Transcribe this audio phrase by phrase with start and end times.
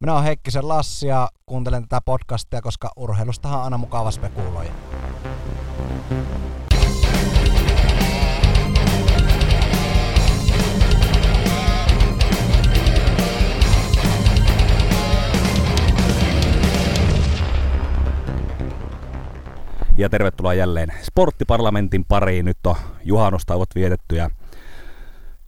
[0.00, 4.70] Minä olen Heikkisen Lassi ja kuuntelen tätä podcastia, koska urheilustahan on aina mukava spekuloida.
[19.96, 22.44] Ja tervetuloa jälleen Sporttiparlamentin pariin.
[22.44, 24.30] Nyt on juhannustauot vietetty ja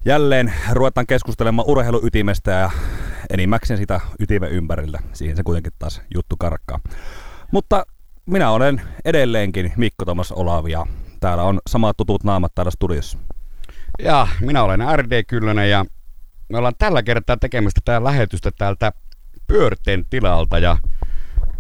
[0.05, 2.71] jälleen ruvetaan keskustelemaan urheiluytimestä ja
[3.31, 4.99] enimmäkseen sitä ytimen ympärillä.
[5.13, 6.81] Siihen se kuitenkin taas juttu karkkaa.
[7.53, 7.87] Mutta
[8.27, 10.87] minä olen edelleenkin Mikko Tomas Olavi ja
[11.21, 13.19] täällä on samat tutut naamat täällä studiossa.
[13.99, 15.85] Ja minä olen RD Kyllönen ja
[16.49, 18.93] me ollaan tällä kertaa tekemistä tää lähetystä täältä
[19.47, 20.77] Pyörteen tilalta ja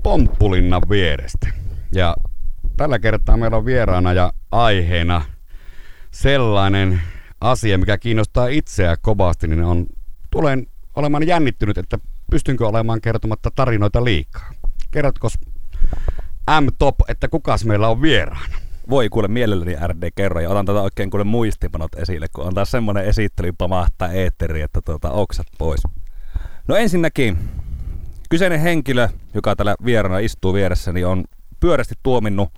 [0.02, 1.48] Pomppulinnan vierestä.
[1.92, 2.16] Ja
[2.76, 5.22] tällä kertaa meillä on vieraana ja aiheena
[6.10, 7.00] sellainen
[7.40, 9.86] asia, mikä kiinnostaa itseä kovasti, niin on,
[10.30, 10.66] tulen
[10.98, 11.98] olemaan jännittynyt, että
[12.30, 14.50] pystynkö olemaan kertomatta tarinoita liikaa.
[14.90, 15.28] Kerrotko
[16.60, 18.54] M-Top, että kukas meillä on vieraana?
[18.90, 22.70] Voi kuule mielelläni RD kerro ja otan tätä oikein kuule muistipanot esille, kun on taas
[22.70, 25.80] semmonen esittely pamahtaa eetteri, että tuota, oksat pois.
[26.68, 27.38] No ensinnäkin,
[28.30, 31.24] kyseinen henkilö, joka täällä vieraana istuu vieressäni, on
[31.60, 32.48] pyörästi tuominnut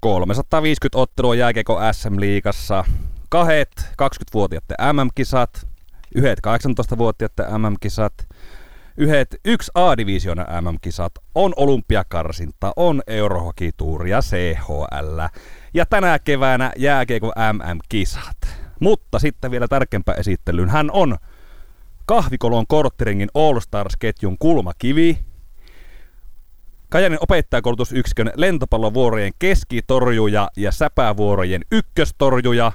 [0.00, 2.84] 350 ottelua jääkeiko SM-liigassa,
[3.28, 5.69] kahet 20-vuotiaiden MM-kisat,
[6.14, 8.28] yhdet 18-vuotiaiden MM-kisat,
[8.96, 15.20] yhdet yksi A-divisioonan MM-kisat, on olympiakarsinta, on eurohokituuri ja CHL
[15.74, 18.36] ja tänä keväänä jääkeiko MM-kisat.
[18.80, 20.68] Mutta sitten vielä tärkeämpää esittelyyn.
[20.68, 21.16] Hän on
[22.06, 25.18] kahvikolon kortteringin All Stars-ketjun kulmakivi,
[26.90, 32.72] Kajanin opettajakoulutusyksikön lentopallovuorojen keskitorjuja ja säpävuorojen ykköstorjuja,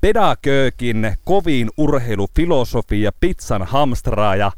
[0.00, 4.52] pedagöökin kovin urheilufilosofia pizzan hamstraaja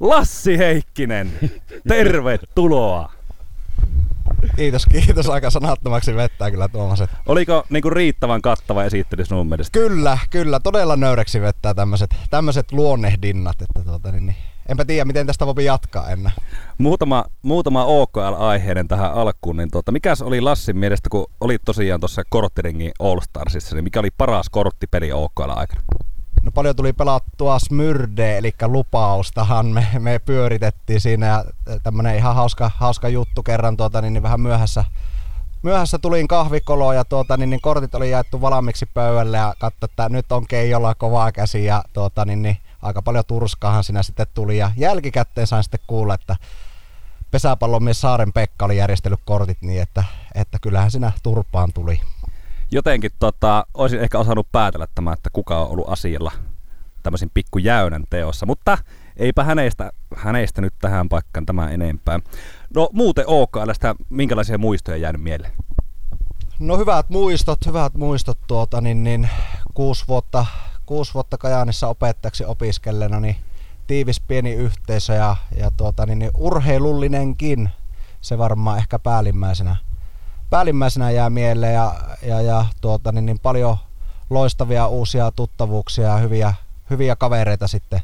[0.00, 1.32] Lassi Heikkinen.
[1.88, 3.12] Tervetuloa!
[4.56, 5.28] Kiitos, kiitos.
[5.28, 7.02] Aika sanattomaksi vettää kyllä Tuomas.
[7.26, 9.78] Oliko niinku riittävän kattava esittely sinun mielestä?
[9.78, 10.60] Kyllä, kyllä.
[10.60, 11.74] Todella nöyreksi vettää
[12.30, 13.62] tämmöiset luonnehdinnat.
[13.62, 14.36] Että tuota, niin, niin.
[14.68, 16.32] Enpä tiedä, miten tästä voi jatkaa enää.
[16.78, 19.56] Muutama, muutama OKL-aiheinen tähän alkuun.
[19.56, 24.00] Niin tuota, mikäs oli Lassin mielestä, kun olit tosiaan tuossa korttiringin All Starsissa, niin mikä
[24.00, 25.82] oli paras korttipeli OKL-aikana?
[26.42, 31.44] No paljon tuli pelattua Smyrde, eli lupaustahan me, me pyöritettiin siinä ja
[31.82, 34.84] tämmönen ihan hauska, hauska juttu kerran tuota, niin, niin vähän myöhässä,
[35.62, 40.08] myöhässä tulin kahvikoloon ja tuota, niin, niin kortit oli jaettu valmiiksi pöydälle ja katso, että
[40.08, 44.58] nyt on Keijolla kovaa käsi ja tuota, niin, niin, aika paljon turskaahan siinä sitten tuli
[44.58, 46.36] ja jälkikäteen sain sitten kuulla, että
[47.30, 52.00] pesäpallomies Saaren Pekka oli järjestellyt kortit niin, että, että kyllähän siinä turpaan tuli
[52.70, 56.32] jotenkin tota, olisin ehkä osannut päätellä tämä, että kuka on ollut asialla
[57.02, 58.78] tämmöisen pikkujäynän teossa, mutta
[59.16, 62.20] eipä hänestä, hänestä nyt tähän paikkaan tämä enempää.
[62.74, 65.52] No muuten OKLstä, minkälaisia muistoja jäänyt mieleen?
[66.58, 69.28] No hyvät muistot, hyvät muistot tuota, niin, niin
[69.74, 70.46] kuusi vuotta,
[70.88, 73.36] kuusi vuotta Kajaanissa opettajaksi opiskellena, niin
[73.86, 77.70] tiivis pieni yhteisö ja, ja tuota, niin, niin urheilullinenkin,
[78.20, 79.76] se varmaan ehkä päällimmäisenä
[80.50, 83.76] päällimmäisenä jää mieleen ja, ja, ja tuota, niin, niin paljon
[84.30, 86.54] loistavia uusia tuttavuuksia ja hyviä,
[86.90, 88.00] hyviä kavereita sitten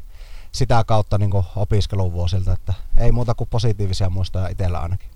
[0.52, 5.08] sitä kautta niin opiskeluvuosilta, että ei muuta kuin positiivisia muistoja itsellä ainakin.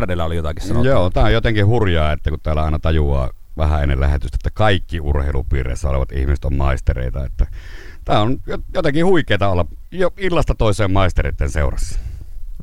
[0.00, 0.88] Rdellä oli jotakin sanottu.
[0.88, 5.00] Joo, tämä on jotenkin hurjaa, että kun täällä aina tajuaa vähän ennen lähetystä, että kaikki
[5.00, 7.24] urheilupiireissä olevat ihmiset on maistereita.
[7.24, 7.46] Että
[8.04, 8.38] tämä on
[8.74, 11.98] jotenkin huikeaa olla jo illasta toiseen maistereiden seurassa.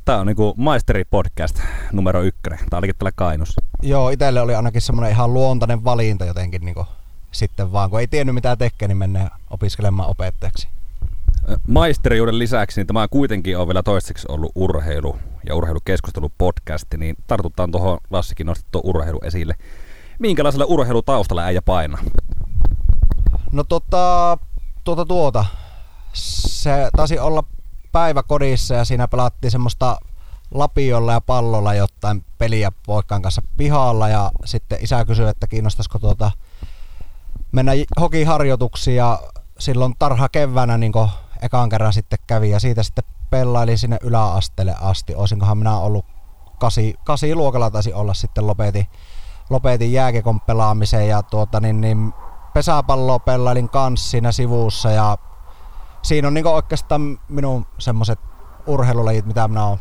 [0.06, 1.62] Tämä on niinku maisteri-podcast
[1.92, 2.60] numero ykkönen.
[2.70, 3.62] Tämä olikin täällä Kainussa.
[3.82, 6.86] Joo, itselle oli ainakin semmoinen ihan luontainen valinta jotenkin niinku
[7.32, 10.68] sitten vaan, kun ei tiennyt mitä tekee, niin mennään opiskelemaan opettajaksi.
[11.68, 15.18] Maisterijuuden lisäksi niin tämä kuitenkin on vielä toistaiseksi ollut urheilu
[15.48, 19.56] ja urheilukeskustelu podcasti, niin tartutaan tuohon Lassikin nostettu urheilu esille.
[20.20, 22.02] Minkälaisella urheilutaustalla äijä painaa?
[23.52, 24.38] No tota,
[24.84, 25.46] tuota tuota.
[26.14, 27.44] Se taisi olla
[27.92, 29.98] päiväkodissa ja siinä pelattiin semmoista
[30.52, 36.32] lapiolla ja pallolla jotain peliä poikkaan kanssa pihalla ja sitten isä kysyi, että kiinnostaisiko tuota
[37.52, 39.20] mennä hokiharjoituksiin ja
[39.60, 40.92] silloin tarha keväänä niin
[41.42, 45.16] ekan kerran sitten kävi ja siitä sitten pelailin sinne yläasteelle asti.
[45.16, 46.06] Olisinkohan minä ollut
[46.60, 48.88] kasi, kasi luokalla taisi olla sitten lopetin,
[49.50, 52.14] lopetin jääkekon pelaamisen ja tuota niin, niin
[52.54, 55.18] pesäpalloa pelailin kanssa siinä sivussa ja
[56.02, 58.20] siinä on niinku oikeastaan minun semmoiset
[58.68, 59.80] urheilulajit, mitä minä olen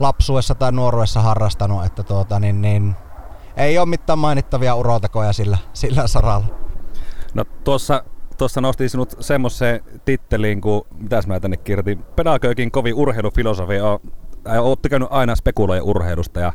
[0.00, 2.96] lapsuessa tai nuoruudessa harrastanut, että tuota, niin, niin,
[3.56, 6.46] ei ole mitään mainittavia urotekoja sillä, sillä saralla.
[7.34, 8.04] No tuossa
[8.38, 13.74] tuossa nostin sinut semmoiseen titteliin kuin, mitäs mä tänne kirjoitin, Pedagogin kovin urheilufilosofi.
[14.60, 16.52] Oot tykännyt aina spekuloida urheilusta ja,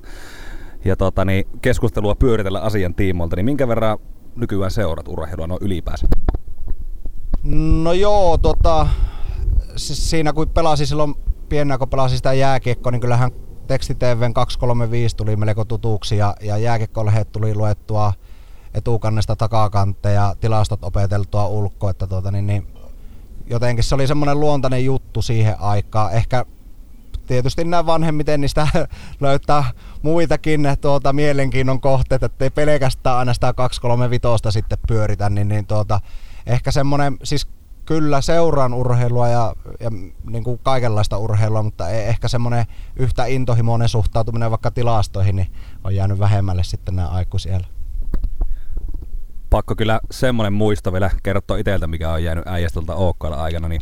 [0.85, 3.97] ja tota, niin, keskustelua pyöritellä asian tiimoilta, niin minkä verran
[4.35, 6.07] nykyään seurat urheilua no ylipäänsä?
[7.83, 8.87] No joo, tota,
[9.75, 11.15] siinä kun pelasi silloin
[11.49, 13.31] pienenä, kun pelasi sitä jääkiekkoa, niin kyllähän
[13.67, 18.13] tekstitvn 235 tuli melko tutuksi ja, ja jääkiekkolehdet tuli luettua
[18.73, 22.67] etukannesta takakanteen ja tilastot opeteltua ulkoa, että tuota, niin, niin,
[23.49, 26.13] jotenkin se oli semmoinen luontainen juttu siihen aikaan.
[26.13, 26.45] Ehkä
[27.27, 28.67] tietysti nämä vanhemmiten niistä
[29.19, 29.63] löytää
[30.01, 35.99] muitakin tuota, mielenkiinnon kohteita, ettei pelkästään aina sitä 235 sitten pyöritä, niin, niin tuota,
[36.45, 37.47] ehkä semmoinen, siis
[37.85, 39.89] kyllä seuraan urheilua ja, ja
[40.29, 42.65] niin kuin kaikenlaista urheilua, mutta ei ehkä semmoinen
[42.95, 45.51] yhtä intohimoinen suhtautuminen vaikka tilastoihin niin
[45.83, 47.67] on jäänyt vähemmälle sitten nämä aikuisiellä.
[49.49, 53.81] Pakko kyllä semmoinen muisto vielä kertoa itseltä, mikä on jäänyt äijästöltä OKL aikana, niin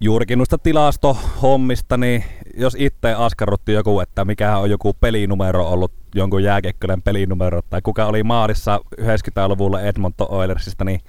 [0.00, 2.24] juurikin noista tilastohommista, niin
[2.56, 8.06] jos itse askarrutti joku, että mikä on joku pelinumero ollut jonkun jääkekkölän pelinumero, tai kuka
[8.06, 11.00] oli maalissa 90-luvulla Edmonton Oilersista, niin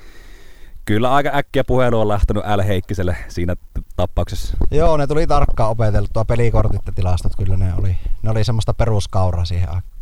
[0.85, 2.61] kyllä aika äkkiä puhelu on lähtenyt L.
[2.61, 3.55] Heikkiselle siinä
[3.95, 4.57] tappauksessa.
[4.71, 9.45] Joo, ne tuli tarkkaan opeteltua pelikortit ja tilastot, kyllä ne oli, ne oli semmoista peruskauraa
[9.45, 9.97] siihen aikaan.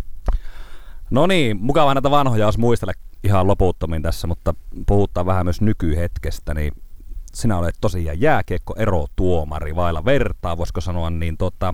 [1.10, 2.94] No niin, mukava näitä vanhoja olisi muistella
[3.24, 4.54] ihan loputtomin tässä, mutta
[4.88, 6.74] puhutaan vähän myös nykyhetkestä, niin
[7.36, 8.76] sinä olet tosiaan jääkiekko
[9.16, 11.74] tuomari vailla vertaa, voisiko sanoa, niin tota,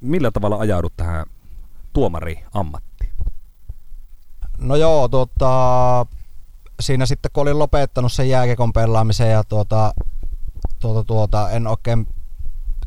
[0.00, 1.26] millä tavalla ajaudut tähän
[1.92, 3.12] tuomari-ammattiin?
[4.58, 6.06] No joo, tota,
[6.80, 9.94] siinä sitten kun olin lopettanut sen jääkiekon pelaamisen ja tuota,
[10.80, 12.06] tuota, tuota, en oikein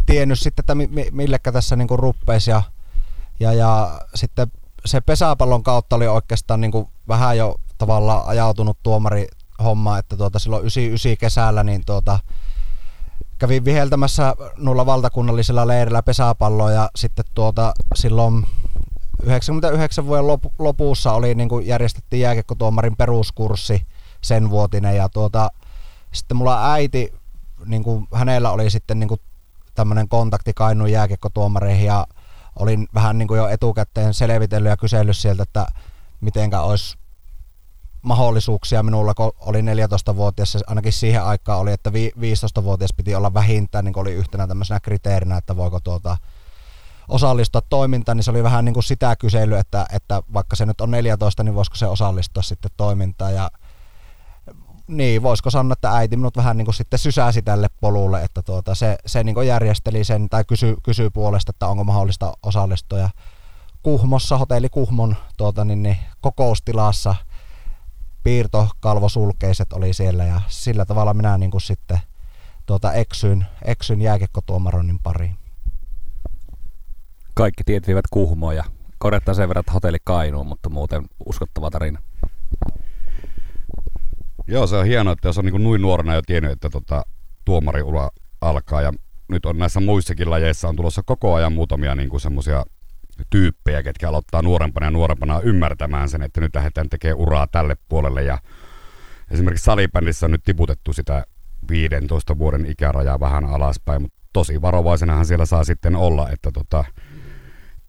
[0.06, 0.76] tiennyt sitten, että
[1.12, 2.62] millekä tässä niin ruppeisi ja,
[3.40, 4.48] ja, ja sitten
[4.86, 9.28] se pesäpallon kautta oli oikeastaan niin kuin vähän jo tavallaan ajautunut tuomari
[9.64, 12.20] homma, että tuota, silloin 99 kesällä niin tuota,
[13.40, 18.46] kävin viheltämässä noilla valtakunnallisilla leirillä pesäpalloa ja sitten tuota, silloin
[19.24, 20.26] 99 vuoden
[20.60, 23.86] lopussa oli niin kuin järjestettiin jääkiekkotuomarin peruskurssi
[24.22, 25.50] sen vuotinen ja tuota,
[26.12, 27.14] sitten mulla äiti,
[27.66, 29.22] niin kuin, hänellä oli sitten niin kuin
[29.76, 32.08] tämmöinen kontakti Kainuun jääkiekkotuomareihin ja
[32.60, 35.66] olin vähän niin kuin jo etukäteen selvitellyt ja kysellyt sieltä, että
[36.22, 36.98] mitenkä olisi
[38.06, 44.00] mahdollisuuksia minulla, kun oli 14-vuotias, ainakin siihen aikaan oli, että 15-vuotias piti olla vähintään, niin
[44.00, 46.18] oli yhtenä tämmöisenä kriteerinä, että voiko tuota,
[47.08, 50.82] osallistua toimintaan, niin se oli vähän niin kuin sitä kysely, että, että vaikka se nyt
[50.82, 53.50] on 14, niin voisiko se osallistua sitten toimintaan ja
[54.88, 58.76] niin, voisiko sanoa, että äiti minut vähän niin kuin sitten sysäsi tälle polulle, että tuota,
[58.76, 63.00] se, se niin kuin järjesteli sen tai kysyi kysy puolesta, että onko mahdollista osallistua.
[63.00, 63.10] Ja
[63.84, 67.16] Kuhmossa, hotelli Kuhmon tuota, niin, niin, kokoustilassa
[68.26, 72.00] piirtokalvosulkeiset oli siellä ja sillä tavalla minä niin kuin sitten
[72.66, 75.36] tuota, eksyin, eksyin jääkekkotuomaroinnin pariin.
[77.34, 78.64] Kaikki tiet viivät Kuhmoon ja
[78.98, 82.02] korjattaa sen verran, että hotelli Kainuun, mutta muuten uskottava tarina.
[84.48, 87.06] Joo, se on hienoa, että jos on niin noin nuorena jo tiennyt, että tota,
[87.46, 88.10] tuomariura
[88.42, 88.94] alkaa ja
[89.28, 92.66] nyt on näissä muissakin lajeissa on tulossa koko ajan muutamia niin semmoisia
[93.30, 98.24] tyyppejä, ketkä aloittaa nuorempana ja nuorempana ymmärtämään sen, että nyt lähdetään tekemään uraa tälle puolelle
[98.24, 98.38] ja
[99.32, 101.26] esimerkiksi salibändissä on nyt tiputettu sitä
[101.70, 106.84] 15 vuoden ikärajaa vähän alaspäin, mutta tosi varovaisenahan siellä saa sitten olla, että tota,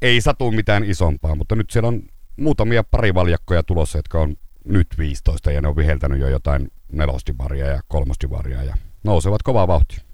[0.03, 2.03] ei satu mitään isompaa, mutta nyt siellä on
[2.37, 7.81] muutamia parivaljakkoja tulossa, jotka on nyt 15 ja ne on viheltänyt jo jotain nelostivaria ja
[7.89, 10.06] kolmostivaria ja nousevat kovaa vauhtia.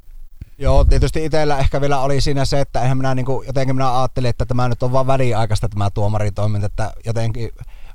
[0.62, 3.99] Joo, tietysti itsellä ehkä vielä oli siinä se, että eihän minä niin kuin, jotenkin minä
[3.99, 7.50] ajattelin, että tämä nyt on vain väliaikaista tämä tuomaritoiminta, että jotenkin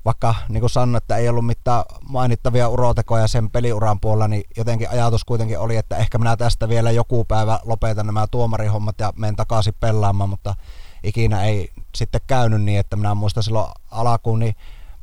[0.05, 4.89] vaikka niin kuin sanoin, että ei ollut mitään mainittavia urotekoja sen peliuran puolella, niin jotenkin
[4.89, 9.35] ajatus kuitenkin oli, että ehkä minä tästä vielä joku päivä lopetan nämä tuomarihommat ja menen
[9.35, 10.55] takaisin pelaamaan, mutta
[11.03, 14.55] ikinä ei sitten käynyt niin, että minä muistan silloin alkuun, niin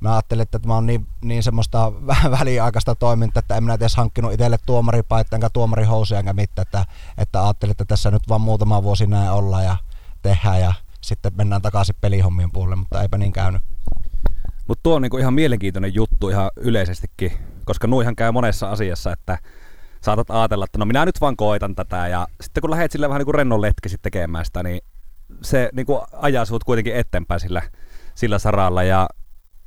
[0.05, 1.93] mä ajattelin, että tämä on niin, niin semmoista
[2.41, 6.85] väliaikaista toimintaa, että en minä edes hankkinut itselle tuomaripaita enkä tuomarihousuja enkä mitään, että,
[7.19, 9.77] että ajattelin, että tässä nyt vaan muutama vuosi näin olla ja
[10.23, 13.63] tehdään ja sitten mennään takaisin pelihommien puolelle, mutta eipä niin käynyt.
[14.69, 17.33] Mutta tuo on niinku ihan mielenkiintoinen juttu ihan yleisestikin,
[17.65, 19.39] koska nuihan käy monessa asiassa, että
[20.01, 23.19] saatat ajatella, että no minä nyt vaan koitan tätä ja sitten kun lähdet sille vähän
[23.19, 24.81] niin kuin rennon letkisit tekemään sitä, niin
[25.43, 27.63] se niin kuin ajaa sinut kuitenkin eteenpäin sillä,
[28.15, 29.07] sillä saralla ja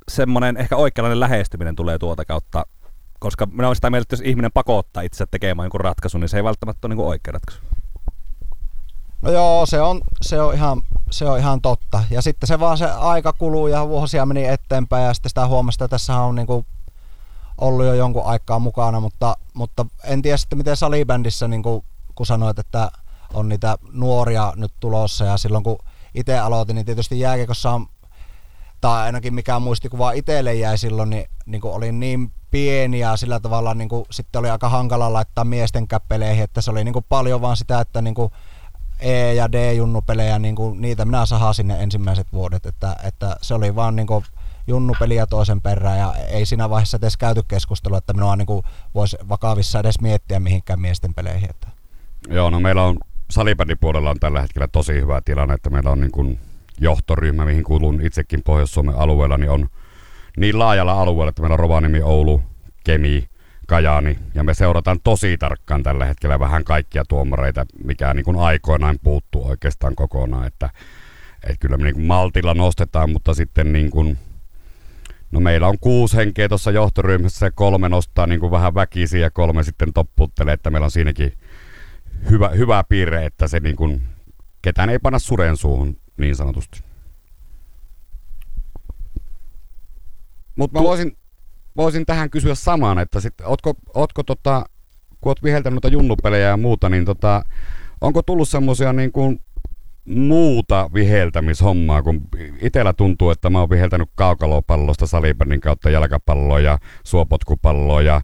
[0.08, 2.66] semmoinen ehkä oikeanlainen lähestyminen tulee tuota kautta,
[3.18, 6.36] koska minä olen sitä mieltä, että jos ihminen pakottaa itse tekemään jonkun ratkaisun, niin se
[6.36, 7.62] ei välttämättä ole niin oikea ratkaisu.
[9.22, 12.04] No joo, se on, se, on ihan, se on ihan totta.
[12.10, 15.76] Ja sitten se vaan se aika kuluu ja vuosia meni eteenpäin ja sitten sitä huomasi,
[15.76, 16.66] että tässä on niin kuin
[17.60, 21.84] ollut jo jonkun aikaa mukana, mutta, mutta en tiedä sitten miten salibändissä, niin kuin,
[22.14, 22.90] kun sanoit, että
[23.34, 25.78] on niitä nuoria nyt tulossa ja silloin kun
[26.14, 27.86] itse aloitin, niin tietysti jääkiekossa on,
[28.80, 33.40] tai ainakin mikä muistikuva itselle jäi silloin, niin, niin kuin olin niin pieni ja sillä
[33.40, 37.04] tavalla niin kuin, sitten oli aika hankala laittaa miesten käppeleihin, että se oli niin kuin
[37.08, 38.32] paljon vaan sitä, että niin kuin
[39.00, 43.74] E- ja D-junnupelejä, niin kuin, niitä minä sahasin ne ensimmäiset vuodet, että, että se oli
[43.74, 44.24] vaan niin kuin,
[44.66, 48.62] junnupeliä toisen perään ja ei siinä vaiheessa edes käyty keskustelua, että minua niin
[48.94, 51.50] voisi vakavissa edes miettiä mihinkään miesten peleihin.
[51.50, 51.68] Että.
[52.28, 52.98] Joo, no meillä on
[53.80, 56.40] puolella on tällä hetkellä tosi hyvä tilanne, että meillä on niin kuin
[56.80, 59.68] johtoryhmä, mihin kuulun itsekin Pohjois-Suomen alueella, niin on
[60.36, 62.42] niin laajalla alueella, että meillä on Rovaniemi, Oulu,
[62.84, 63.28] Kemi,
[63.66, 68.98] Kajaani, ja me seurataan tosi tarkkaan tällä hetkellä vähän kaikkia tuomareita, mikä niin kuin aikoinaan
[69.02, 70.70] puuttuu oikeastaan kokonaan, että,
[71.44, 74.18] että kyllä me niin kuin maltilla nostetaan, mutta sitten niin kuin,
[75.30, 79.30] no meillä on kuusi henkeä tuossa johtoryhmässä ja kolme nostaa niin kuin vähän väkisiä ja
[79.30, 81.32] kolme sitten topputtelee, että meillä on siinäkin
[82.30, 84.02] hyvä, hyvä piirre, että se niin kuin,
[84.62, 86.80] ketään ei panna suren suuhun niin sanotusti.
[90.56, 91.16] Mutta mä voisin,
[91.76, 94.64] voisin tähän kysyä samaan, että sit, ootko, ootko tota,
[95.20, 97.44] kun oot viheltänyt noita junnupelejä ja muuta, niin tota,
[98.00, 99.40] onko tullut semmoisia niin kuin
[100.04, 102.20] muuta viheltämishommaa, kun
[102.62, 108.20] itellä tuntuu, että mä oon viheltänyt kaukalopallosta salibändin kautta jalkapalloa ja suopotkupalloa ja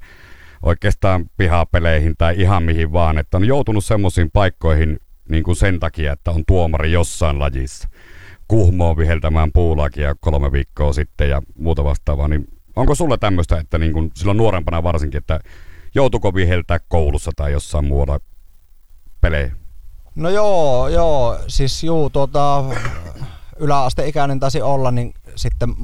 [0.62, 5.00] oikeastaan pihapeleihin tai ihan mihin vaan, että on joutunut semmoisiin paikkoihin
[5.34, 7.88] niin kuin sen takia, että on tuomari jossain lajissa.
[8.48, 13.92] Kuhmoon viheltämään puulakia kolme viikkoa sitten ja muuta vastaavaa, niin onko sulla tämmöistä, että niin
[13.92, 15.40] kuin silloin nuorempana varsinkin, että
[15.94, 18.20] joutuko viheltää koulussa tai jossain muualla
[19.20, 19.50] pelejä?
[20.14, 22.64] No joo, joo, siis juu, tuota,
[23.56, 25.74] yläasteikäinen taisi olla, niin sitten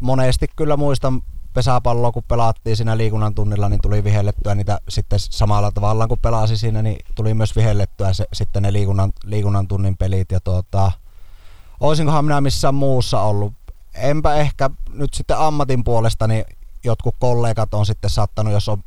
[0.00, 1.22] monesti kyllä muistan
[1.54, 6.56] pesäpalloa, kun pelattiin siinä liikunnan tunnilla, niin tuli vihellettyä niitä sitten samalla tavalla, kun pelasi
[6.56, 10.32] siinä, niin tuli myös vihellettyä se, sitten ne liikunnan, liikunnan tunnin pelit.
[10.32, 10.92] Ja tuota,
[11.80, 13.52] olisinkohan minä missään muussa ollut.
[13.94, 16.44] Enpä ehkä nyt sitten ammatin puolesta, niin
[16.84, 18.84] jotkut kollegat on sitten saattanut, jos on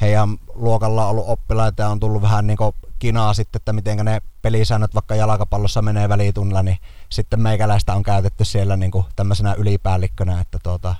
[0.00, 2.58] heidän luokalla ollut oppilaita ja on tullut vähän niin
[2.98, 6.78] kinaa sitten, että miten ne pelisäännöt vaikka jalkapallossa menee välitunnilla, niin
[7.08, 10.94] sitten meikäläistä on käytetty siellä niin tämmöisenä ylipäällikkönä, että tuota,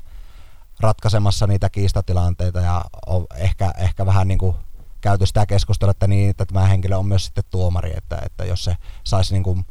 [0.81, 4.57] ratkaisemassa niitä kiistatilanteita ja on ehkä, ehkä vähän niin kuin
[5.01, 8.65] käyty sitä keskustelua, että, niin, että tämä henkilö on myös sitten tuomari, että, että jos
[8.65, 9.65] se saisi niin kuin,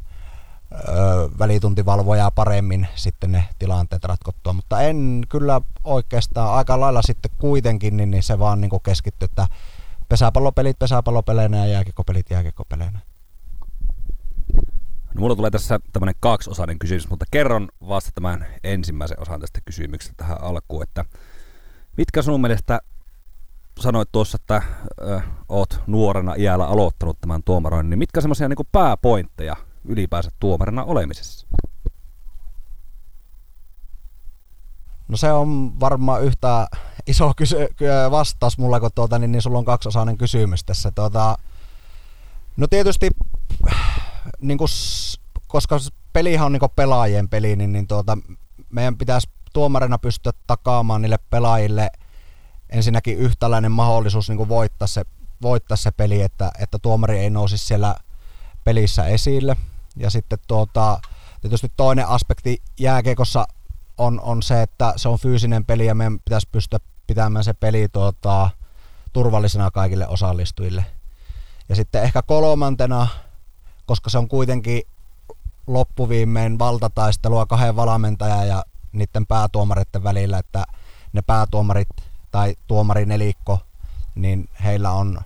[0.72, 7.96] ö, välituntivalvojaa paremmin sitten ne tilanteet ratkottua, mutta en kyllä oikeastaan aika lailla sitten kuitenkin,
[7.96, 9.46] niin, niin se vaan niin keskittyy, että
[10.08, 13.00] pesäpallopelit pesäpallopeleinä ja jääkikopelit jääkikopeleinä.
[15.14, 20.14] No, mulla tulee tässä tämmöinen kaksiosainen kysymys, mutta kerron vasta tämän ensimmäisen osan tästä kysymyksestä
[20.16, 21.04] tähän alkuun, että
[21.96, 22.80] mitkä sinun mielestä
[23.80, 24.62] sanoit tuossa, että
[25.00, 31.46] ö, oot nuorena iällä aloittanut tämän tuomaroinnin, niin mitkä semmoisia niin pääpointteja ylipäänsä tuomarina olemisessa?
[35.08, 36.66] No se on varmaan yhtä
[37.06, 37.68] iso kysy-
[38.10, 40.90] vastaus mulla, kun tuota, niin, niin sulla on kaksiosainen kysymys tässä.
[40.90, 41.36] Tuota,
[42.56, 43.10] no tietysti
[44.40, 44.68] niin kuin,
[45.46, 45.78] koska
[46.12, 48.18] pelihan on niin pelaajien peli, niin, niin tuota,
[48.70, 51.90] meidän pitäisi tuomarina pystyä takaamaan niille pelaajille
[52.70, 55.04] ensinnäkin yhtäläinen mahdollisuus niin voittaa, se,
[55.42, 57.94] voittaa se peli, että, että tuomari ei nousisi siellä
[58.64, 59.56] pelissä esille.
[59.96, 61.00] Ja sitten tuota,
[61.40, 63.46] tietysti toinen aspekti jääkekossa
[63.98, 67.88] on, on se, että se on fyysinen peli ja meidän pitäisi pystyä pitämään se peli
[67.88, 68.50] tuota,
[69.12, 70.84] turvallisena kaikille osallistujille.
[71.68, 73.08] Ja sitten ehkä kolmantena
[73.86, 74.82] koska se on kuitenkin
[75.66, 80.64] loppuviimein valtataistelua kahden valmentajan ja niiden päätuomareiden välillä, että
[81.12, 81.88] ne päätuomarit
[82.30, 83.58] tai tuomari nelikko,
[84.14, 85.18] niin heillä on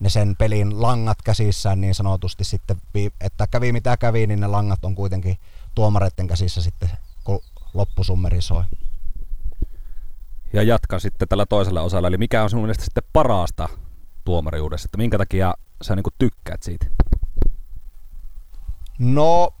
[0.00, 2.76] ne sen pelin langat käsissään niin sanotusti sitten,
[3.20, 5.36] että kävi mitä kävi, niin ne langat on kuitenkin
[5.74, 6.90] tuomareiden käsissä sitten,
[7.24, 7.40] kun
[7.74, 8.64] loppusummeri soi.
[10.52, 13.68] Ja jatkan sitten tällä toisella osalla, eli mikä on sinun mielestä sitten parasta
[14.24, 16.86] tuomariudessa, että minkä takia sä niin tykkäät siitä?
[18.98, 19.54] No,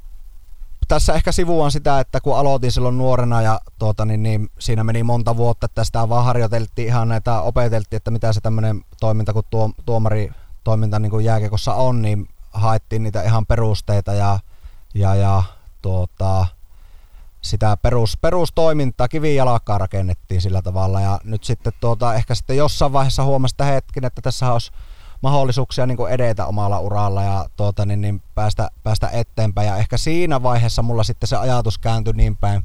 [0.88, 5.02] tässä ehkä sivuan sitä, että kun aloitin silloin nuorena ja tuota, niin, niin, siinä meni
[5.02, 9.42] monta vuotta, että sitä vaan harjoiteltiin ihan näitä, opeteltiin, että mitä se tämmöinen toiminta, kun
[9.50, 10.30] tuo, tuomari
[10.64, 14.38] toiminta niin kuin jääkekossa on, niin haettiin niitä ihan perusteita ja,
[14.94, 15.42] ja, ja
[15.82, 16.46] tuota,
[17.42, 23.24] sitä perus, perustoimintaa, kivijalkaa rakennettiin sillä tavalla ja nyt sitten tuota, ehkä sitten jossain vaiheessa
[23.24, 24.70] huomasi, että että tässä olisi
[25.22, 29.68] mahdollisuuksia niin kuin edetä omalla uralla ja tuota, niin, niin päästä, päästä eteenpäin.
[29.68, 32.62] Ja ehkä siinä vaiheessa mulla sitten se ajatus kääntyi niin päin,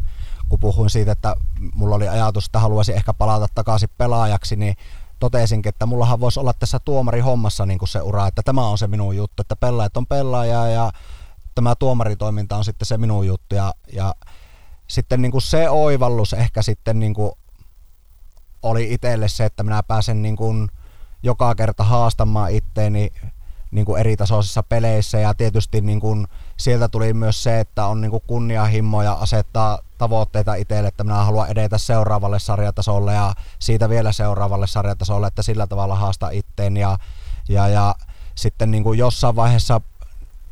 [0.50, 1.36] kun puhuin siitä, että
[1.74, 4.76] mulla oli ajatus, että haluaisin ehkä palata takaisin pelaajaksi, niin
[5.20, 8.78] totesinkin, että mullahan voisi olla tässä tuomari hommassa niin kuin se ura, että tämä on
[8.78, 10.92] se minun juttu, että pelaajat on pelaaja ja
[11.56, 14.16] tämä tuomaritoiminta on sitten se minun juttu ja, ja
[14.88, 17.32] sitten niin kuin se oivallus ehkä sitten niin kuin
[18.64, 20.70] oli itselle se, että minä pääsen niin kuin
[21.24, 23.12] joka kerta haastamaan itteeni
[23.72, 25.20] niin kuin eri tasoisissa peleissä.
[25.20, 26.28] Ja tietysti niin kuin
[26.58, 31.16] sieltä tuli myös se, että on niin kuin kunnianhimo ja asettaa tavoitteita itselle, että minä
[31.16, 36.78] haluan edetä seuraavalle sarjatasolle ja siitä vielä seuraavalle sarjatasolle, että sillä tavalla haastaa itteen.
[36.78, 36.98] Ja,
[37.50, 37.96] ja, ja
[38.36, 39.82] sitten niin kuin jossain vaiheessa,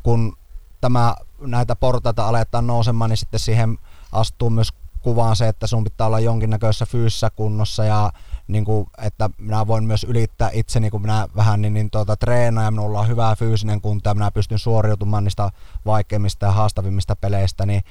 [0.02, 0.36] kun
[0.80, 3.78] tämä, näitä portaita aletaan nousemaan, niin sitten siihen
[4.12, 8.12] astuu myös kuvaan se, että sun pitää olla jonkinnäköisessä fyysisessä kunnossa ja
[8.48, 12.64] niin kuin, että minä voin myös ylittää itseni, kun minä vähän niin, niin tuota, treenaan
[12.64, 15.50] ja minulla on hyvä fyysinen kunto ja minä pystyn suoriutumaan niistä
[15.86, 17.82] vaikeimmista ja haastavimmista peleistä, niin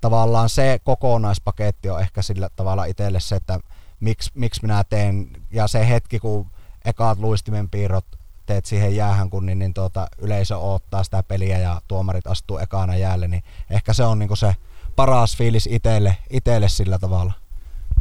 [0.00, 3.60] tavallaan se kokonaispaketti on ehkä sillä tavalla itselle se, että
[4.00, 6.46] miksi, miksi minä teen, ja se hetki, kun
[6.84, 8.06] ekaat luistimen piirrot
[8.46, 12.96] teet siihen jäähän, kun niin, niin tuota, yleisö odottaa sitä peliä ja tuomarit astuu ekana
[12.96, 14.56] jäälle, niin ehkä se on niin se
[14.96, 17.32] paras fiilis itselle, itselle sillä tavalla.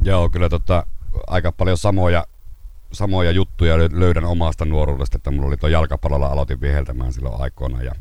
[0.01, 0.85] Joo, kyllä tota,
[1.27, 2.25] aika paljon samoja,
[2.93, 7.95] samoja juttuja löydän omasta nuoruudesta, että mulla oli tuo jalkapallolla aloitin viheltämään silloin aikoina ja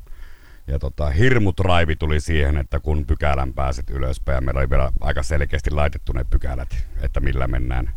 [0.69, 5.23] ja tota, hirmutraivi tuli siihen, että kun pykälän pääset ylöspäin, ja meillä oli vielä aika
[5.23, 7.91] selkeästi laitettu ne pykälät, että millä mennään,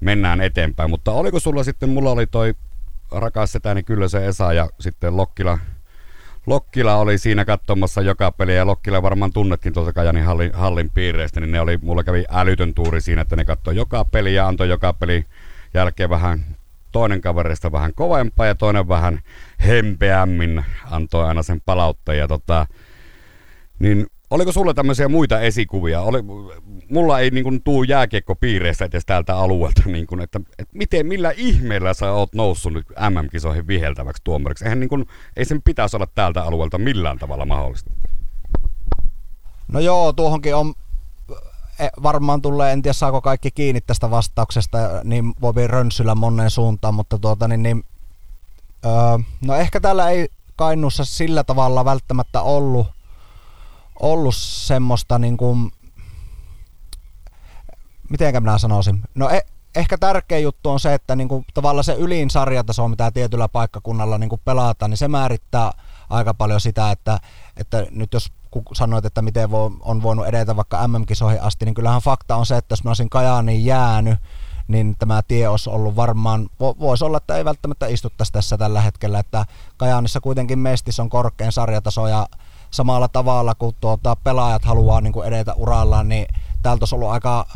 [0.00, 0.90] mennään eteenpäin.
[0.90, 2.54] Mutta oliko sulla sitten, mulla oli toi
[3.10, 5.58] rakas setäni kyllä se Esa ja sitten Lokkila,
[6.48, 11.40] Lokkila oli siinä katsomassa joka peli ja Lokkila varmaan tunnettiin tuolta Kajanin hallin, hallin piireistä,
[11.40, 14.68] niin ne oli, mulla kävi älytön tuuri siinä, että ne katsoi joka peli ja antoi
[14.68, 15.24] joka peli
[15.74, 16.44] jälkeen vähän
[16.92, 19.20] toinen kaverista vähän kovempaa ja toinen vähän
[19.66, 22.18] hempeämmin antoi aina sen palautteen.
[22.18, 22.66] Ja tota,
[23.78, 26.00] niin oliko sulle tämmöisiä muita esikuvia?
[26.00, 26.18] Oli,
[26.90, 31.32] mulla ei niin kuin, tuu jääkiekkopiireistä edes täältä alueelta, niin kuin, että, että miten, millä
[31.36, 34.64] ihmeellä sä oot noussut nyt MM-kisoihin viheltäväksi tuomariksi?
[34.64, 35.06] Eihän niin kuin,
[35.36, 37.90] ei sen pitäisi olla täältä alueelta millään tavalla mahdollista.
[39.72, 40.74] No joo, tuohonkin on
[41.78, 46.94] e, varmaan tulee, en tiedä saako kaikki kiinni tästä vastauksesta, niin voi rönsyllä monen suuntaan,
[46.94, 47.84] mutta tuota, niin, niin,
[48.86, 48.92] öö,
[49.40, 52.86] no ehkä täällä ei Kainuussa sillä tavalla välttämättä ollut,
[54.00, 55.70] ollut semmoista niin kuin,
[58.10, 59.40] mitenkä minä sanoisin, no e,
[59.76, 64.18] ehkä tärkeä juttu on se, että niin kuin, tavallaan se ylin sarjataso, mitä tietyllä paikkakunnalla
[64.18, 65.70] niin kuin pelataan, niin se määrittää
[66.10, 67.18] aika paljon sitä, että,
[67.56, 71.74] että nyt jos kun sanoit, että miten voi, on voinut edetä vaikka MM-kisoihin asti, niin
[71.74, 74.18] kyllähän fakta on se, että jos mä olisin Kajaaniin jäänyt,
[74.68, 79.18] niin tämä tie olisi ollut varmaan, voisi olla, että ei välttämättä istuttaisi tässä tällä hetkellä,
[79.18, 82.26] että Kajaanissa kuitenkin mestis on korkein sarjataso ja
[82.70, 86.26] samalla tavalla kun tuota, pelaajat haluaa niin kuin edetä urallaan, niin
[86.62, 87.46] täältä olisi ollut aika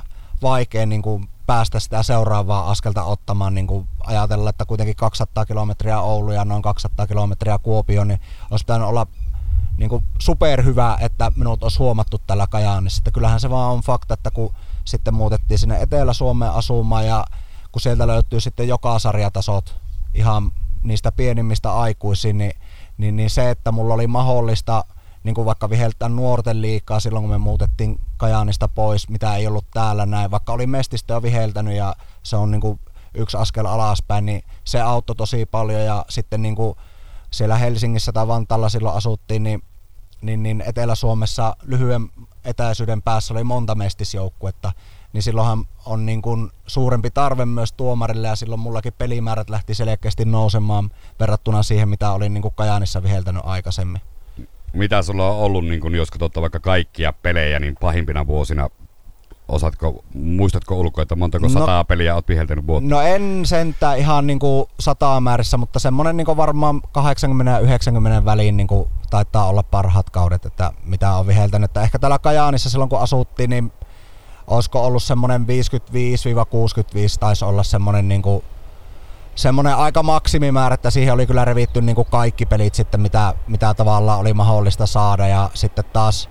[0.42, 6.00] vaikea niin kuin päästä sitä seuraavaa askelta ottamaan, niin kuin ajatella, että kuitenkin 200 kilometriä
[6.00, 8.20] Oulu ja noin 200 kilometriä Kuopio, niin
[8.50, 9.06] olisi pitänyt olla
[9.76, 13.00] niin kuin superhyvä, että minut olisi huomattu tällä Kajaanissa.
[13.00, 17.24] Että kyllähän se vaan on fakta, että kun sitten muutettiin sinne Etelä-Suomeen asumaan ja
[17.72, 19.76] kun sieltä löytyy sitten joka sarjatasot
[20.14, 22.52] ihan niistä pienimmistä aikuisiin, niin,
[22.98, 24.84] niin, niin se, että mulla oli mahdollista
[25.24, 29.66] niin kuin vaikka viheltää nuorten liikaa silloin, kun me muutettiin Kajaanista pois, mitä ei ollut
[29.74, 32.80] täällä näin, vaikka oli mestistä jo viheltänyt ja se on niin kuin
[33.14, 35.84] yksi askel alaspäin, niin se auttoi tosi paljon.
[35.84, 36.76] Ja sitten niin kuin
[37.30, 39.62] siellä Helsingissä tai Vantaalla silloin asuttiin, niin,
[40.22, 42.10] niin, niin Etelä-Suomessa lyhyen
[42.44, 44.72] etäisyyden päässä oli monta mestisjoukkuetta,
[45.12, 50.24] niin silloinhan on niin kuin suurempi tarve myös tuomarille ja silloin mullakin pelimäärät lähti selkeästi
[50.24, 54.00] nousemaan verrattuna siihen, mitä olin niin kuin Kajaanissa viheltänyt aikaisemmin.
[54.72, 58.70] Mitä sulla on ollut, niin kun, jos katsot vaikka kaikkia pelejä, niin pahimpina vuosina
[59.48, 62.88] Osaatko, muistatko ulkoa, että montako no, sataa peliä olet viheltänyt vuotta?
[62.88, 68.24] No en sentään ihan niin kuin sataa määrissä, mutta semmoinen niin varmaan 80 ja 90
[68.24, 71.64] väliin niin kuin taitaa olla parhaat kaudet, että mitä on viheltänyt.
[71.64, 73.72] Että ehkä täällä Kajaanissa silloin kun asuttiin, niin
[74.46, 75.46] olisiko ollut semmoinen 55-65
[77.20, 78.44] taisi olla semmoinen niin kuin
[79.34, 83.74] semmoinen aika maksimimäärä, että siihen oli kyllä revitty niin kuin kaikki pelit sitten, mitä, mitä
[83.74, 85.28] tavallaan oli mahdollista saada.
[85.28, 86.28] Ja sitten taas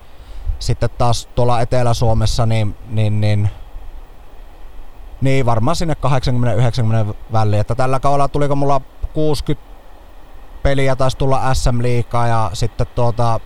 [0.62, 3.50] sitten taas tuolla Etelä-Suomessa, niin, niin, niin,
[5.22, 5.96] niin varmaan sinne
[7.12, 7.62] 80-90 väliin.
[7.62, 8.82] Että tällä kaudella tuliko mulla
[9.14, 9.72] 60
[10.64, 13.40] peliä taisi tulla SM Liikaa ja sitten tuota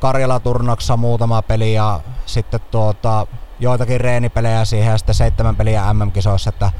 [0.00, 3.26] Karjala turnauksessa muutama peli ja sitten tuota
[3.60, 6.72] joitakin reenipelejä siihen ja sitten seitsemän peliä MM-kisoissa, että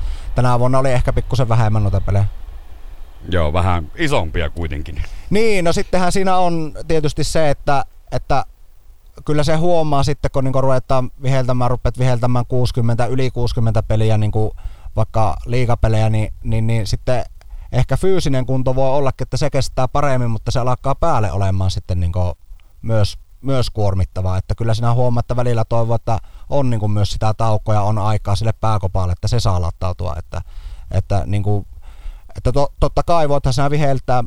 [0.43, 2.25] tänä vuonna oli ehkä pikkusen vähemmän noita pelejä.
[3.31, 5.03] Joo, vähän isompia kuitenkin.
[5.31, 8.45] Niin, no sittenhän siinä on tietysti se, että, että
[9.25, 14.57] kyllä se huomaa sitten, kun niinku ruvetaan viheltämään, rupeat viheltämään 60, yli 60 peliä, niinku
[14.97, 17.25] vaikka liikapelejä, niin, niin, niin sitten
[17.73, 22.01] ehkä fyysinen kunto voi olla, että se kestää paremmin, mutta se alkaa päälle olemaan sitten
[22.01, 22.39] niinku
[22.83, 24.39] myös, myös kuormittavaa.
[24.39, 28.37] Että kyllä sinä huomaat, että välillä toivoo, että on niinku myös sitä taukoja, on aikaa
[28.37, 30.15] sille pääkopaalle, että se saa lattautua.
[30.19, 30.43] Että,
[30.91, 31.67] että, niinku,
[32.37, 34.25] että to, totta kai voithan sinä viheltää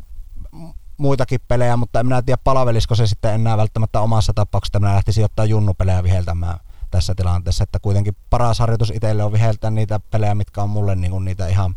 [0.97, 4.95] muitakin pelejä, mutta en minä tiedä palvelisiko se sitten enää välttämättä omassa tapauksessa, että minä
[4.95, 6.59] lähtisin ottaa junnupelejä viheltämään
[6.91, 11.11] tässä tilanteessa, että kuitenkin paras harjoitus itselle on viheltää niitä pelejä, mitkä on mulle niin
[11.11, 11.75] kuin niitä ihan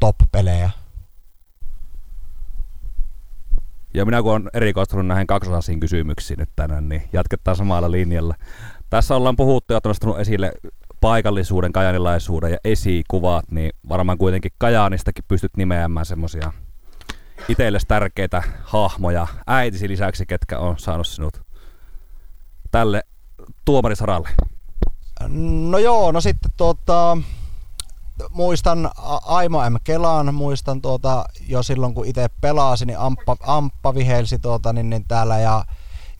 [0.00, 0.70] top-pelejä.
[3.94, 8.34] Ja minä kun olen erikoistunut näihin kaksosaisiin kysymyksiin nyt tänään, niin jatketaan samalla linjalla.
[8.90, 10.52] Tässä ollaan puhuttu ja nostanut esille
[11.00, 16.52] paikallisuuden, kajanilaisuuden ja esikuvat, niin varmaan kuitenkin Kajaanistakin pystyt nimeämään semmosia
[17.48, 21.40] itsellesi tärkeitä hahmoja äitisi lisäksi, ketkä on saanut sinut
[22.70, 23.02] tälle
[23.64, 24.28] tuomarisaralle?
[25.70, 27.18] No joo, no sitten tuota,
[28.30, 28.90] muistan
[29.24, 29.76] Aimo M.
[29.84, 35.04] Kelan, muistan tuota, jo silloin kun itse pelasin, niin Amppa, Amppa vihelsi tuota, niin, niin
[35.08, 35.38] täällä.
[35.38, 35.64] Ja,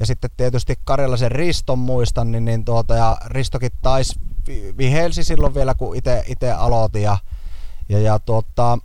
[0.01, 4.21] ja sitten tietysti Karjalaisen Riston muistan, niin, niin tuota, ja Ristokin taisi
[4.79, 7.03] vihelsi silloin vielä kun itse aloitin.
[7.03, 7.19] Ja,
[7.89, 8.79] ja, ja tuota,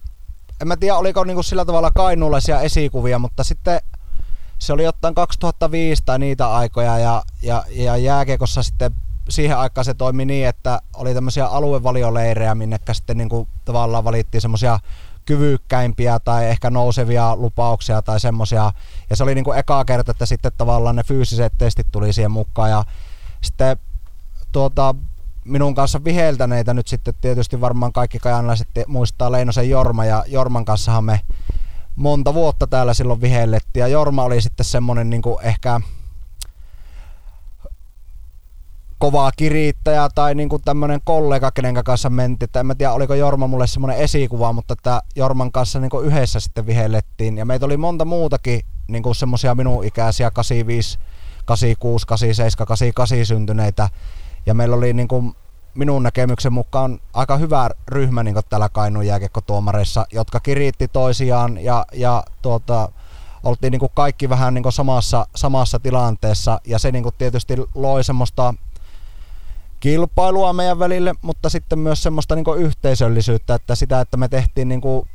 [0.62, 3.82] en mä tiedä oliko niinku sillä tavalla kainuulaisia esikuvia, mutta sitten
[4.60, 6.98] se oli jotain 2005 tai niitä aikoja.
[6.98, 8.92] Ja, ja, ja jääkiekossa sitten
[9.30, 14.80] siihen aikaan se toimi niin, että oli tämmöisiä aluevalioleirejä, minne sitten niinku tavallaan valittiin semmoisia
[15.26, 18.72] kyvykkäimpiä tai ehkä nousevia lupauksia tai semmoisia.
[19.10, 22.70] Ja se oli niinku eka kerta, että sitten tavallaan ne fyysiset testit tuli siihen mukaan.
[22.70, 22.84] Ja
[23.42, 23.78] sitten
[24.52, 24.96] tuota,
[25.46, 31.04] minun kanssa viheltäneitä nyt sitten tietysti varmaan kaikki kajanlaiset muistaa Leinosen Jorma ja Jorman kanssahan
[31.04, 31.22] me
[31.96, 35.82] monta vuotta täällä silloin vihellettiin ja Jorma oli sitten semmonen niin ehkä
[39.00, 42.48] kovaa kirittäjä tai niin kuin tämmöinen kollega, kenen kanssa mentiin.
[42.48, 46.06] Että en mä tiedä, oliko Jorma mulle semmoinen esikuva, mutta että Jorman kanssa niin kuin
[46.06, 47.38] yhdessä sitten vihellettiin.
[47.38, 48.62] Ja meitä oli monta muutakin
[49.04, 51.00] kuin semmoisia minun ikäisiä 85,
[51.46, 53.90] 86, 87, 88 syntyneitä,
[54.46, 55.36] ja meillä oli niin kuin
[55.76, 62.24] minun näkemyksen mukaan aika hyvä ryhmä niin täällä Kainuun jääkiekkotuomareissa, jotka kiriitti toisiaan ja, ja
[62.42, 62.92] tuota,
[63.44, 68.54] oltiin niin kuin kaikki vähän niin samassa, samassa tilanteessa ja se niin tietysti loi semmoista
[69.80, 74.82] kilpailua meidän välille, mutta sitten myös semmoista niin yhteisöllisyyttä, että sitä, että me tehtiin niin
[74.82, 75.08] kuin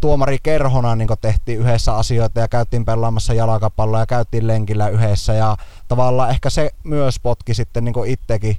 [0.00, 5.56] tuomarikerhona niin tehtiin yhdessä asioita ja käytiin pelaamassa jalkapalloa ja käytiin lenkillä yhdessä ja
[5.88, 8.56] tavallaan ehkä se myös potki sitten niin itsekin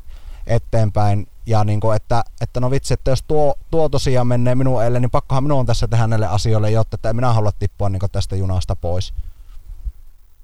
[0.48, 4.84] eteenpäin ja niin kuin, että, että no vitsi, että jos tuo, tuo tosiaan menee minun
[4.84, 8.02] elle, niin pakkohan minun on tässä tehdä näille asioille, jotta että minä halua tippua niin
[8.12, 9.14] tästä junasta pois.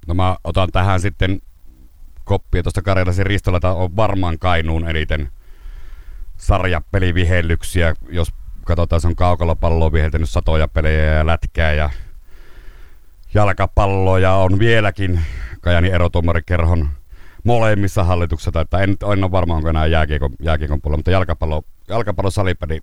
[0.08, 1.42] No mä otan tähän sitten
[2.26, 5.30] koppia tuosta Karjalaisen Ristolla, on varmaan Kainuun eniten
[6.38, 8.34] sarjapelivihellyksiä, jos
[8.66, 11.90] katsotaan, se on kaukalopalloa viheltänyt satoja pelejä ja lätkää ja
[13.34, 15.20] jalkapalloja on vieläkin
[15.62, 16.90] Kajani erotuomarikerhon
[17.44, 22.32] molemmissa hallituksissa, että en, en ole varma, onko enää jääkiekon, jääkiekon puolella, mutta jalkapallo, jalkapallo
[22.32, 22.80] salipädi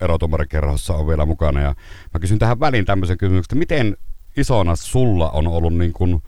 [0.00, 1.60] erotuomarikerhossa on vielä mukana.
[1.60, 1.74] Ja
[2.14, 3.96] mä kysyn tähän väliin tämmöisen kysymyksen, että miten
[4.36, 6.22] isona sulla on ollut niin kuin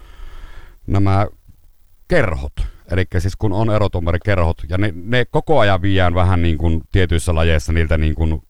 [0.86, 1.26] nämä
[2.10, 2.52] kerhot?
[2.90, 7.34] Eli siis kun on erotuomarikerhot, ja ne, ne koko ajan viiään vähän niin kuin tietyissä
[7.34, 8.42] lajeissa niiltä niin kuin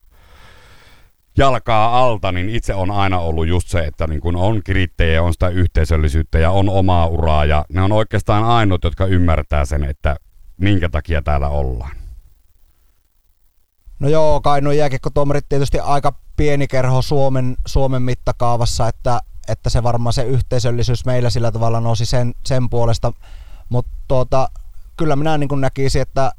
[1.38, 5.32] jalkaa alta, niin itse on aina ollut just se, että niin kun on kriittejä, on
[5.32, 10.16] sitä yhteisöllisyyttä ja on omaa uraa ja ne on oikeastaan ainoat, jotka ymmärtää sen, että
[10.56, 11.96] minkä takia täällä ollaan.
[13.98, 20.12] No joo, Kainuun jääkiekkotuomarit tietysti aika pieni kerho Suomen, Suomen mittakaavassa, että, että se varmaan
[20.12, 23.12] se yhteisöllisyys meillä sillä tavalla nousi sen, sen puolesta,
[23.70, 24.48] mutta tuota,
[24.96, 26.32] kyllä minä niin näkisin, että,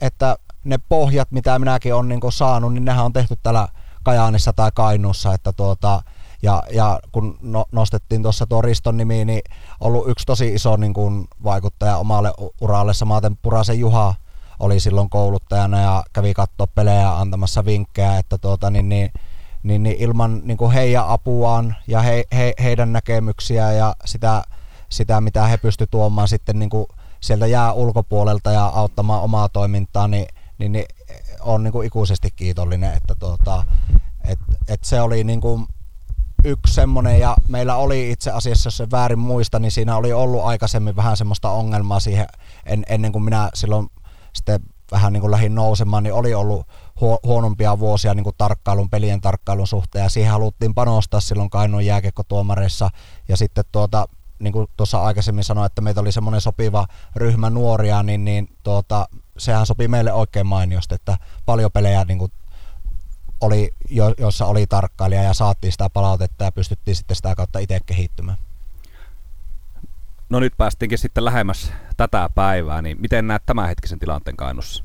[0.00, 3.68] että ne pohjat, mitä minäkin olen niin saanut, niin nehän on tehty täällä
[4.02, 6.02] Kajaanissa tai Kainuussa, että tuota,
[6.42, 9.42] ja, ja kun no, nostettiin tuossa tuo Riston nimi, niin
[9.80, 12.94] ollut yksi tosi iso niin kuin, vaikuttaja omalle uralle.
[12.94, 14.14] Samaten Purasen Juha
[14.60, 19.10] oli silloin kouluttajana ja kävi katsoa pelejä antamassa vinkkejä, että tuota, niin, niin,
[19.62, 24.44] niin, niin ilman niin kuin heidän apuaan ja he, he, heidän näkemyksiä ja sitä,
[24.96, 26.86] sitä, mitä he pystyivät tuomaan sitten niin kuin
[27.20, 30.26] sieltä jää ulkopuolelta ja auttamaan omaa toimintaa, niin,
[30.58, 30.84] niin, niin
[31.40, 33.64] on niin kuin ikuisesti kiitollinen, että tuota,
[34.28, 35.66] et, et se oli niin kuin
[36.44, 40.44] yksi semmoinen ja meillä oli itse asiassa, jos se väärin muista, niin siinä oli ollut
[40.44, 42.26] aikaisemmin vähän semmoista ongelmaa siihen
[42.66, 43.90] en, ennen kuin minä silloin
[44.32, 44.60] sitten
[44.92, 46.66] vähän niin kuin lähdin nousemaan, niin oli ollut
[47.22, 52.90] huonompia vuosia niin kuin tarkkailun, pelien tarkkailun suhteen ja siihen haluttiin panostaa silloin Kainuun jääkiekkotuomareissa.
[53.28, 58.02] Ja sitten tuota, niin kuin tuossa aikaisemmin sanoin, että meitä oli semmoinen sopiva ryhmä nuoria,
[58.02, 62.32] niin, niin tuota, sehän sopii meille oikein mainiosti, että paljon pelejä niin kuin
[63.40, 67.80] oli, jo, jossa oli tarkkailija ja saatiin sitä palautetta ja pystyttiin sitten sitä kautta itse
[67.86, 68.38] kehittymään.
[70.28, 74.84] No nyt päästiinkin sitten lähemmäs tätä päivää, niin miten näet tämänhetkisen tilanteen Kainussa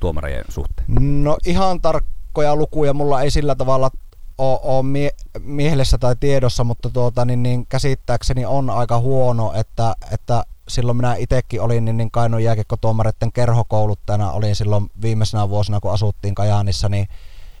[0.00, 0.86] tuomarien suhteen?
[1.24, 3.90] No ihan tarkkoja lukuja mulla ei sillä tavalla
[4.38, 9.94] ole, ole mie- mielessä tai tiedossa, mutta tuota, niin, niin käsittääkseni on aika huono, että,
[10.10, 15.92] että silloin minä itsekin olin niin, niin Kainuun jääkekkotuomareiden kerhokouluttajana, olin silloin viimeisenä vuosina, kun
[15.92, 17.08] asuttiin Kajaanissa, niin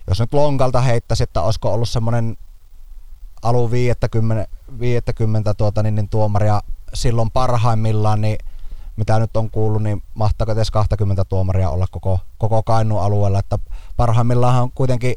[0.08, 2.36] jos nyt lonkalta heittäisi, että olisiko ollut semmoinen
[3.42, 4.46] alun 50,
[4.78, 6.62] 50 tuota, niin, niin tuomaria
[6.94, 8.38] silloin parhaimmillaan, niin
[8.96, 13.58] mitä nyt on kuullut, niin mahtaako edes 20 tuomaria olla koko, koko Kainuun alueella, että
[13.96, 15.14] parhaimmillaan kuitenkin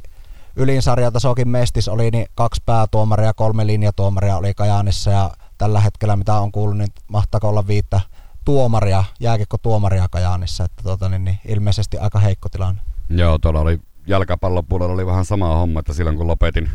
[0.55, 6.51] ylinsarjatasokin mestis oli, niin kaksi päätuomaria, kolme linjatuomaria oli Kajaanissa ja tällä hetkellä mitä on
[6.51, 8.01] kuullut, niin mahtaako olla viittä
[8.45, 12.81] tuomaria, jääkekko tuomaria Kajaanissa, että tuota, niin, niin, ilmeisesti aika heikko tilanne.
[13.09, 16.69] Joo, tuolla oli jalkapallopuolella oli vähän sama homma, että silloin kun lopetin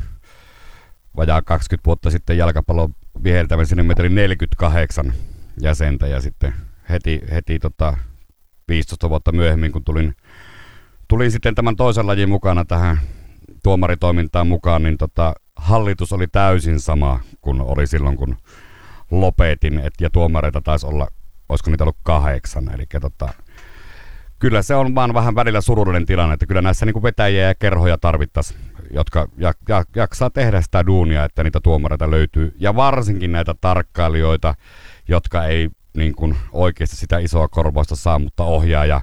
[1.16, 5.12] vajaa 20 vuotta sitten jalkapallon viheltämisen, sinne meitä oli 48
[5.62, 6.54] jäsentä ja sitten
[6.88, 7.96] heti, heti tota
[8.68, 10.14] 15 vuotta myöhemmin, kun tulin,
[11.08, 13.00] tulin sitten tämän toisen lajin mukana tähän
[13.62, 18.37] tuomaritoimintaan mukaan, niin tota, hallitus oli täysin sama kuin oli silloin, kun
[19.11, 19.79] lopetin.
[19.79, 21.09] Et, ja tuomareita taisi olla,
[21.49, 22.75] olisiko niitä ollut kahdeksan.
[22.75, 23.29] Eli tota,
[24.38, 27.99] kyllä se on vaan vähän välillä surullinen tilanne, että kyllä näissä niin vetäjiä ja kerhoja
[27.99, 32.55] tarvittaisiin, jotka jak, jak, jaksaa tehdä sitä duunia, että niitä tuomareita löytyy.
[32.59, 34.55] Ja varsinkin näitä tarkkailijoita,
[35.09, 39.01] jotka ei niin kuin oikeasti sitä isoa korvausta saa, mutta ohjaa ja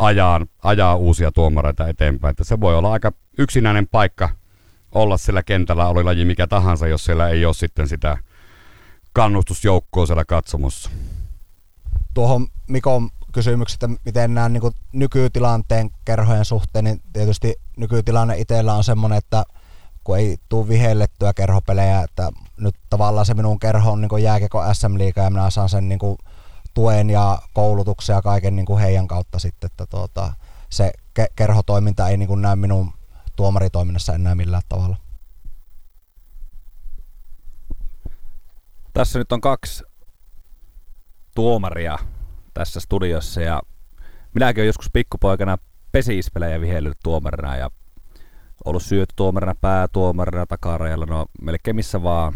[0.00, 2.30] ajaa, ajaa uusia tuomareita eteenpäin.
[2.30, 4.28] Että se voi olla aika yksinäinen paikka
[4.92, 8.16] olla sillä kentällä, oli laji mikä tahansa, jos siellä ei ole sitten sitä
[9.12, 10.90] kannustusjoukkoa siellä katsomossa.
[12.14, 19.18] Tuohon Mikon kysymyksestä, miten näen niin nykytilanteen kerhojen suhteen, niin tietysti nykytilanne itsellä on semmoinen,
[19.18, 19.44] että
[20.04, 25.22] kun ei tule vihellettyä kerhopelejä, että nyt tavallaan se minun kerho on niin jääkeko SM-liiga
[25.22, 26.18] ja minä saan sen niin kuin
[26.74, 30.32] tuen ja koulutuksen ja kaiken niin kuin heidän kautta sitten, että tuota,
[30.70, 32.92] se ke- kerhotoiminta ei niin kuin näy minun
[33.36, 34.96] tuomaritoiminnassa enää millään tavalla.
[38.92, 39.84] Tässä nyt on kaksi
[41.34, 41.98] tuomaria
[42.54, 43.62] tässä studiossa ja
[44.34, 45.58] minäkin olen joskus pikkupoikana
[45.92, 47.70] pesiispelejä vihellyt tuomarina ja
[48.64, 52.34] ollut syöttötuomarina, päätuomarina, takarajalla, no melkein missä vaan.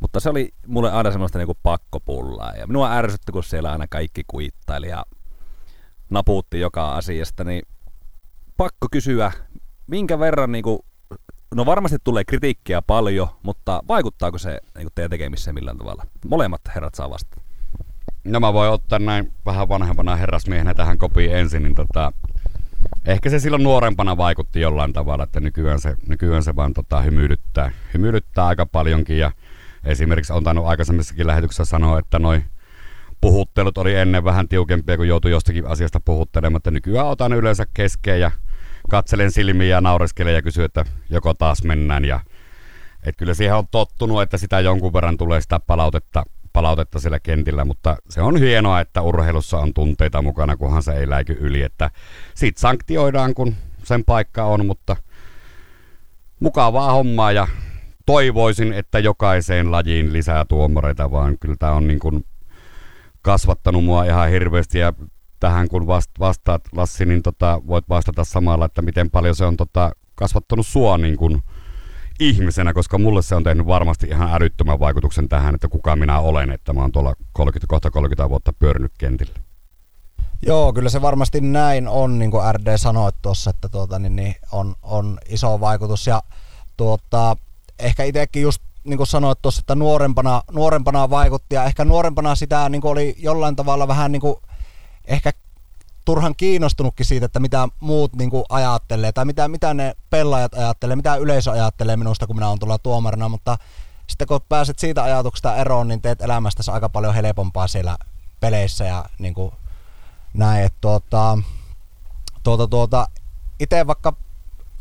[0.00, 2.52] Mutta se oli mulle aina semmoista niinku pakkopullaa.
[2.52, 5.04] Ja minua ärsytti, kun siellä aina kaikki kuittaili ja
[6.10, 7.44] napuutti joka asiasta.
[7.44, 7.62] Niin
[8.56, 9.32] pakko kysyä,
[9.86, 10.84] minkä verran niinku,
[11.54, 16.06] no varmasti tulee kritiikkiä paljon, mutta vaikuttaako se niinku teidän tekemiseen millään tavalla?
[16.28, 17.40] Molemmat herrat saa vastata.
[18.24, 22.12] No mä voin ottaa näin vähän vanhempana herrasmiehenä tähän kopiin ensin, niin tota,
[23.04, 27.70] ehkä se silloin nuorempana vaikutti jollain tavalla, että nykyään se, nykyään se vaan tota, hymyilyttää,
[27.94, 29.32] hymyilyttää aika paljonkin ja
[29.86, 32.44] esimerkiksi on tainnut aikaisemmissakin lähetyksessä sanoa, että noin
[33.20, 38.20] puhuttelut oli ennen vähän tiukempia, kun joutui jostakin asiasta puhuttelemaan, että nykyään otan yleensä keskeen
[38.20, 38.30] ja
[38.90, 42.04] katselen silmiä ja naureskelen ja kysyn, että joko taas mennään.
[42.04, 42.20] Ja
[43.02, 47.64] et kyllä siihen on tottunut, että sitä jonkun verran tulee sitä palautetta, palautetta siellä kentillä,
[47.64, 51.90] mutta se on hienoa, että urheilussa on tunteita mukana, kunhan se ei läiky yli, että
[52.34, 54.96] sit sanktioidaan, kun sen paikka on, mutta
[56.40, 57.48] mukavaa hommaa ja
[58.06, 62.24] toivoisin, että jokaiseen lajiin lisää tuomareita, vaan kyllä tämä on niin kuin
[63.22, 64.92] kasvattanut mua ihan hirveästi ja
[65.40, 65.86] tähän kun
[66.18, 70.98] vastaat Lassi, niin tota, voit vastata samalla, että miten paljon se on tota, kasvattanut sua
[70.98, 71.42] niin kuin
[72.20, 76.50] ihmisenä, koska mulle se on tehnyt varmasti ihan älyttömän vaikutuksen tähän, että kuka minä olen,
[76.50, 79.34] että mä oon tuolla 30, kohta 30 vuotta pyörinyt kentillä.
[80.46, 84.34] Joo, kyllä se varmasti näin on, niin kuin RD sanoi tuossa, että tuota, niin, niin
[84.52, 86.22] on, on iso vaikutus ja
[86.76, 87.36] tuota,
[87.78, 92.68] ehkä itsekin just niin kuin sanoit tuossa, että nuorempana, nuorempana vaikutti ja ehkä nuorempana sitä
[92.68, 94.36] niin kuin oli jollain tavalla vähän niin kuin
[95.04, 95.32] ehkä
[96.04, 100.96] turhan kiinnostunutkin siitä, että mitä muut niin kuin ajattelee tai mitä, mitä ne pelaajat ajattelee,
[100.96, 103.58] mitä yleisö ajattelee minusta, kun minä olen tuolla tuomarina, mutta
[104.06, 107.96] sitten kun pääset siitä ajatuksesta eroon, niin teet elämästäsi aika paljon helpompaa siellä
[108.40, 109.52] peleissä ja niin kuin
[110.34, 111.38] näin, että tuota,
[112.42, 113.08] tuota, tuota,
[113.60, 114.12] itse vaikka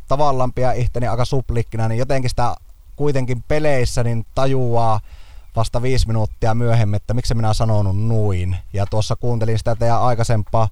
[0.07, 2.55] tavallaan pidä ihteni aika suplikkinä, niin jotenkin sitä
[2.95, 4.99] kuitenkin peleissä niin tajuaa
[5.55, 8.57] vasta viisi minuuttia myöhemmin, että miksi minä sanonut nuin.
[8.73, 10.69] Ja tuossa kuuntelin sitä teidän aikaisempaa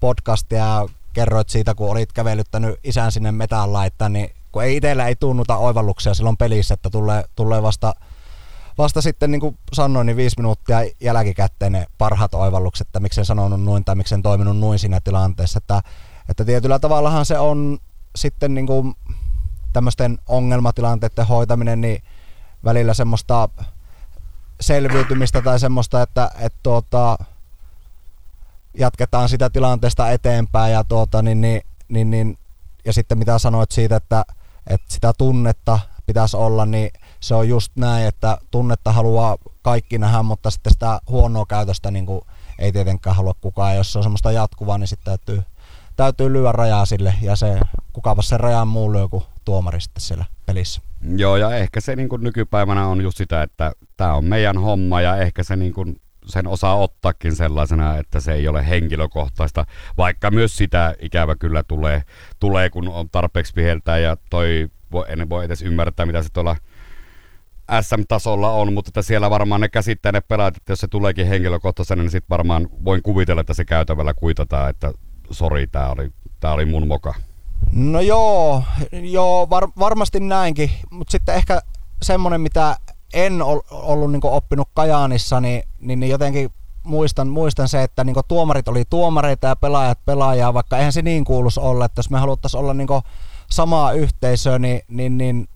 [0.00, 5.08] podcastia ja kerroit siitä, kun olit kävelyttänyt isän sinne metään laittaa, niin kun ei itsellä
[5.08, 7.94] ei tunnuta oivalluksia silloin pelissä, että tulee, tulee vasta,
[8.78, 13.62] vasta sitten niin kuin sanoin, niin viisi minuuttia jälkikäteen ne parhaat oivallukset, että miksen sanonut
[13.62, 15.58] noin tai miksen toiminut noin siinä tilanteessa.
[15.58, 15.82] Että,
[16.28, 17.78] että tietyllä tavallahan se on
[18.16, 18.94] sitten niin kuin
[19.74, 22.02] tämmöisten ongelmatilanteiden hoitaminen, niin
[22.64, 23.48] välillä semmoista
[24.60, 27.18] selviytymistä tai semmoista, että, että tuota,
[28.74, 32.38] jatketaan sitä tilanteesta eteenpäin ja, tuota, niin, niin, niin, niin,
[32.84, 34.24] ja sitten mitä sanoit siitä, että,
[34.66, 40.22] että sitä tunnetta pitäisi olla, niin se on just näin, että tunnetta haluaa kaikki nähdä,
[40.22, 42.20] mutta sitten sitä huonoa käytöstä niin kuin
[42.58, 43.76] ei tietenkään halua kukaan.
[43.76, 45.42] Jos se on semmoista jatkuvaa, niin sitten täytyy,
[45.96, 47.60] täytyy lyödä rajaa sille ja se,
[47.92, 50.82] kukapa se rajan muu lyö kuin tuomari sitten siellä pelissä.
[51.16, 55.00] Joo, ja ehkä se niin kuin nykypäivänä on just sitä, että tämä on meidän homma
[55.00, 60.30] ja ehkä se niin kuin sen osaa ottaakin sellaisena, että se ei ole henkilökohtaista, vaikka
[60.30, 62.02] myös sitä ikävä kyllä tulee,
[62.40, 64.68] tulee kun on tarpeeksi viheltää ja toi
[65.08, 66.56] en voi edes ymmärtää, mitä se tuolla
[67.80, 72.02] SM-tasolla on, mutta että siellä varmaan ne käsittää ne pelaat, että jos se tuleekin henkilökohtaisena,
[72.02, 74.92] niin sitten varmaan voin kuvitella, että se käytävällä kuitataan, että
[75.30, 77.14] sori, tämä oli, tää oli mun moka.
[77.74, 81.60] No joo, joo var, varmasti näinkin, mutta sitten ehkä
[82.02, 82.76] semmoinen, mitä
[83.14, 86.50] en ol, ollut niin oppinut Kajaanissa, niin, niin, niin jotenkin
[86.82, 91.24] muistan, muistan se, että niin tuomarit oli tuomareita ja pelaajat pelaajaa, vaikka eihän se niin
[91.24, 92.88] kuuluisi olla, että jos me haluttaisiin olla niin
[93.50, 95.48] samaa yhteisöä, niin, niin, niin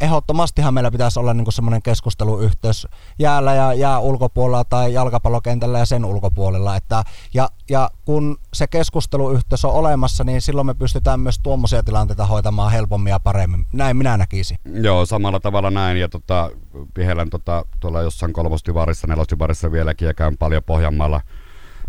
[0.00, 2.86] ehdottomastihan meillä pitäisi olla niin semmoinen keskusteluyhteys
[3.18, 6.76] jäällä ja jää ulkopuolella tai jalkapallokentällä ja sen ulkopuolella.
[6.76, 7.04] Että,
[7.34, 12.72] ja, ja kun se keskusteluyhteys on olemassa, niin silloin me pystytään myös tuommoisia tilanteita hoitamaan
[12.72, 13.66] helpommin ja paremmin.
[13.72, 14.58] Näin minä näkisin.
[14.82, 15.96] Joo, samalla tavalla näin.
[15.96, 16.50] Ja tota,
[16.94, 21.20] Pihelän tota, tuolla jossain kolmostivarissa, nelostivarissa vieläkin ja käyn paljon Pohjanmaalla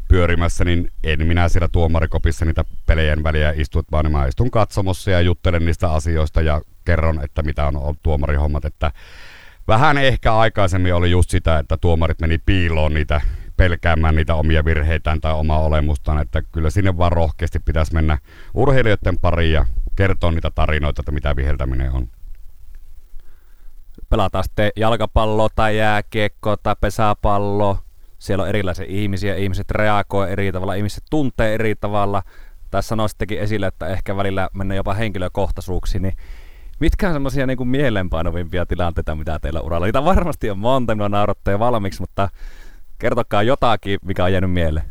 [0.07, 5.21] pyörimässä, niin en minä siellä tuomarikopissa niitä pelejen väliä istu, vaan mä istun katsomossa ja
[5.21, 8.91] juttelen niistä asioista ja kerron, että mitä on ollut tuomarihommat, että
[9.67, 13.21] vähän ehkä aikaisemmin oli just sitä, että tuomarit meni piiloon niitä
[13.57, 18.17] pelkäämään niitä omia virheitään tai omaa olemustaan, että kyllä sinne vaan rohkeasti pitäisi mennä
[18.53, 19.65] urheilijoiden pariin ja
[19.95, 22.07] kertoa niitä tarinoita, että mitä viheltäminen on.
[24.09, 27.86] Pelataan sitten jalkapalloa tai jääkiekkoa tai pesäpalloa.
[28.19, 32.23] Siellä on erilaisia ihmisiä, ihmiset reagoi eri tavalla, ihmiset tuntee eri tavalla.
[32.71, 36.13] Tässä nostittekin esille, että ehkä välillä mennään jopa henkilökohtaisuuksiin, niin
[36.79, 39.85] Mitkä on semmoisia niin mielenpainovimpia tilanteita, mitä teillä uralla?
[39.85, 42.29] Niitä varmasti on monta, minua naurattaa jo valmiiksi, mutta
[42.99, 44.85] kertokaa jotakin, mikä on jäänyt mieleen.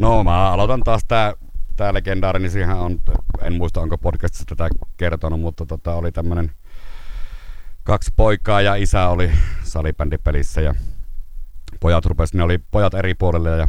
[0.00, 1.34] No mä aloitan taas tää,
[1.76, 3.00] tää legendaari, niin siihen on,
[3.42, 6.52] en muista onko podcastissa tätä kertonut, mutta tota, oli tämmönen
[7.84, 9.30] kaksi poikaa ja isä oli
[9.62, 10.74] salibändipelissä ja
[11.80, 13.68] pojat rupes, ne oli pojat eri puolille ja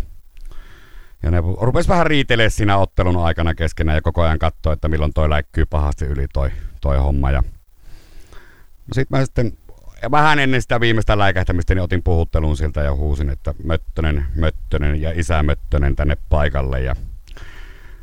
[1.23, 5.13] ja ne rupes vähän riitelee siinä ottelun aikana keskenään ja koko ajan katsoa, että milloin
[5.13, 7.31] toi läikkyy pahasti yli toi, toi homma.
[7.31, 9.57] Ja no sit mä sitten
[10.01, 15.01] ja vähän ennen sitä viimeistä läikähtämistä niin otin puhuttelun siltä ja huusin, että Möttönen, Möttönen
[15.01, 16.81] ja isä Möttönen tänne paikalle.
[16.81, 16.95] Ja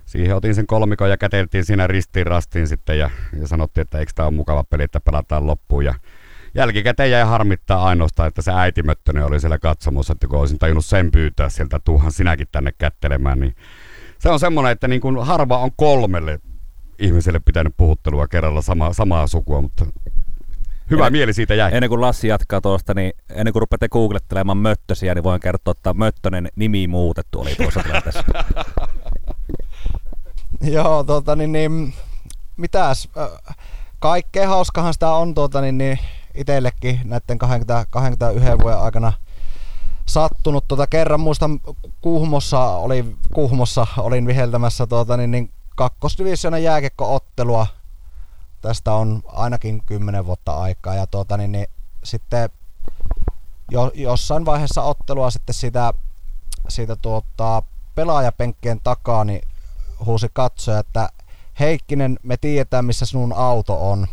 [0.06, 4.12] siihen otin sen kolmikon ja käteltiin siinä ristiin rastiin sitten ja, ja sanottiin, että eikö
[4.14, 5.84] tämä ole mukava peli, että pelataan loppuun.
[5.84, 5.94] Ja
[6.54, 10.84] jälkikäteen jäi harmittaa ainoastaan, että se äiti Möttönen oli siellä katsomossa, että kun olisin tajunnut
[10.84, 13.56] sen pyytää sieltä, tuuhan sinäkin tänne kättelemään, niin
[14.18, 16.40] se on semmoinen, että niin kuin harva on kolmelle
[16.98, 19.86] ihmiselle pitänyt puhuttelua kerralla sama, samaa sukua, mutta
[20.90, 21.70] hyvä ennen, mieli siitä jäi.
[21.74, 25.94] Ennen kuin Lassi jatkaa tuosta, niin ennen kuin rupeatte googlettelemaan Möttösiä, niin voin kertoa, että
[25.94, 28.24] Möttönen nimi muutettu oli tuossa tilanteessa.
[30.60, 31.94] Joo, tota niin, niin
[32.56, 33.08] mitäs,
[33.98, 35.98] kaikkea hauskahan sitä on tuota niin, niin
[36.38, 39.12] itsellekin näiden 20, 21 vuoden aikana
[40.06, 40.64] sattunut.
[40.68, 41.60] Tuota, kerran muistan
[42.00, 47.66] Kuhmossa, oli, Kuhmossa olin viheltämässä tuota, niin, niin kakkosdivisionan jääkekko-ottelua.
[48.60, 50.94] Tästä on ainakin 10 vuotta aikaa.
[50.94, 51.66] Ja tuota, niin, niin,
[52.04, 52.50] sitten
[53.70, 55.92] jo, jossain vaiheessa ottelua sitten sitä,
[56.68, 57.62] siitä tuota,
[57.94, 59.42] pelaajapenkkien takaa niin
[60.06, 61.08] huusi katsoja, että
[61.60, 64.06] Heikkinen, me tiedetään missä sinun auto on.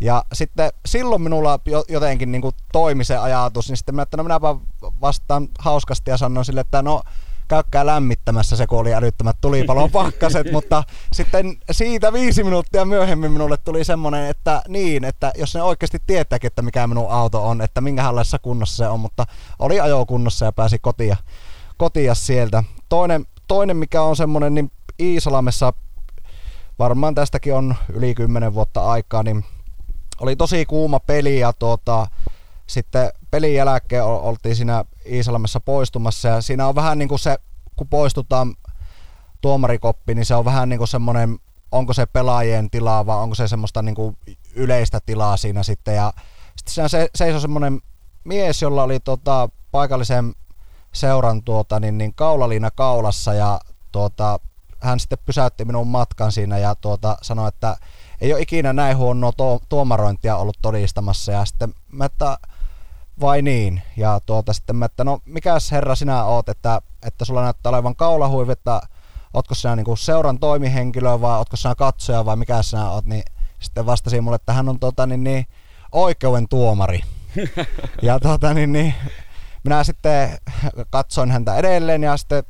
[0.00, 4.56] Ja sitten silloin minulla jotenkin niin toimi se ajatus, niin sitten mä että no minäpä
[5.00, 7.02] vastaan hauskasti ja sanoin sille, että no
[7.48, 13.56] käykää lämmittämässä se, kun oli älyttömät tulipalon pakkaset, mutta sitten siitä viisi minuuttia myöhemmin minulle
[13.56, 17.80] tuli semmoinen, että niin, että jos ne oikeasti tietääkin, että mikä minun auto on, että
[17.80, 19.26] minkälaisessa kunnossa se on, mutta
[19.58, 21.16] oli ajokunnossa ja pääsi kotia,
[21.76, 22.64] kotia sieltä.
[22.88, 24.70] Toinen, toinen mikä on semmoinen, niin
[25.00, 25.72] Iisalamessa
[26.78, 29.44] varmaan tästäkin on yli 10 vuotta aikaa, niin
[30.20, 32.06] oli tosi kuuma peli ja tuota,
[32.66, 37.36] sitten pelin jälkeen oltiin siinä Iisalamessa poistumassa ja siinä on vähän niin kuin se,
[37.76, 38.54] kun poistutaan
[39.40, 41.38] tuomarikoppi, niin se on vähän niin kuin semmoinen,
[41.72, 44.16] onko se pelaajien tilaa vai onko se semmoista niin kuin
[44.54, 45.94] yleistä tilaa siinä sitten.
[45.94, 46.12] Ja
[46.56, 47.80] Sitten siinä se, seisoi semmoinen
[48.24, 50.34] mies, jolla oli tota, paikallisen
[50.92, 53.60] seuran tuota, niin, niin kaulaliina kaulassa ja
[53.92, 54.40] tuota,
[54.80, 57.76] hän sitten pysäytti minun matkan siinä ja tuota, sanoi, että
[58.20, 62.38] ei ole ikinä näin huonoa to- tuomarointia ollut todistamassa ja sitten mä, että
[63.20, 63.82] vai niin?
[63.96, 67.96] Ja tuota, sitten mä, että no mikäs herra sinä oot, että, että sulla näyttää olevan
[67.96, 68.80] kaulahuivi, että
[69.34, 73.22] ootko sinä niin seuran toimihenkilö vai ootko sinä katsoja vai mikä sinä oot, niin
[73.60, 75.46] sitten vastasi mulle, että hän on tuota, niin, niin,
[75.92, 77.00] oikeuden tuomari.
[78.02, 78.94] ja tuota, niin, niin,
[79.64, 80.38] minä sitten
[80.90, 82.44] katsoin häntä edelleen ja sitten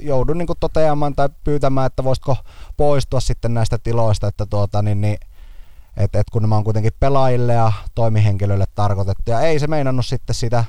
[0.00, 2.36] joudun niin kuin toteamaan tai pyytämään, että voisitko
[2.76, 5.18] poistua sitten näistä tiloista, että tuota, niin, niin,
[5.96, 9.30] et, et kun nämä on kuitenkin pelaajille ja toimihenkilöille tarkoitettu.
[9.30, 10.64] Ja ei se meinannut sitten sitä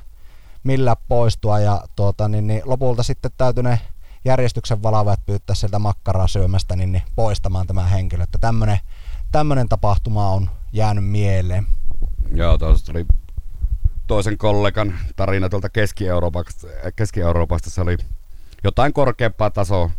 [0.64, 3.80] millä poistua ja tuota, niin, niin, lopulta sitten täytyy ne
[4.26, 8.24] järjestyksen valavajat pyytää sieltä makkaraa syömästä niin, niin poistamaan tämä henkilö.
[8.24, 8.80] Että tämmöinen,
[9.32, 11.68] tämmöinen tapahtuma on jäänyt mieleen.
[12.32, 13.06] Joo, tuossa tuli
[14.08, 16.68] toisen kollegan tarina tuolta Keski-Euroopasta.
[16.96, 17.98] Keski-Euroopasta se oli
[18.64, 19.92] jotain korkeampaa tasoa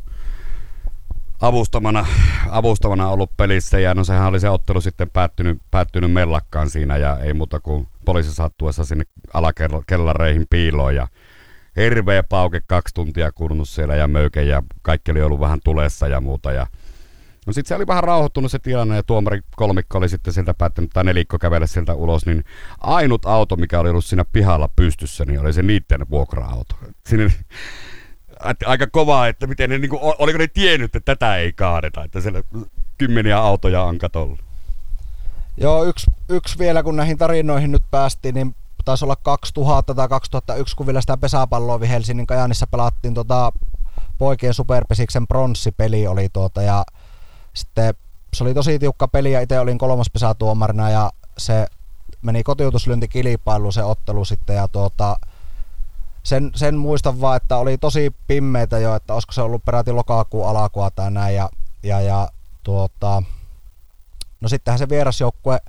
[1.40, 2.06] avustamana,
[2.50, 7.18] avustamana ollut pelissä ja no sehän oli se ottelu sitten päättynyt, päättynyt mellakkaan siinä ja
[7.18, 9.04] ei muuta kuin poliisi sattuessa sinne
[9.34, 11.08] alakellareihin piiloon ja
[11.76, 16.20] hirveä pauke kaksi tuntia kurnut siellä ja möyke ja kaikki oli ollut vähän tulessa ja
[16.20, 16.66] muuta ja
[17.46, 20.90] No sitten se oli vähän rauhoittunut se tilanne ja tuomari kolmikko oli sitten sieltä päättänyt,
[20.94, 22.44] tai nelikko kävellä sieltä ulos, niin
[22.80, 26.74] ainut auto, mikä oli ollut siinä pihalla pystyssä, niin oli se niiden vuokra-auto.
[27.06, 27.32] Sinne,
[28.66, 32.20] aika kovaa, että miten ne, niin kuin, oliko ne tiennyt, että tätä ei kaadeta, että
[32.20, 32.42] siellä
[32.98, 34.36] kymmeniä autoja on katolla.
[35.56, 40.76] Joo, yksi, yksi vielä kun näihin tarinoihin nyt päästiin, niin taisi olla 2000 tai 2001,
[40.76, 43.52] kun vielä sitä pesäpalloa Helsingin Kajanissa pelattiin tota,
[44.18, 46.84] poikien superpesiksen pronssipeli oli tuota, ja
[47.54, 47.94] sitten
[48.34, 51.66] se oli tosi tiukka peli ja itse olin kolmas pesätuomarina ja se
[52.22, 55.16] meni kotiutuslyöntikilpailuun se ottelu sitten ja tuota,
[56.22, 60.48] sen, sen muistan vaan, että oli tosi pimmeitä jo, että olisiko se ollut peräti lokakuun
[60.48, 61.34] alakua tai näin.
[61.34, 61.48] Ja,
[61.82, 62.28] ja, ja
[62.62, 63.22] tuota,
[64.40, 65.60] no sittenhän se vierasjoukkue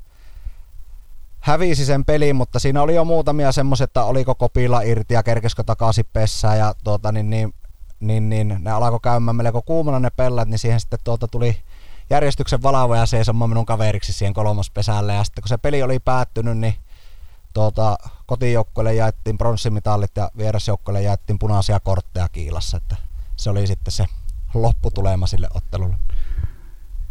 [1.40, 5.64] hävisi sen pelin, mutta siinä oli jo muutamia semmoisia, että oliko kopilla irti ja kerkeskö
[5.64, 7.54] takaisin pessään ja tuota, niin, niin,
[8.00, 11.58] niin, niin, ne alkoi käymään melko kuumana ne pellat, niin siihen sitten tuota tuli
[12.10, 16.76] järjestyksen valavoja seisomaan minun kaveriksi siihen kolmospesälle ja sitten kun se peli oli päättynyt, niin
[17.54, 22.96] tuota, kotijoukkoille jaettiin pronssimitalit ja vierasjoukkoille jaettiin punaisia kortteja kiilassa, että
[23.36, 24.06] se oli sitten se
[24.54, 25.96] lopputulema sille ottelulle.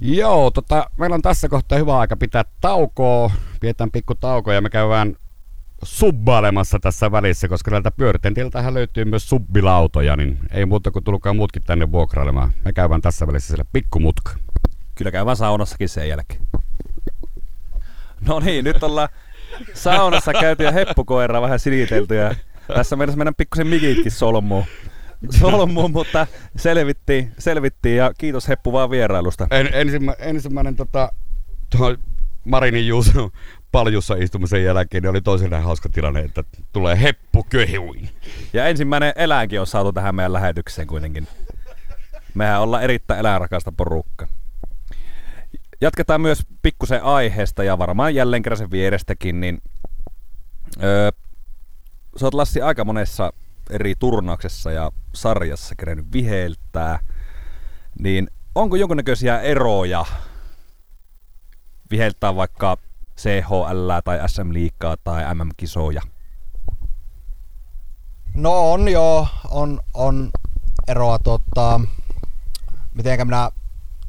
[0.01, 3.31] Joo, tota, meillä on tässä kohtaa hyvä aika pitää taukoa.
[3.61, 5.17] Pidetään pikku tauko ja me käydään
[5.83, 11.63] subbailemassa tässä välissä, koska täältä pyöritentiltähän löytyy myös subbilautoja, niin ei muuta kuin tulkaa muutkin
[11.63, 12.53] tänne vuokrailemaan.
[12.65, 14.33] Me käydään tässä välissä sille pikkumutka.
[14.95, 16.47] Kyllä käydään saunassakin sen jälkeen.
[18.29, 19.09] No niin, nyt ollaan
[19.75, 22.35] saunassa käyty ja heppukoira vähän silitelty ja
[22.75, 24.65] tässä meidän meidän pikkusen mikitkin solmuun.
[25.31, 29.47] Solmuun, mutta selvittiin, selvittiin ja kiitos Heppu vaan vierailusta.
[29.51, 31.13] En, ensimmä, ensimmäinen tota,
[31.77, 31.97] tuo
[32.45, 33.31] Marinin Juuso
[33.73, 38.11] paljussa istumisen jälkeen niin oli toiselle hauska tilanne, että tulee heppu köhiuin.
[38.53, 41.29] Ja ensimmäinen eläinkin on saatu tähän meidän lähetykseen kuitenkin.
[42.35, 44.29] Mehän ollaan erittäin eläinrakasta porukka.
[45.81, 49.63] Jatketaan myös pikkusen aiheesta ja varmaan jälleen kerran sen vierestäkin, niin
[50.83, 51.11] öö,
[52.17, 53.33] sä oot Lassi aika monessa
[53.71, 56.99] eri turnauksessa ja sarjassa kerennyt viheltää,
[57.99, 60.05] niin onko jonkunnäköisiä eroja
[61.91, 62.77] viheltää vaikka
[63.17, 66.03] CHL tai SM Liikaa tai MM-kisoja?
[68.35, 70.31] No on joo, on, on
[70.89, 71.81] eroa tota,
[72.95, 73.51] mitenkä minä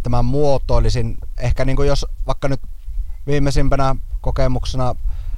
[0.04, 1.18] tämän muotoilisin.
[1.38, 2.62] Ehkä niin kuin jos vaikka nyt
[3.28, 4.96] viimeisimpänä kokemuksena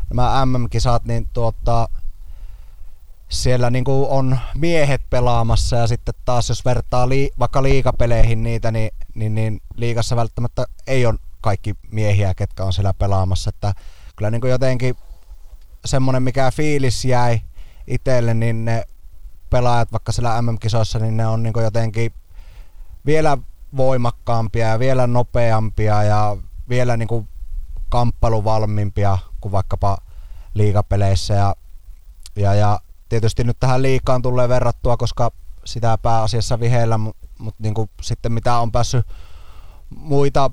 [0.09, 1.89] nämä MM-kisat, niin tuota,
[3.29, 8.71] siellä niin kuin on miehet pelaamassa ja sitten taas jos vertaa lii, vaikka liikapeleihin niitä,
[8.71, 13.49] niin, niin, niin liikassa välttämättä ei ole kaikki miehiä, ketkä on siellä pelaamassa.
[13.49, 13.73] Että
[14.15, 14.95] kyllä niin kuin jotenkin
[15.85, 17.41] semmoinen, mikä fiilis jäi
[17.87, 18.83] itselle, niin ne
[19.49, 22.13] pelaajat vaikka siellä MM-kisoissa, niin ne on niin kuin jotenkin
[23.05, 23.37] vielä
[23.77, 26.37] voimakkaampia ja vielä nopeampia ja
[26.69, 27.29] vielä niin kuin
[27.89, 29.97] kamppailuvalmiimpia kuin vaikkapa
[30.53, 31.33] liikapeleissä.
[31.33, 31.55] Ja,
[32.35, 35.31] ja, ja tietysti nyt tähän liikaan tulee verrattua, koska
[35.65, 39.05] sitä pääasiassa viheillä, mutta mut niin kuin sitten mitä on päässyt
[39.95, 40.51] muita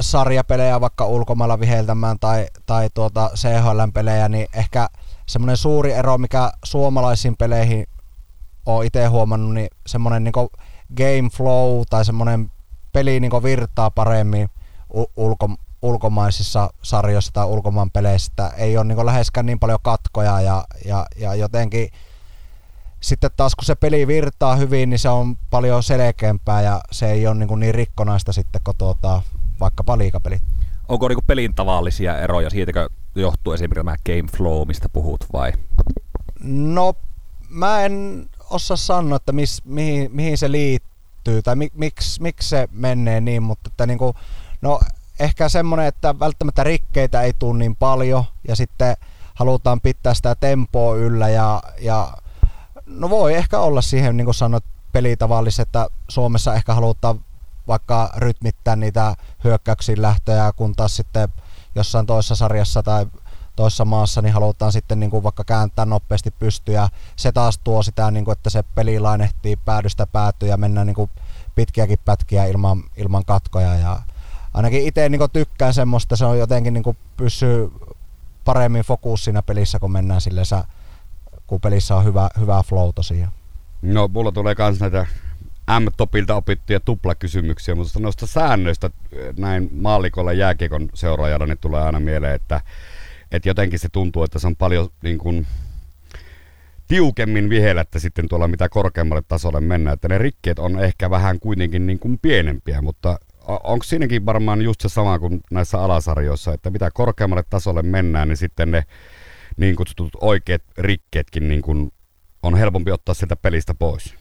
[0.00, 4.88] sarjapelejä vaikka ulkomailla viheltämään tai, tai tuota CHL-pelejä, niin ehkä
[5.26, 7.86] semmoinen suuri ero, mikä suomalaisiin peleihin
[8.66, 10.48] on itse huomannut, niin semmoinen niin
[10.96, 12.50] game flow tai semmoinen
[12.92, 14.48] peli niin virtaa paremmin
[15.16, 15.48] ulko,
[15.82, 21.34] ulkomaisissa sarjoissa tai ulkomaan peleissä, ei ole niin läheskään niin paljon katkoja ja, ja, ja
[21.34, 21.88] jotenkin
[23.00, 27.26] sitten taas kun se peli virtaa hyvin, niin se on paljon selkeämpää ja se ei
[27.26, 29.22] ole niin, niin rikkonaista sitten kuin tuota,
[29.60, 30.42] vaikkapa liikapelit.
[30.88, 32.50] Onko niin pelin tavallisia eroja?
[32.50, 35.52] Siitäkö johtuu esimerkiksi tämä game flow, mistä puhut vai?
[36.44, 36.94] No
[37.48, 40.89] mä en osaa sanoa, että mis, mihin, mihin se liittyy
[41.44, 44.14] tai mik, miksi, miksi se menee niin, mutta että niin kuin,
[44.62, 44.80] no
[45.20, 48.96] ehkä semmoinen, että välttämättä rikkeitä ei tule niin paljon ja sitten
[49.34, 52.12] halutaan pitää sitä tempoa yllä ja, ja
[52.86, 57.20] no voi ehkä olla siihen, niin kuin sanoit, pelitavallis, että Suomessa ehkä halutaan
[57.68, 59.14] vaikka rytmittää niitä
[59.44, 61.28] hyökkäyksiin lähtöjä, kun taas sitten
[61.74, 63.06] jossain toisessa sarjassa tai
[63.60, 66.88] toisessa maassa, niin halutaan sitten niin kuin vaikka kääntää nopeasti pystyä.
[67.16, 70.94] Se taas tuo sitä, niin kuin, että se peli lainehtii päädystä päätyä ja mennään niin
[70.94, 71.10] kuin
[71.54, 73.74] pitkiäkin pätkiä ilman, ilman katkoja.
[73.74, 73.98] Ja
[74.54, 77.72] ainakin itse niin kuin tykkään semmoista, se on jotenkin niin kuin pysyy
[78.44, 80.46] paremmin fokus siinä pelissä, kun mennään silleen,
[81.46, 83.32] kun pelissä on hyvä, hyvä flow tosiaan.
[83.82, 85.06] No, mulla tulee myös näitä
[85.80, 88.90] M-topilta opittuja tuplakysymyksiä, mutta noista säännöistä
[89.38, 92.60] näin maalikolla jääkiekon seuraajalla niin tulee aina mieleen, että,
[93.32, 95.46] että jotenkin se tuntuu, että se on paljon niin kuin,
[96.88, 101.86] tiukemmin vihelettä sitten tuolla mitä korkeammalle tasolle mennään, että ne rikkeet on ehkä vähän kuitenkin
[101.86, 106.90] niin kuin pienempiä, mutta onko siinäkin varmaan just se sama kuin näissä alasarjoissa, että mitä
[106.94, 108.84] korkeammalle tasolle mennään, niin sitten ne
[109.56, 111.92] niin kutsutut oikeat rikkeetkin niin kuin
[112.42, 114.14] on helpompi ottaa sieltä pelistä pois?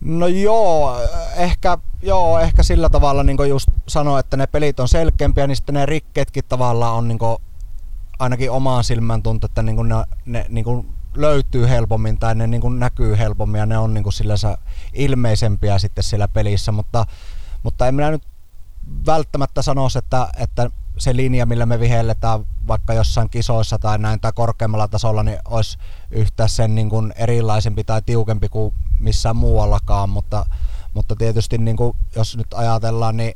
[0.00, 0.96] No joo,
[1.36, 5.74] ehkä, joo, ehkä sillä tavalla niin just sanoa, että ne pelit on selkeämpiä, niin sitten
[5.74, 7.18] ne rikkeetkin tavallaan on niin
[8.18, 9.94] ainakin omaan silmään tuntuu, että niin ne,
[10.26, 14.34] ne niin löytyy helpommin tai ne niin näkyy helpommin ja ne on niin sillä
[14.92, 17.06] ilmeisempiä sitten siellä pelissä, mutta,
[17.62, 18.22] mutta en minä nyt
[19.06, 24.32] välttämättä sanoisi, että, että se linja, millä me vihelletään vaikka jossain kisoissa tai näin tai
[24.34, 25.78] korkeammalla tasolla, niin olisi
[26.10, 30.46] yhtä sen niin kuin erilaisempi tai tiukempi kuin missään muuallakaan, mutta,
[30.94, 33.34] mutta tietysti niin kuin, jos nyt ajatellaan, niin,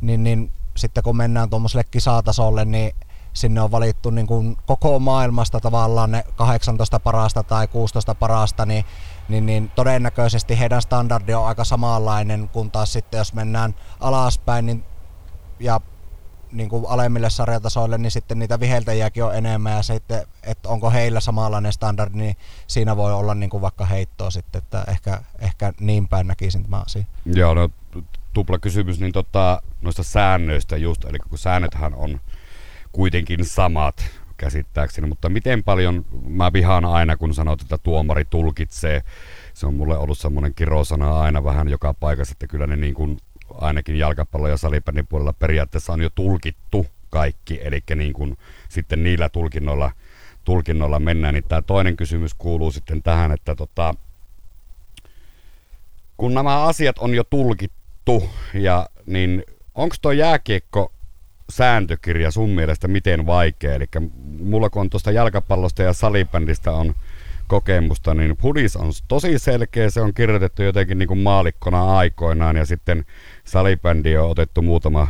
[0.00, 2.92] niin, niin sitten kun mennään tuommoiselle kisatasolle, niin
[3.32, 8.84] sinne on valittu niin kuin koko maailmasta tavallaan ne 18 parasta tai 16 parasta, niin,
[9.28, 14.84] niin, niin todennäköisesti heidän standardi on aika samanlainen, kun taas sitten jos mennään alaspäin niin,
[15.60, 15.80] ja
[16.52, 21.20] niin kuin alemmille sarjatasoille, niin sitten niitä viheltäjiäkin on enemmän ja sitten, että onko heillä
[21.20, 22.36] samanlainen standardi, niin
[22.66, 26.82] siinä voi olla niin kuin vaikka heittoa sitten, että ehkä, ehkä niin päin näkisin tämä
[26.86, 27.04] asia.
[27.24, 27.70] Joo, no
[28.32, 32.20] tupla kysymys, niin tota, noista säännöistä just, eli kun säännöthän on
[32.92, 34.04] kuitenkin samat
[34.36, 39.02] käsittääkseni, mutta miten paljon, mä vihaan aina kun sanot, että tuomari tulkitsee,
[39.54, 43.18] se on mulle ollut semmoinen kirosana aina vähän joka paikassa, että kyllä ne niin kuin
[43.54, 48.38] ainakin jalkapallo- ja salibändin puolella periaatteessa on jo tulkittu kaikki, eli niin kuin
[48.68, 49.90] sitten niillä tulkinnoilla,
[50.44, 51.34] tulkinnoilla mennään.
[51.34, 53.94] Niin tämä toinen kysymys kuuluu sitten tähän, että tota,
[56.16, 59.44] kun nämä asiat on jo tulkittu, ja, niin
[59.74, 60.92] onko tuo jääkiekko
[61.50, 63.74] sääntökirja sun mielestä miten vaikea?
[63.74, 63.86] Eli
[64.40, 66.94] mulla kun on tuosta jalkapallosta ja salibändistä on
[67.48, 72.66] kokemusta, niin Pudis on tosi selkeä, se on kirjoitettu jotenkin niin kuin maalikkona aikoinaan ja
[72.66, 73.04] sitten
[73.44, 75.08] salibändi on otettu muutama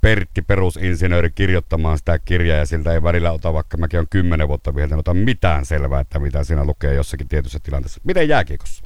[0.00, 4.74] Pertti perusinsinööri kirjoittamaan sitä kirjaa ja siltä ei välillä ota, vaikka mäkin on kymmenen vuotta
[4.74, 8.00] vielä, ota mitään selvää, että mitä siinä lukee jossakin tietyssä tilanteessa.
[8.04, 8.84] Miten jääkiekossa?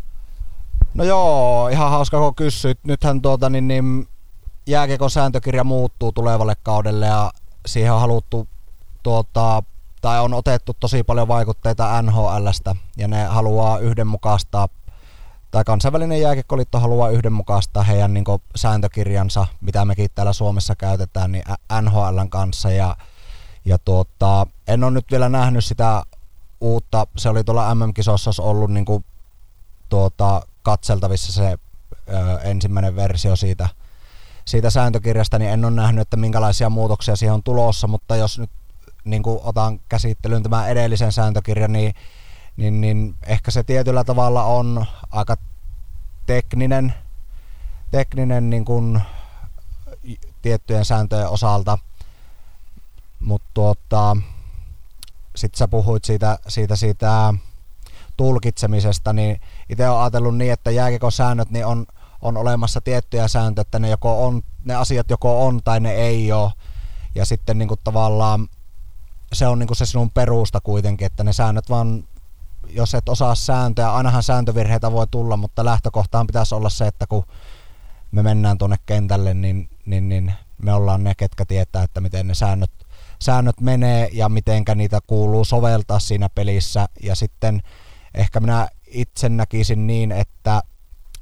[0.95, 2.79] No joo, ihan hauska kun kysyit.
[2.85, 4.09] Nythän tuota, niin, niin
[4.67, 7.33] jääkiekon sääntökirja muuttuu tulevalle kaudelle ja
[7.67, 8.49] siihen on haluttu
[9.03, 9.63] tuota,
[10.03, 14.69] tai on otettu tosi paljon vaikutteita NHLstä ja ne haluaa yhdenmukaistaa
[15.51, 18.25] tai kansainvälinen jääkiekkoliitto haluaa yhdenmukaistaa heidän niin
[18.57, 21.45] sääntökirjansa, mitä mekin täällä Suomessa käytetään, niin
[21.81, 22.71] NHLn kanssa.
[22.71, 22.97] Ja,
[23.65, 26.03] ja tuota, en ole nyt vielä nähnyt sitä
[26.61, 29.05] uutta, se oli tuolla MM-kisossa ollut niin kuin,
[29.89, 31.59] tuota, katseltavissa se
[32.09, 33.69] ö, ensimmäinen versio siitä,
[34.45, 38.51] siitä sääntökirjasta, niin en ole nähnyt, että minkälaisia muutoksia siihen on tulossa, mutta jos nyt
[39.05, 41.95] niin kuin otan käsittelyyn tämän edellisen sääntökirjan, niin,
[42.57, 45.37] niin, niin ehkä se tietyllä tavalla on aika
[46.27, 46.95] tekninen,
[47.91, 49.03] tekninen niin kuin
[50.43, 51.79] tiettyjen sääntöjen osalta,
[53.21, 54.17] mutta tuota,
[55.37, 57.35] sitten sä puhuit siitä, siitä, siitä
[58.17, 61.87] tulkitsemisesta, niin itse olen ajatellut niin, että jääkekon säännöt niin on,
[62.23, 66.33] on olemassa tiettyjä sääntöjä, että ne, joko on, ne asiat joko on tai ne ei
[66.33, 66.53] ole.
[67.15, 68.49] Ja sitten niin kuin tavallaan
[69.33, 72.05] se on niinku se sinun perusta kuitenkin, että ne säännöt vaan,
[72.69, 77.25] jos et osaa sääntöjä, ainahan sääntövirheitä voi tulla, mutta lähtökohtaan pitäisi olla se, että kun
[78.11, 82.35] me mennään tuonne kentälle, niin, niin, niin me ollaan ne, ketkä tietää, että miten ne
[82.35, 82.71] säännöt,
[83.19, 86.89] säännöt menee ja mitenkä niitä kuuluu soveltaa siinä pelissä.
[87.03, 87.63] Ja sitten
[88.15, 90.63] ehkä minä itse näkisin niin, että,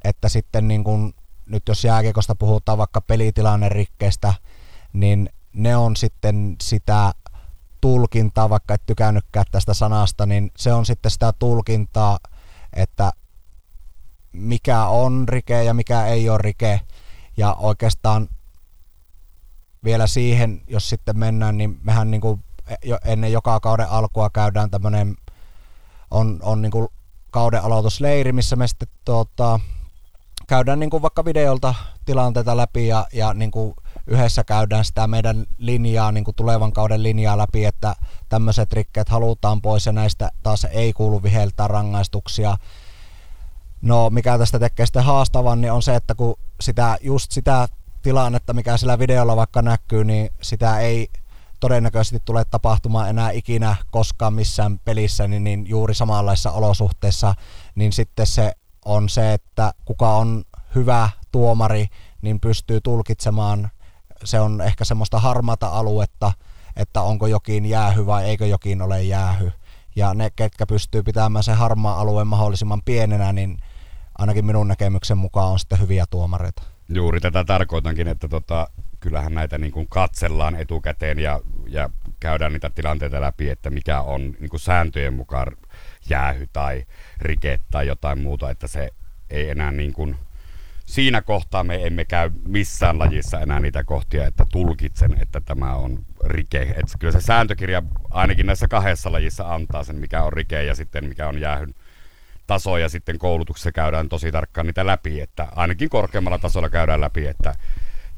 [0.03, 1.13] että sitten niin kun,
[1.45, 4.33] nyt jos jääkiekosta puhutaan vaikka pelitilanne rikkeestä,
[4.93, 7.13] niin ne on sitten sitä
[7.81, 12.19] tulkintaa, vaikka et tykännytkään tästä sanasta, niin se on sitten sitä tulkintaa,
[12.73, 13.11] että
[14.31, 16.81] mikä on rike ja mikä ei ole rike.
[17.37, 18.27] Ja oikeastaan
[19.83, 22.43] vielä siihen, jos sitten mennään, niin mehän niin kuin
[23.05, 25.17] ennen joka kauden alkua käydään tämmöinen,
[26.11, 26.87] on, on niin kuin
[27.31, 29.59] kauden aloitusleiri, missä me sitten tuota,
[30.47, 31.75] käydään niin kuin vaikka videolta
[32.05, 33.73] tilanteita läpi ja, ja niin kuin
[34.11, 37.95] yhdessä käydään sitä meidän linjaa, niin kuin tulevan kauden linjaa läpi, että
[38.29, 42.57] tämmöiset rikkeet halutaan pois ja näistä taas ei kuulu viheltää rangaistuksia.
[43.81, 47.67] No mikä tästä tekee sitten haastavan, niin on se, että kun sitä, just sitä
[48.01, 51.07] tilannetta, mikä sillä videolla vaikka näkyy, niin sitä ei
[51.59, 57.35] todennäköisesti tule tapahtumaan enää ikinä koskaan missään pelissä, niin, niin juuri samanlaisissa olosuhteissa,
[57.75, 58.51] niin sitten se
[58.85, 60.43] on se, että kuka on
[60.75, 61.87] hyvä tuomari,
[62.21, 63.71] niin pystyy tulkitsemaan,
[64.23, 66.33] se on ehkä semmoista harmata aluetta,
[66.75, 69.51] että onko jokin jäähy vai eikö jokin ole jäähy.
[69.95, 73.57] Ja ne, ketkä pystyy pitämään sen harmaa alueen mahdollisimman pienenä, niin
[74.17, 76.63] ainakin minun näkemyksen mukaan on sitten hyviä tuomareita.
[76.89, 78.67] Juuri tätä tarkoitankin, että tota,
[78.99, 84.21] kyllähän näitä niin kuin katsellaan etukäteen ja, ja käydään niitä tilanteita läpi, että mikä on
[84.39, 85.57] niin kuin sääntöjen mukaan
[86.09, 86.85] jäähy tai
[87.21, 88.89] rike tai jotain muuta, että se
[89.29, 90.15] ei enää niin kuin,
[90.91, 95.99] siinä kohtaa me emme käy missään lajissa enää niitä kohtia, että tulkitsen, että tämä on
[96.23, 96.61] rike.
[96.61, 101.05] Että kyllä se sääntökirja ainakin näissä kahdessa lajissa antaa sen, mikä on rike ja sitten
[101.05, 101.73] mikä on jäähyn
[102.47, 107.27] taso ja sitten koulutuksessa käydään tosi tarkkaan niitä läpi, että ainakin korkeammalla tasolla käydään läpi,
[107.27, 107.55] että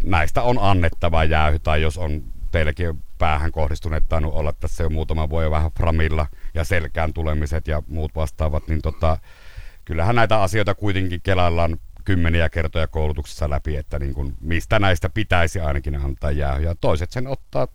[0.04, 5.30] näistä on annettava jäähy tai jos on teillekin päähän kohdistuneet tainnut olla tässä jo muutama
[5.30, 9.18] vuoden vähän framilla ja selkään tulemiset ja muut vastaavat, niin tota,
[9.86, 15.60] kyllähän näitä asioita kuitenkin kelaillaan kymmeniä kertoja koulutuksessa läpi, että niin kuin, mistä näistä pitäisi
[15.60, 16.76] ainakin antaa jäähyä.
[16.82, 17.68] Toiset sen ottaa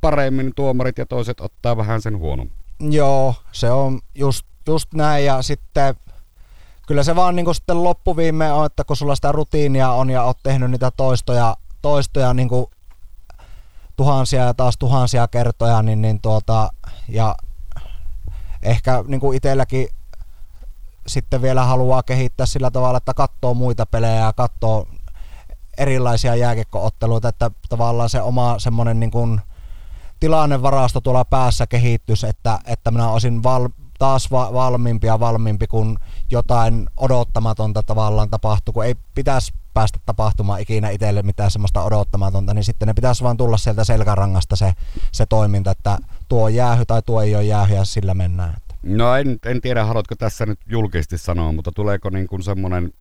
[0.00, 2.56] paremmin tuomarit ja toiset ottaa vähän sen huonommin.
[2.80, 5.94] Joo, se on just, just näin ja sitten
[6.86, 10.22] kyllä se vaan niin kuin sitten loppuviime on, että kun sulla sitä rutiinia on ja
[10.22, 12.66] oot tehnyt niitä toistoja, toistoja niin kuin
[13.96, 16.70] tuhansia ja taas tuhansia kertoja, niin, niin tuota,
[17.08, 17.34] ja
[18.62, 19.88] ehkä niin kuin itselläkin
[21.06, 24.86] sitten vielä haluaa kehittää sillä tavalla, että katsoo muita pelejä ja katsoo
[25.78, 29.40] erilaisia jääkekkootteluita, että tavallaan se oma semmoinen niin kuin
[30.20, 35.98] tilannevarasto tuolla päässä kehittyisi, että, että minä olisin val, taas va, valmiimpi ja valmiimpi, kun
[36.30, 42.64] jotain odottamatonta tavallaan tapahtuu, kun ei pitäisi päästä tapahtumaan ikinä itselle mitään semmoista odottamatonta, niin
[42.64, 44.72] sitten ne pitäisi vaan tulla sieltä selkärangasta se,
[45.12, 45.98] se toiminta, että
[46.28, 48.56] tuo on jäähy tai tuo ei ole jäähy ja sillä mennään.
[48.82, 52.92] No en, en tiedä, haluatko tässä nyt julkisesti sanoa, mutta tuleeko niin kuin semmoinen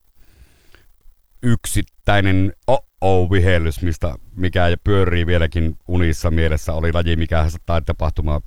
[1.43, 8.41] yksittäinen oh-oh-vihellys, mistä mikä pyörii vieläkin unissa mielessä, oli laji mikä tai tapahtuma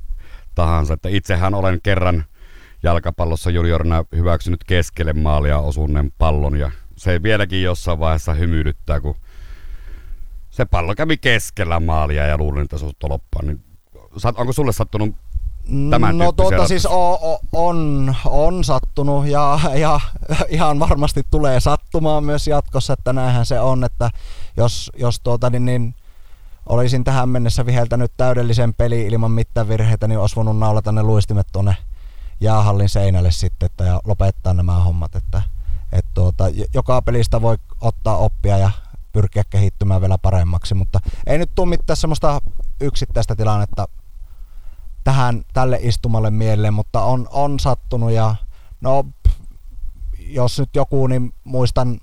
[0.55, 0.95] tahansa.
[0.95, 2.25] Että itsehän olen kerran
[2.83, 9.15] jalkapallossa juniorina hyväksynyt keskelle maalia osunneen pallon ja se vieläkin jossain vaiheessa hymyilyttää, kun
[10.51, 12.93] se pallo kävi keskellä maalia ja luulin, että se on
[13.43, 13.65] Niin,
[14.37, 15.24] onko sulle sattunut
[15.91, 20.01] tämän No tuota siis o, o, on, on sattunut ja, ja
[20.49, 24.11] ihan varmasti tulee sattumaan myös jatkossa, että näinhän se on, että
[24.57, 25.95] jos, jos tuota, niin, niin
[26.67, 31.47] olisin tähän mennessä viheltänyt täydellisen peli ilman mitään virheitä, niin olisi voinut naulata ne luistimet
[31.53, 31.77] tuonne
[32.41, 35.17] jäähallin seinälle sitten että, ja lopettaa nämä hommat.
[35.17, 35.43] Että,
[35.93, 36.45] et tuota,
[36.75, 38.71] joka pelistä voi ottaa oppia ja
[39.13, 42.41] pyrkiä kehittymään vielä paremmaksi, mutta ei nyt tule mitään semmoista
[42.81, 43.89] yksittäistä tilannetta
[45.05, 48.35] tähän, tälle istumalle mieleen, mutta on, on sattunut ja
[48.81, 49.05] no
[50.19, 52.01] jos nyt joku, niin muistan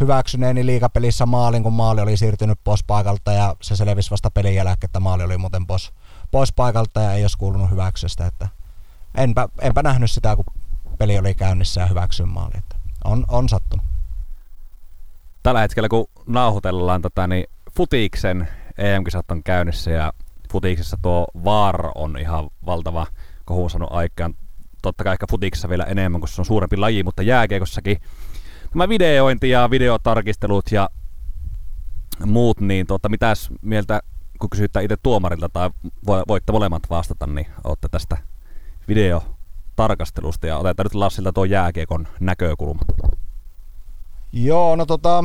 [0.00, 4.88] hyväksyneeni liikapelissä maalin, kun maali oli siirtynyt pois paikalta ja se selvisi vasta pelin jälkeen,
[4.88, 5.92] että maali oli muuten pois,
[6.30, 8.26] pois paikalta ja ei olisi kuulunut hyväksystä.
[8.26, 8.48] Että
[9.14, 10.44] enpä, enpä nähnyt sitä, kun
[10.98, 12.52] peli oli käynnissä ja hyväksyin maali.
[12.58, 13.86] Että on, on sattunut.
[15.42, 17.44] Tällä hetkellä, kun nauhoitellaan tota, niin
[17.76, 18.48] Futiksen
[18.78, 20.12] EM-kisat on käynnissä ja
[20.52, 23.06] futiksessa tuo VAR on ihan valtava
[23.44, 24.34] kohun saanut aikaan.
[24.82, 27.96] Totta kai ehkä futiksessa vielä enemmän, koska se on suurempi laji, mutta jääkeikossakin
[28.72, 30.90] tämä videointi ja videotarkistelut ja
[32.26, 34.00] muut, niin tuota, mitäs mieltä,
[34.40, 35.70] kun kysytään itse tuomarilta tai
[36.06, 38.16] voitte molemmat vastata, niin olette tästä
[38.88, 42.80] videotarkastelusta ja otetaan nyt Lassilta tuo jääkiekon näkökulma.
[44.32, 45.24] Joo, no tota,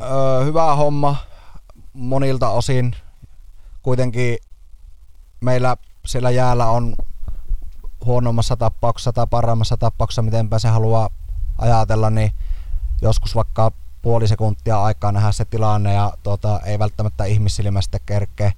[0.00, 1.16] öö, hyvä homma
[1.92, 2.96] monilta osin
[3.86, 4.38] kuitenkin
[5.40, 5.76] meillä
[6.06, 6.94] siellä jäällä on
[8.04, 11.08] huonommassa tapauksessa tai parhaimmassa tapauksessa, mitenpä se haluaa
[11.58, 12.32] ajatella, niin
[13.02, 13.72] joskus vaikka
[14.02, 18.52] puoli sekuntia aikaa nähdä se tilanne ja tuota, ei välttämättä ihmissilmästä kerkeä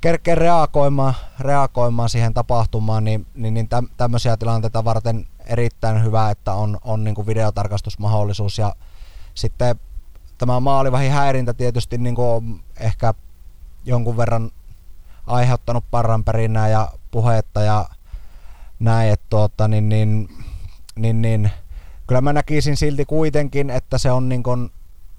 [0.00, 6.78] kerkeä reagoimaan, reagoimaan siihen tapahtumaan, niin, niin, niin tämmöisiä tilanteita varten erittäin hyvä, että on,
[6.82, 8.74] on niin kuin videotarkastusmahdollisuus ja
[9.34, 9.80] sitten
[10.38, 13.14] tämä maalivahin häirintä tietysti niin kuin ehkä
[13.84, 14.50] jonkun verran
[15.26, 17.88] aiheuttanut parranperinnää ja puhetta ja
[18.78, 20.28] näin, että tuota, niin, niin,
[20.96, 21.50] niin, niin,
[22.06, 24.70] kyllä mä näkisin silti kuitenkin, että se on niin kuin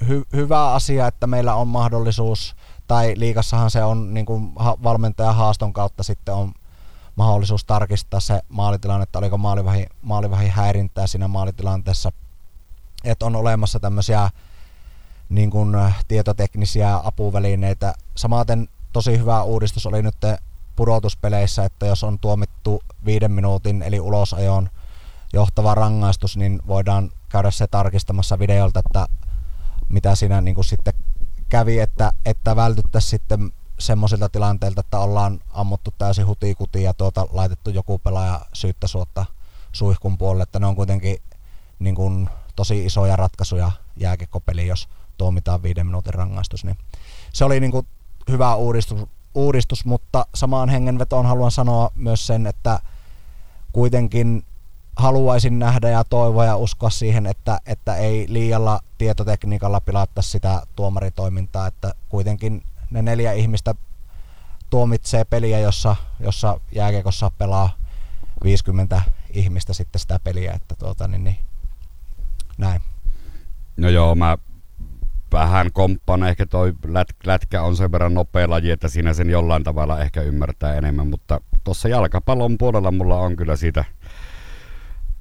[0.08, 2.56] hy, hyvä asia, että meillä on mahdollisuus,
[2.88, 4.54] tai liikassahan se on niin kuin
[4.84, 6.52] valmentajan haaston kautta sitten on
[7.16, 12.12] mahdollisuus tarkistaa se maalitilanne, että oliko maalivahi, maalivahi häirintää siinä maalitilanteessa.
[13.04, 14.30] Että on olemassa tämmöisiä
[15.30, 15.76] niin kuin
[16.08, 17.94] tietoteknisiä apuvälineitä.
[18.16, 20.16] Samaten tosi hyvä uudistus oli nyt
[20.76, 24.70] pudotuspeleissä, että jos on tuomittu viiden minuutin eli ulosajon
[25.34, 29.08] johtava rangaistus, niin voidaan käydä se tarkistamassa videolta, että
[29.90, 30.94] mitä siinä niin kuin sitten
[31.50, 37.70] kävi, että, että vältyttäisiin sitten semmoisilta tilanteilta, että ollaan ammuttu täysin hutikuti ja tuota, laitettu
[37.70, 39.26] joku pelaaja syyttä suotta
[39.72, 41.18] suihkun puolelle, että ne on kuitenkin
[41.80, 46.66] niin kuin, tosi isoja ratkaisuja jääkekkopeliin, jos tuomitaan viiden minuutin rangaistus.
[46.66, 46.78] Niin
[47.34, 47.88] se oli niin kuin,
[48.30, 52.80] hyvä uudistus, uudistus, mutta samaan hengenvetoon haluan sanoa myös sen, että
[53.72, 54.44] kuitenkin
[54.96, 61.68] haluaisin nähdä ja toivoa ja uskoa siihen, että, että ei liialla tietotekniikalla pilata sitä tuomaritoimintaa,
[61.68, 63.76] että kuitenkin ne neljä ihmistä
[64.70, 67.70] tuomitsee peliä, jossa, jossa jääkekossa pelaa
[68.44, 71.38] 50 ihmistä sitten sitä peliä, että tuota, niin, niin,
[72.58, 72.82] näin.
[73.78, 74.38] No joo, mä
[75.32, 76.24] vähän komppaan.
[76.24, 80.22] Ehkä toi lät, lätkä on sen verran nopea laji, että siinä sen jollain tavalla ehkä
[80.22, 83.86] ymmärtää enemmän, mutta tuossa jalkapallon puolella mulla on kyllä siitä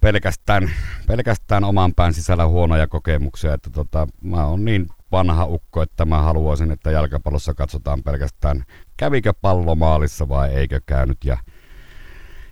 [0.00, 0.70] pelkästään,
[1.06, 6.22] pelkästään oman pään sisällä huonoja kokemuksia, että tota, mä oon niin vanha ukko, että mä
[6.22, 8.64] haluaisin, että jalkapallossa katsotaan pelkästään
[8.96, 11.38] kävikö pallo maalissa vai eikö käynyt ja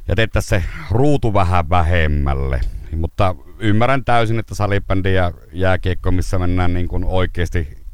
[0.09, 2.61] jätettäisiin se ruutu vähän vähemmälle.
[2.97, 7.85] Mutta ymmärrän täysin, että salibändi ja jääkiekko, missä mennään niin kuin oikeasti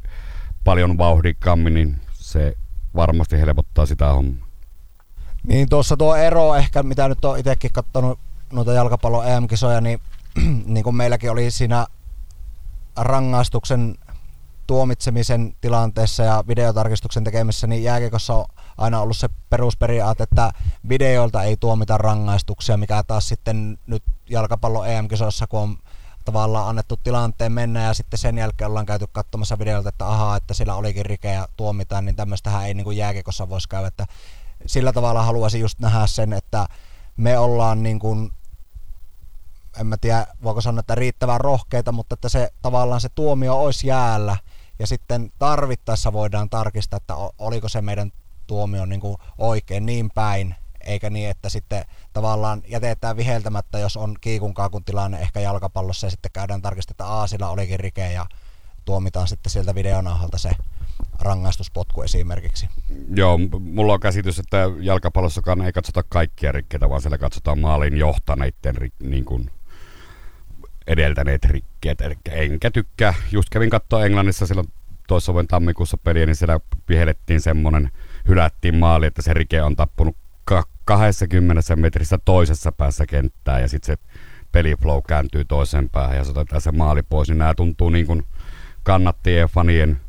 [0.64, 2.54] paljon vauhdikkaammin, niin se
[2.94, 4.48] varmasti helpottaa sitä hommaa.
[5.42, 8.18] Niin tuossa tuo ero ehkä, mitä nyt on itsekin katsonut
[8.52, 10.00] noita jalkapallon EM-kisoja, niin,
[10.74, 11.86] niin kuin meilläkin oli siinä
[12.96, 13.94] rangaistuksen
[14.68, 18.44] tuomitsemisen tilanteessa ja videotarkistuksen tekemisessä, niin jääkiekossa on
[18.78, 20.52] aina ollut se perusperiaate, että
[20.88, 25.76] videoilta ei tuomita rangaistuksia, mikä taas sitten nyt jalkapallon EM-kisoissa, kun on
[26.24, 30.54] tavallaan annettu tilanteen mennä ja sitten sen jälkeen ollaan käyty katsomassa videolta, että ahaa, että
[30.54, 33.88] sillä olikin rike ja tuomitaan, niin tämmöistähän ei niin kuin jääkiekossa voisi käydä.
[33.88, 34.06] Että
[34.66, 36.66] sillä tavalla haluaisin just nähdä sen, että
[37.16, 38.30] me ollaan niin kuin
[39.80, 43.86] en mä tiedä, voiko sanoa, että riittävän rohkeita, mutta että se tavallaan se tuomio olisi
[43.86, 44.36] jäällä
[44.78, 48.12] ja sitten tarvittaessa voidaan tarkistaa, että oliko se meidän
[48.46, 54.16] tuomio niin kuin oikein niin päin, eikä niin, että sitten tavallaan jätetään viheltämättä, jos on
[54.20, 58.26] kiikun kaakun tilanne ehkä jalkapallossa ja sitten käydään tarkistetaan, että sillä olikin rike ja
[58.84, 60.50] tuomitaan sitten sieltä videonauhalta se
[61.20, 62.68] rangaistuspotku esimerkiksi.
[63.14, 68.74] Joo, mulla on käsitys, että jalkapallossakaan ei katsota kaikkia rikkeitä, vaan siellä katsotaan maalin johtaneiden
[69.02, 69.50] niin kuin
[70.88, 72.00] edeltäneet rikkeet.
[72.00, 73.14] Eli enkä tykkää.
[73.32, 74.68] Just kävin katsoa Englannissa silloin
[75.08, 77.90] toissa vuoden tammikuussa peliä, niin siellä vihelettiin semmonen,
[78.28, 80.16] hylättiin maali, että se rike on tappunut
[80.84, 84.02] 20 metrissä toisessa päässä kenttää ja sitten se
[84.52, 88.22] peliflow kääntyy toiseen päähän ja se otetaan se maali pois, niin nämä tuntuu niin kuin
[88.82, 90.00] kannattien ja fanien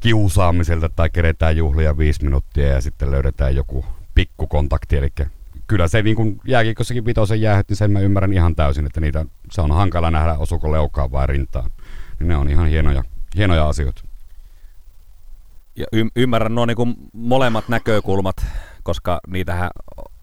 [0.00, 3.84] kiusaamiselta tai keretään juhlia viisi minuuttia ja sitten löydetään joku
[4.14, 5.08] pikkukontakti, eli
[5.70, 9.26] kyllä se niin kuin jääkiekossakin vitosen jäähyt, niin sen mä ymmärrän ihan täysin, että niitä,
[9.50, 11.70] se on hankala nähdä osuko leukaan vai rintaan.
[12.18, 13.04] Niin ne on ihan hienoja,
[13.36, 14.02] hienoja asioita.
[15.76, 18.36] Ja y- ymmärrän nuo niin molemmat näkökulmat,
[18.82, 19.70] koska niitähän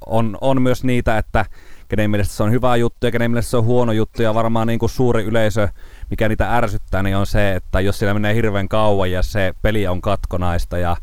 [0.05, 1.45] on, on myös niitä, että
[1.87, 4.67] kenen mielestä se on hyvä juttu ja kenen mielestä se on huono juttu ja varmaan
[4.67, 5.67] niin kuin suuri yleisö,
[6.09, 9.87] mikä niitä ärsyttää, niin on se, että jos siellä menee hirveän kauan ja se peli
[9.87, 10.97] on katkonaista ja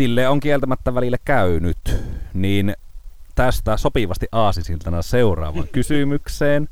[0.00, 1.96] sille on kieltämättä välillä käynyt,
[2.34, 2.74] niin
[3.34, 6.68] tästä sopivasti aasisiltana seuraavaan kysymykseen.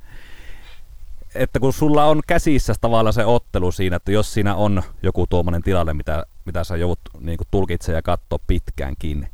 [1.35, 5.63] Että kun sulla on käsissä tavallaan se ottelu siinä, että jos siinä on joku tuommoinen
[5.63, 9.29] tilanne, mitä, mitä sä joudut niin tulkitsemaan ja katsoa pitkäänkin,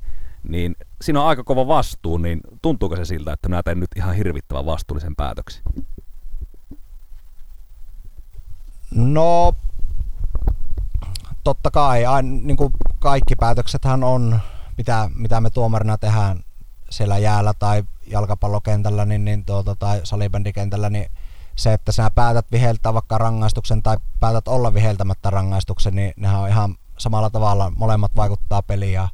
[0.49, 4.15] niin siinä on aika kova vastuu, niin tuntuuko se siltä, että mä teen nyt ihan
[4.15, 5.63] hirvittävän vastuullisen päätöksen?
[8.95, 9.55] No,
[11.45, 14.41] totta kai, aina, niin kuin kaikki päätöksethän on,
[14.79, 16.41] mitä, mitä me tuomarina tehdään
[16.91, 21.11] siellä jäällä tai jalkapallokentällä niin, niin tuota, tai salibändikentällä, niin
[21.57, 26.49] se, että sinä päätät viheltää vaikka rangaistuksen tai päätät olla viheltämättä rangaistuksen, niin nehän on
[26.49, 29.09] ihan samalla tavalla, molemmat vaikuttaa peliin ja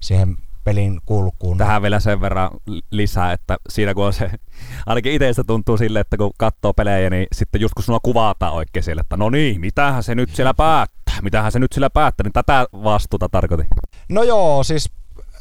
[0.00, 1.58] siihen pelin kulkuun.
[1.58, 2.50] Tähän vielä sen verran
[2.90, 4.30] lisää, että siinä kun on se,
[4.86, 8.82] ainakin itsestä tuntuu sille, että kun katsoo pelejä, niin sitten just kun sinua kuvataan oikein
[8.82, 12.32] siellä, että no niin, mitähän se nyt siellä päättää, mitähän se nyt siellä päättää, niin
[12.32, 13.66] tätä vastuuta tarkoitin.
[14.08, 14.90] No joo, siis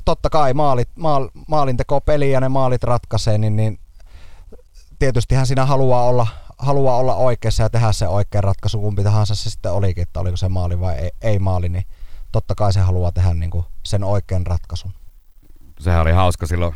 [0.06, 3.80] totta kai maalit, maal, maalinteko peli ja ne maalit ratkaisee, niin, niin
[5.00, 9.50] tietystihän siinä haluaa olla, haluaa olla oikeassa ja tehdä se oikea ratkaisu, kumpi tahansa se
[9.50, 11.86] sitten olikin, että oliko se maali vai ei, ei maali, niin
[12.32, 14.94] totta kai se haluaa tehdä niin kuin sen oikean ratkaisun.
[15.80, 16.76] Sehän oli hauska silloin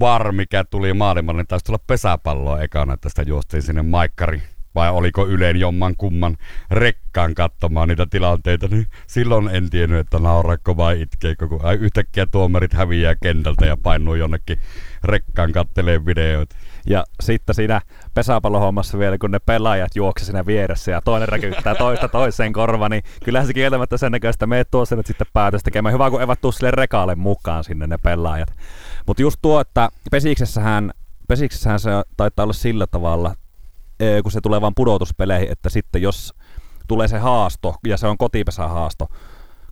[0.00, 4.42] var, mikä tuli maailmalle, niin taisi tulla pesäpalloa ekana, että sitä juostiin sinne maikkari
[4.74, 6.36] vai oliko Yleen jomman kumman
[6.70, 12.72] rekkaan katsomaan niitä tilanteita, niin silloin en tiennyt, että naurakko vai itkeekö, kun yhtäkkiä tuomarit
[12.72, 14.58] häviää kentältä ja painuu jonnekin
[15.04, 16.56] rekkaan kattelee videoita.
[16.86, 17.80] Ja sitten siinä
[18.14, 23.02] pesäpallohommassa vielä, kun ne pelaajat juokse siinä vieressä ja toinen räkyttää toista toiseen korva, niin
[23.24, 25.94] kyllähän se kieltämättä sen näköistä, meet tuossa nyt sitten päätös tekemään.
[25.94, 28.54] Hyvä, kun eivät tuu sille rekaalle mukaan sinne ne pelaajat.
[29.06, 30.90] Mutta just tuo, että pesiksessähän,
[31.28, 33.34] pesiksessähän se taitaa olla sillä tavalla,
[34.22, 36.34] kun se tulee vain pudotuspeleihin, että sitten jos
[36.88, 39.08] tulee se haasto, ja se on kotipesähaasto,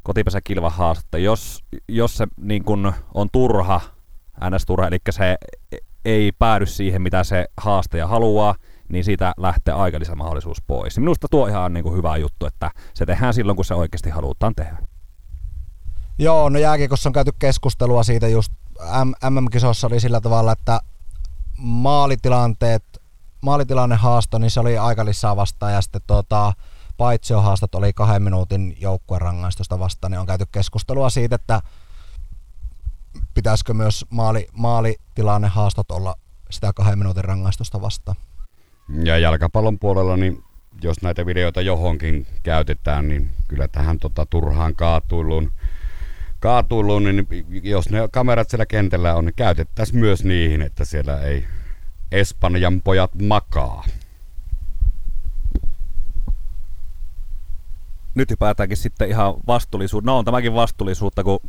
[0.02, 3.80] kotipesäkilvan haasto, että jos, jos se niin kun on turha,
[4.50, 5.36] ns-turha, eli se
[6.04, 8.54] ei päädy siihen, mitä se haastaja haluaa,
[8.88, 9.74] niin siitä lähtee
[10.16, 10.98] mahdollisuus pois.
[10.98, 14.54] Minusta tuo ihan niin kuin hyvä juttu, että se tehdään silloin, kun se oikeasti halutaan
[14.54, 14.76] tehdä.
[16.18, 18.52] Joo, no jääkiekossa on käyty keskustelua siitä just
[19.30, 20.80] MM-kisossa oli sillä tavalla, että
[21.58, 22.84] maalitilanteet,
[23.40, 26.52] maalitilanne haasto, niin se oli aikalissaa vastaan ja sitten tuota,
[26.96, 31.60] paitsiohaastot oli kahden minuutin joukkueen rangaistusta vastaan, niin on käyty keskustelua siitä, että
[33.34, 36.14] pitäisikö myös maali, maalitilanne haastot olla
[36.50, 38.16] sitä kahden minuutin rangaistusta vastaan.
[39.04, 40.44] Ja jalkapallon puolella, niin
[40.82, 45.52] jos näitä videoita johonkin käytetään, niin kyllä tähän tota, turhaan kaatuiluun,
[46.40, 47.26] kaatuiluun, niin
[47.62, 51.46] jos ne kamerat siellä kentällä on, niin käytettäisiin myös niihin, että siellä ei
[52.12, 53.84] Espanjan pojat makaa.
[58.14, 60.10] Nyt hypätäänkin sitten ihan vastuullisuutta.
[60.10, 61.40] No on tämäkin vastuullisuutta, kun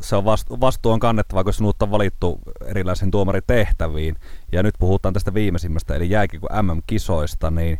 [0.00, 4.16] se on vastu, vastuu on kannettava, kun sinut on valittu erilaisiin tuomaritehtäviin.
[4.52, 7.78] Ja nyt puhutaan tästä viimeisimmästä, eli jääkin MM-kisoista, niin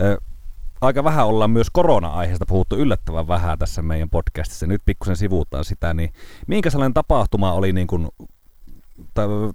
[0.00, 0.18] ö,
[0.80, 4.66] aika vähän ollaan myös korona-aiheesta puhuttu yllättävän vähän tässä meidän podcastissa.
[4.66, 6.12] Nyt pikkusen sivuuttaa sitä, niin
[6.46, 8.08] minkä sellainen tapahtuma oli niin kuin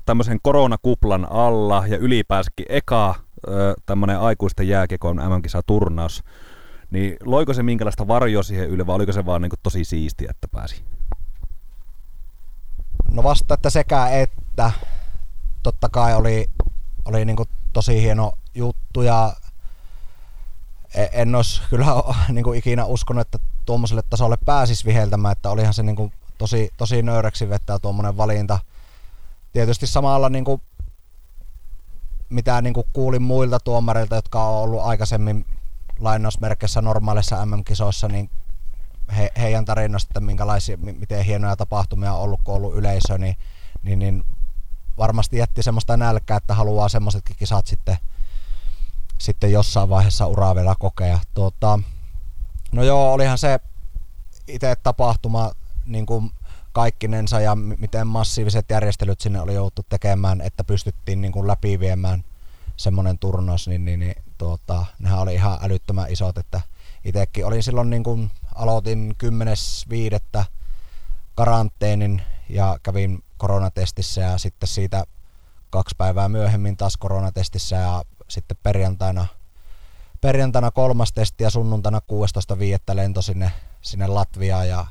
[0.06, 3.16] tämmöisen koronakuplan alla ja ylipäänsäkin eka
[3.86, 6.24] tämmöinen aikuisten jääkekon MM-kisaturnaus,
[6.91, 10.48] niin loiko se minkälaista varjoa siihen yli vai oliko se vaan niin tosi siistiä, että
[10.48, 10.84] pääsi?
[13.12, 14.72] No vasta, että sekä että
[15.64, 16.45] totta kai oli,
[17.06, 17.38] oli niin
[17.74, 19.34] tosi hieno juttu ja
[20.95, 21.86] e, en olisi kyllä
[22.34, 27.50] niin ikinä uskonut, että tuommoiselle tasolle pääsisi viheltämään, että olihan se niin tosi, tosi nöyräksi
[27.50, 28.60] vettää tuommoinen valinta.
[29.54, 30.62] Tietysti samalla niin kuin,
[32.30, 35.45] mitä niin kuin kuulin muilta tuomareilta, jotka on ollut aikaisemmin
[36.00, 38.30] lainausmerkeissä normaalissa MM-kisoissa, niin
[39.18, 43.36] he, heidän tarinasta, että minkälaisia, miten hienoja tapahtumia on ollut, kun on ollut yleisö, niin,
[43.84, 44.24] niin, niin
[44.98, 47.98] varmasti jätti semmoista nälkää, että haluaa semmoisetkin kisat sitten,
[49.18, 51.20] sitten jossain vaiheessa uraa vielä kokea.
[51.34, 51.80] Tuota,
[52.72, 53.60] no joo, olihan se
[54.48, 55.52] itse tapahtuma
[55.86, 56.32] niin kuin
[56.78, 62.23] kaikkinensa ja miten massiiviset järjestelyt sinne oli jouttu tekemään, että pystyttiin niin kuin läpiviemään
[62.75, 66.61] semmoinen turnaus, niin, niin, niin tuota, nehän oli ihan älyttömän isot, että
[67.05, 69.15] itsekin olin silloin niin kuin aloitin
[70.34, 70.43] 10.5.
[71.36, 75.03] karanteenin ja kävin koronatestissä ja sitten siitä
[75.69, 79.25] kaksi päivää myöhemmin taas koronatestissä ja sitten perjantaina,
[80.21, 82.01] perjantaina kolmas testi ja sunnuntaina
[82.89, 82.95] 16.5.
[82.95, 83.51] lento sinne,
[83.82, 84.86] sinne Latviaan ja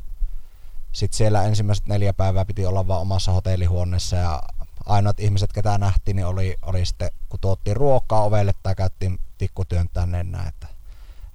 [0.96, 4.42] sitten siellä ensimmäiset neljä päivää piti olla vaan omassa hotellihuoneessa ja
[4.86, 10.10] ainoat ihmiset, ketä nähtiin, niin oli, oli sitten, kun tuottiin ruokaa ovelle tai käyttiin tikkutyöntämään
[10.10, 10.66] nenää, että,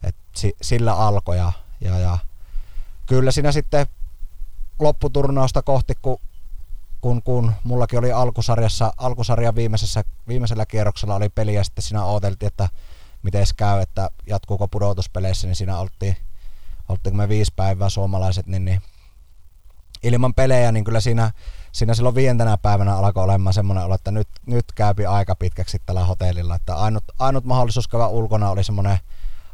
[0.03, 0.22] että
[0.62, 1.51] sillä alkoi ja
[1.82, 2.18] ja, ja
[3.05, 3.88] kyllä siinä sitten
[4.80, 6.18] lopputurnausta kohti, kun,
[7.01, 12.47] kun, kun mullakin oli alkusarjassa, alkusarjan viimeisessä, viimeisellä kierroksella oli peli ja sitten siinä odoteltiin,
[12.47, 12.70] että
[13.24, 16.18] miten käy, että jatkuuko pudotuspeleissä, niin siinä oltiin,
[16.89, 18.82] oltiin me viisi päivää suomalaiset, niin, niin
[20.04, 21.32] ilman pelejä, niin kyllä siinä,
[21.72, 26.06] siinä silloin viientenä päivänä alkoi olemaan semmoinen olo, että nyt, nyt käypi aika pitkäksi tällä
[26.06, 28.97] hotellilla, että ainut, ainut mahdollisuus käydä ulkona oli semmoinen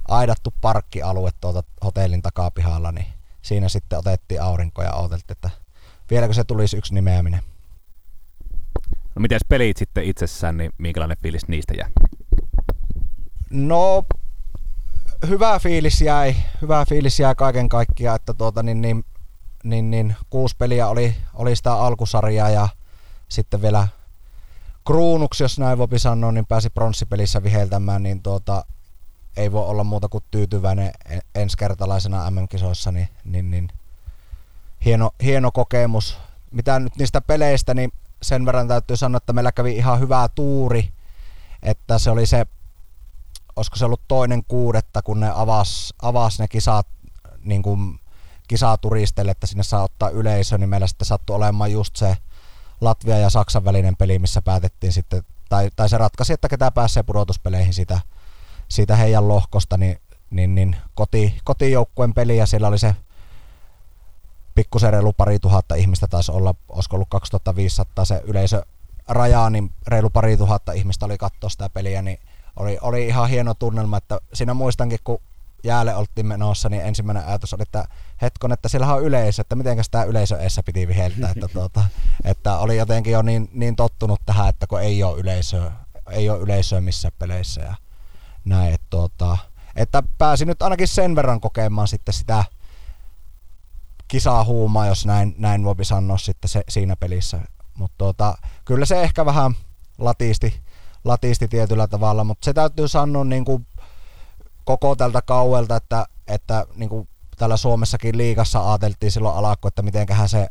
[0.07, 3.07] aidattu parkkialue tuota hotellin takapihalla, niin
[3.41, 5.49] siinä sitten otettiin aurinko ja odoteltiin, että
[6.09, 7.41] vieläkö se tulisi yksi nimeäminen.
[9.15, 11.89] No miten pelit sitten itsessään, niin minkälainen fiilis niistä jää?
[13.49, 14.03] No,
[15.27, 19.05] hyvä fiilis jäi, hyvä fiilis jäi kaiken kaikkiaan, että tuota, niin, niin,
[19.69, 22.69] niin, niin, kuusi peliä oli, oli sitä alkusarjaa ja
[23.29, 23.87] sitten vielä
[24.85, 28.65] kruunuksi, jos näin voi sanoa, niin pääsi pronssipelissä viheltämään, niin tuota,
[29.37, 30.91] ei voi olla muuta kuin tyytyväinen
[31.35, 33.69] ensikertalaisena MM-kisoissa, niin, niin, niin
[34.85, 36.17] hieno, hieno kokemus.
[36.51, 37.91] Mitä nyt niistä peleistä, niin
[38.21, 40.91] sen verran täytyy sanoa, että meillä kävi ihan hyvä tuuri,
[41.63, 42.45] että se oli se,
[43.55, 46.87] olisiko se ollut toinen kuudetta, kun ne avas, avas ne kisat
[47.43, 47.99] niin kuin
[48.47, 52.17] kisaturisteille, että sinne saa ottaa yleisö, niin meillä sitten sattui olemaan just se
[52.81, 57.03] Latvia ja Saksan välinen peli, missä päätettiin sitten, tai, tai se ratkaisi, että ketä pääsee
[57.03, 57.99] pudotuspeleihin sitä,
[58.67, 62.95] siitä heidän lohkosta, niin, niin, niin koti, kotijoukkueen peli ja siellä oli se
[64.55, 68.65] pikkusen reilu pari tuhatta ihmistä taisi olla, olisiko ollut 2500 se yleisö
[69.07, 72.19] rajaa, niin reilu pari tuhatta ihmistä oli katsoa sitä peliä, niin
[72.55, 75.21] oli, oli ihan hieno tunnelma, että siinä muistankin, kun
[75.67, 77.85] jäälle oltiin menossa, niin ensimmäinen ajatus oli, että
[78.21, 81.83] hetkon, että siellä on yleisö, että miten tämä yleisö eessä piti viheltää, että, tuota,
[82.23, 85.71] että oli jotenkin jo niin, niin tottunut tähän, että kun ei ole yleisöä,
[86.09, 87.75] ei ole yleisöä missä peleissä ja
[88.45, 89.37] näin, että, tuota,
[89.75, 92.43] että pääsi nyt ainakin sen verran kokemaan sitten sitä
[94.07, 97.39] kisaa huumaa, jos näin, näin voi sanoa sitten se, siinä pelissä.
[97.77, 99.55] Mutta tuota, kyllä se ehkä vähän
[99.97, 100.61] latisti,
[101.03, 103.66] latisti tietyllä tavalla, mutta se täytyy sanoa niin kuin
[104.67, 107.07] koko tältä kauelta, että, että niin kuin
[107.37, 110.47] täällä Suomessakin liigassa ajateltiin silloin alakko, että mitenköhän se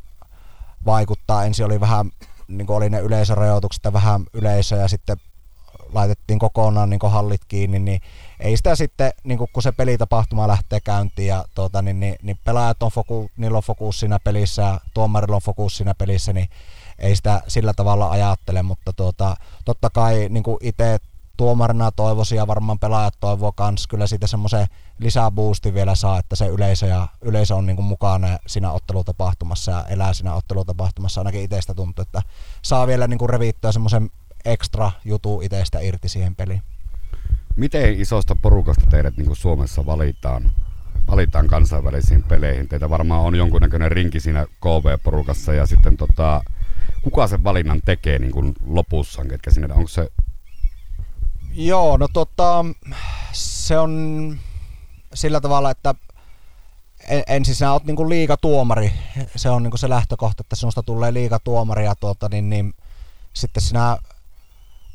[0.87, 1.45] vaikuttaa.
[1.45, 2.11] Ensin oli vähän,
[2.49, 5.17] niin kuin oli ne yleisörajoitukset ja vähän yleisöä ja sitten
[5.93, 8.01] laitettiin kokonaan niin hallit kiinni, niin
[8.41, 12.83] ei sitä sitten, niin kun se pelitapahtuma lähtee käyntiin ja tuota, niin, niin, niin pelaajat
[12.83, 16.49] on foku, niillä on fokus siinä pelissä ja tuomarilla on fokus siinä pelissä, niin
[16.99, 20.99] ei sitä sillä tavalla ajattele, mutta tuota, totta kai niin itse
[21.37, 24.67] tuomarina toivoisin ja varmaan pelaajat toivoo kans kyllä siitä semmoisen
[24.99, 30.13] lisäboostin vielä saa, että se yleisö, ja, yleisö on niin mukana siinä ottelutapahtumassa ja elää
[30.13, 31.21] siinä ottelutapahtumassa.
[31.21, 32.23] Ainakin itsestä tuntuu, että
[32.63, 34.11] saa vielä niin revittyä semmoisen
[34.45, 36.63] ekstra jutu itsestä irti siihen peliin.
[37.57, 40.53] Miten isosta porukasta teidät niin Suomessa valitaan,
[41.11, 42.69] valitaan kansainvälisiin peleihin?
[42.69, 46.43] Teitä varmaan on jonkunnäköinen rinki siinä KV-porukassa ja sitten tota,
[47.03, 50.09] kuka sen valinnan tekee niin kuin lopussa, ketkä sinne, onko se
[51.59, 52.65] Joo, no tota,
[53.33, 54.37] se on
[55.15, 55.95] sillä tavalla, että
[57.27, 58.93] ensin sinä olet niinku liikatuomari.
[59.37, 62.75] Se on niinku se lähtökohta, että sinusta tulee liikatuomari ja tuota, niin, niin,
[63.33, 63.99] sitten sinä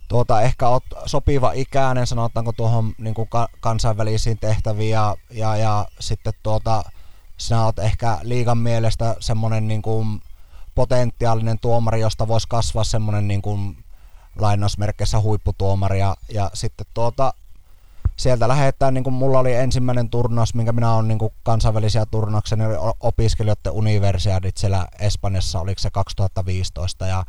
[0.07, 6.33] tuota, ehkä olet sopiva ikäinen, sanotaanko tuohon niinku ka- kansainvälisiin tehtäviin ja, ja, ja sitten
[6.43, 6.83] tuota,
[7.37, 10.05] sinä olet ehkä liigan mielestä semmoinen niinku
[10.75, 13.59] potentiaalinen tuomari, josta voisi kasvaa semmoinen niinku
[14.39, 17.33] lainausmerkeissä huipputuomari ja, ja sitten tuota,
[18.17, 22.57] sieltä lähdetään, niin kuin mulla oli ensimmäinen turnaus, minkä minä olen niin kuin kansainvälisiä turnauksia,
[22.57, 22.69] niin
[22.99, 27.25] opiskelijoiden universiadit siellä Espanjassa, oliko se 2015 ja,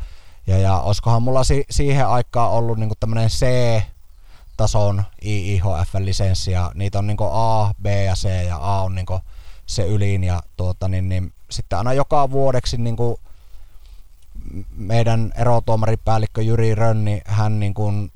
[0.47, 7.07] ja, ja olisikohan mulla si- siihen aikaan ollut niin tämmöinen C-tason IIHF-lisenssi ja niitä on
[7.07, 9.07] niin A, B ja C ja A on niin
[9.67, 13.17] se ylin ja tuota, niin, niin, sitten aina joka vuodeksi niin kuin
[14.77, 18.13] meidän erotuomaripäällikkö Jyri Rönni, hän niin kuin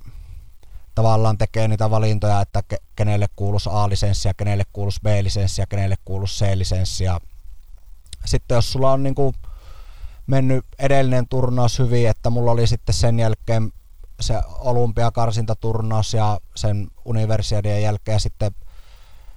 [0.95, 2.62] tavallaan tekee niitä valintoja, että
[2.97, 7.05] kenelle kuuluisi A-lisenssi ja kenelle kuuluisi B-lisenssi ja kenelle kuuluisi C-lisenssi.
[8.24, 9.35] Sitten jos sulla on niin kuin
[10.27, 13.72] mennyt edellinen turnaus hyvin, että mulla oli sitten sen jälkeen
[14.20, 18.55] se olympiakarsintaturnaus ja sen universiadien jälkeen sitten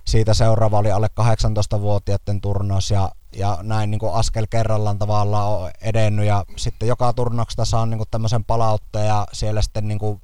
[0.05, 5.71] siitä seuraava oli alle 18-vuotiaiden turnaus ja ja näin niin kuin askel kerrallaan tavallaan on
[5.81, 6.25] edennyt.
[6.25, 10.21] Ja sitten joka turnauksesta saa niin kuin tämmöisen palautteen ja siellä sitten niin kuin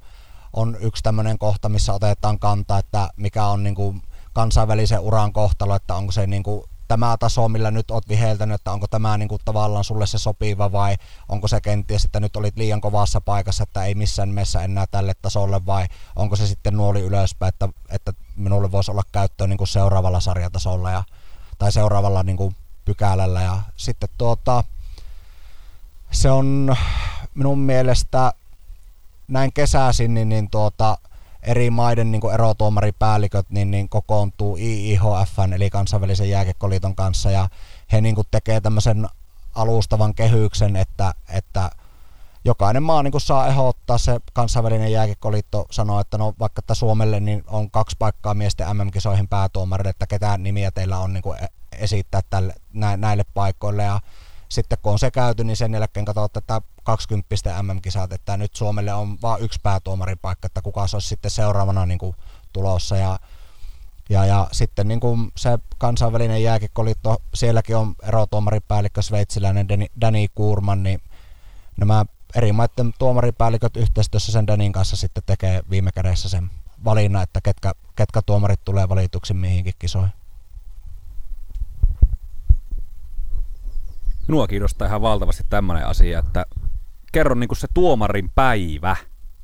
[0.52, 4.02] on yksi tämmöinen kohta, missä otetaan kantaa, että mikä on niin kuin
[4.32, 8.72] kansainvälisen uran kohtalo, että onko se niin kuin tämä taso, millä nyt olet viheltänyt, että
[8.72, 10.96] onko tämä niin kuin tavallaan sulle se sopiva vai
[11.28, 15.12] onko se kenties, että nyt olit liian kovassa paikassa, että ei missään mielessä enää tälle
[15.22, 15.86] tasolle vai
[16.16, 20.90] onko se sitten nuoli ylöspäin, että, että minulle voisi olla käyttöön niin kuin seuraavalla sarjatasolla
[20.90, 21.02] ja,
[21.58, 22.56] tai seuraavalla niin kuin
[22.86, 24.64] pykälällä ja sitten tuota,
[26.10, 26.76] se on
[27.34, 28.32] minun mielestä
[29.28, 30.98] näin kesäisin, niin, niin tuota,
[31.42, 37.30] eri maiden niin erotuomaripäälliköt niin, niin kokoontuu IIHFn eli kansainvälisen jääkekoliiton kanssa.
[37.30, 37.48] Ja
[37.92, 39.08] he niin kuin tekee tämmöisen
[39.54, 41.70] alustavan kehyksen, että, että
[42.46, 47.44] jokainen maa niin saa ehdottaa, se kansainvälinen jääkiekkoliitto sanoo, että no vaikka että Suomelle niin
[47.46, 52.54] on kaksi paikkaa miesten MM-kisoihin päätuomarille, että ketään nimiä teillä on niin e-, esittää tälle,
[52.96, 53.82] näille paikoille.
[53.82, 54.00] Ja
[54.48, 58.94] sitten kun on se käyty, niin sen jälkeen katsotaan että 20 MM-kisat, että nyt Suomelle
[58.94, 62.16] on vain yksi päätuomaripaikka, että kuka se olisi sitten seuraavana niin kuin
[62.52, 62.96] tulossa.
[62.96, 63.18] Ja
[64.08, 69.66] ja, ja sitten niin kuin se kansainvälinen jääkikkoliitto, sielläkin on erotuomaripäällikkö sveitsiläinen
[70.00, 71.00] Danny Kurman, niin
[71.76, 72.04] nämä
[72.36, 76.50] eri maiden tuomaripäälliköt yhteistyössä sen Danin kanssa sitten tekee viime kädessä sen
[76.84, 80.12] valinnan, että ketkä, ketkä tuomarit tulee valituksi mihinkin kisoihin.
[84.28, 86.46] Minua kiinnostaa ihan valtavasti tämmöinen asia, että
[87.12, 88.96] kerro niin kuin se tuomarin päivä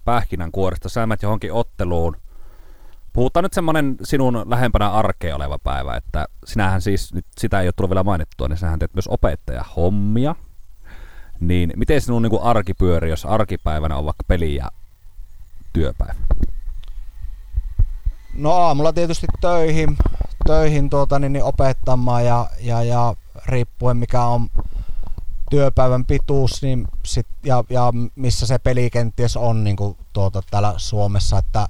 [0.04, 0.88] pähkinänkuoresta.
[0.88, 2.16] Sä johonkin otteluun.
[3.12, 7.72] Puhutaan nyt semmoinen sinun lähempänä arkea oleva päivä, että sinähän siis, nyt sitä ei ole
[7.72, 10.34] tullut vielä mainittua, niin sinähän teet myös opettaja hommia.
[11.42, 14.70] Niin miten sinun niin arki pyörii, jos arkipäivänä on vaikka peli ja
[15.72, 16.14] työpäivä?
[18.34, 19.96] No aamulla tietysti töihin,
[20.46, 23.14] töihin tuota, niin, niin opettamaan ja, ja, ja
[23.46, 24.48] riippuen mikä on
[25.50, 30.74] työpäivän pituus niin sit, ja, ja, missä se peli kenties on niin kuin tuota, täällä
[30.76, 31.68] Suomessa, että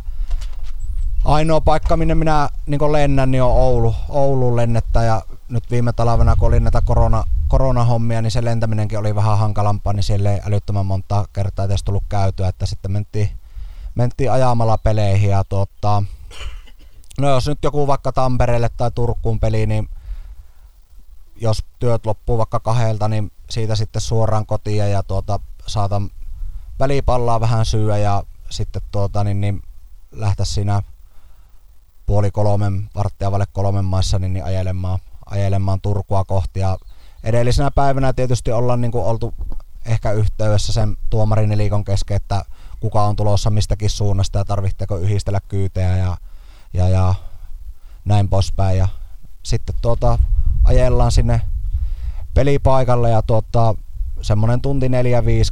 [1.24, 5.22] ainoa paikka, minne minä niin lennän, niin on Oulu, Oulun lennettä ja
[5.52, 10.02] nyt viime talvena, kun oli näitä korona, koronahommia, niin se lentäminenkin oli vähän hankalampaa, niin
[10.02, 13.30] siellä ei älyttömän monta kertaa edes tullut käytyä, että sitten mentiin,
[13.94, 16.02] mentiin ajamalla peleihin ja tuota,
[17.20, 19.88] no jos nyt joku vaikka Tampereelle tai Turkuun peli, niin
[21.36, 26.10] jos työt loppuu vaikka kahdelta, niin siitä sitten suoraan kotiin ja tuota, saatan
[26.78, 29.62] välipallaa vähän syödä ja sitten tuota, niin, niin
[30.12, 30.82] lähteä siinä
[32.06, 34.98] puoli kolmen, varttia vaille kolmen maissa niin, niin ajelemaan,
[35.32, 36.60] ajelemaan Turkua kohti.
[36.60, 36.78] Ja
[37.24, 39.34] edellisenä päivänä tietysti ollaan niin kuin oltu
[39.86, 42.44] ehkä yhteydessä sen tuomarin liikon kesken, että
[42.80, 46.16] kuka on tulossa mistäkin suunnasta ja tarvitseeko yhdistellä kyyteä ja,
[46.72, 47.14] ja, ja
[48.04, 48.78] näin poispäin.
[48.78, 48.88] Ja
[49.42, 50.18] sitten tuota,
[50.64, 51.40] ajellaan sinne
[52.34, 53.74] pelipaikalle ja tuota,
[54.22, 54.90] semmoinen tunti 4-5,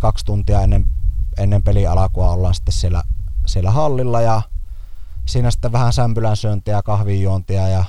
[0.01, 0.87] kaksi tuntia ennen,
[1.39, 3.03] ennen peli alkua ollaan sitten siellä,
[3.47, 4.43] siellä hallilla ja
[5.27, 7.85] siinä sitten vähän sämpylän syöntiä kahvinjuontia ja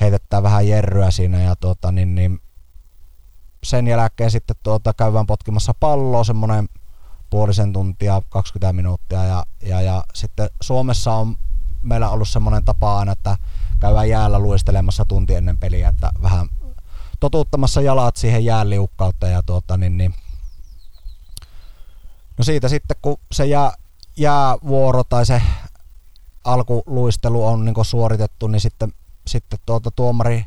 [0.00, 2.40] heitetään vähän jerryä siinä ja tuota, niin, niin
[3.64, 6.68] sen jälkeen sitten tuota, käydään potkimassa palloa semmoinen
[7.30, 11.36] puolisen tuntia, 20 minuuttia ja, ja, ja sitten Suomessa on
[11.82, 13.36] meillä ollut semmoinen tapa aina, että
[13.80, 16.48] käydään jäällä luistelemassa tunti ennen peliä, että vähän
[17.20, 20.14] totuttamassa jalat siihen jäänliukkautta ja tuota, niin, niin.
[22.38, 23.72] No siitä sitten kun se jää,
[24.16, 25.42] jäävuoro tai se
[26.44, 28.92] alkuluistelu on niin suoritettu, niin sitten,
[29.26, 30.44] sitten tuota tuomari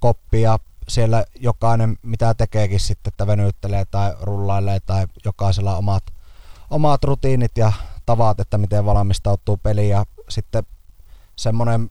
[0.00, 0.58] koppi ja
[0.88, 6.02] siellä jokainen mitä tekeekin sitten, että venyttelee tai rullailee tai jokaisella omat,
[6.70, 7.72] omat rutiinit ja
[8.06, 9.90] tavat, että miten valmistautuu peliin.
[9.90, 10.62] Ja sitten
[11.36, 11.90] semmoinen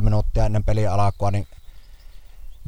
[0.00, 1.46] 20-15 minuuttia ennen peli alkua, niin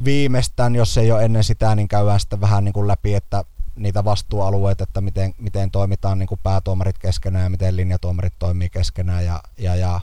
[0.03, 3.43] viimeistään, jos ei ole ennen sitä, niin käydään sitten vähän niin kuin läpi, että
[3.75, 9.25] niitä vastuualueita, että miten, miten toimitaan niin kuin päätuomarit keskenään ja miten linjatuomarit toimii keskenään
[9.25, 10.01] ja, ja, ja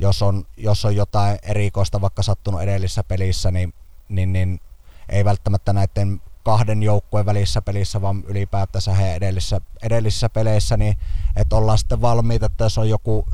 [0.00, 3.74] jos, on, jos on jotain erikoista vaikka sattunut edellisessä pelissä, niin,
[4.08, 4.60] niin, niin
[5.08, 10.96] ei välttämättä näiden kahden joukkueen välissä pelissä, vaan ylipäätänsä he edellisissä, edellisissä peleissä, niin
[11.36, 13.26] että ollaan sitten valmiita, että jos on joku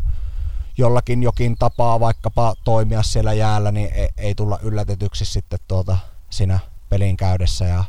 [0.79, 5.99] jollakin jokin tapaa vaikkapa toimia siellä jäällä, niin ei, ei tulla yllätetyksi sitten tuota
[6.31, 6.59] siinä
[6.89, 7.85] pelin käydessä ja,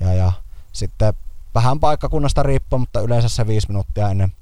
[0.00, 0.32] ja, ja
[0.72, 1.14] sitten
[1.54, 4.32] vähän paikkakunnasta riippuu, mutta yleensä se viisi minuuttia ennen,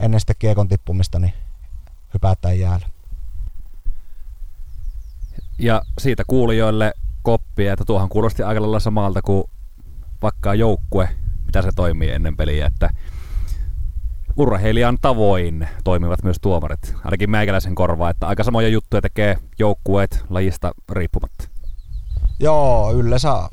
[0.00, 1.32] ennen sitten kiekon tippumista niin
[2.14, 2.91] hypätään jäällä.
[5.62, 9.44] Ja siitä kuulijoille koppia, että tuohan kuulosti aika lailla samalta kuin
[10.22, 11.08] vaikka joukkue,
[11.46, 12.90] mitä se toimii ennen peliä, että
[14.36, 16.94] urheilijan tavoin toimivat myös tuomarit.
[17.04, 21.48] Ainakin meikäläisen korvaa, että aika samoja juttuja tekee joukkueet lajista riippumatta.
[22.40, 23.48] Joo, yleensä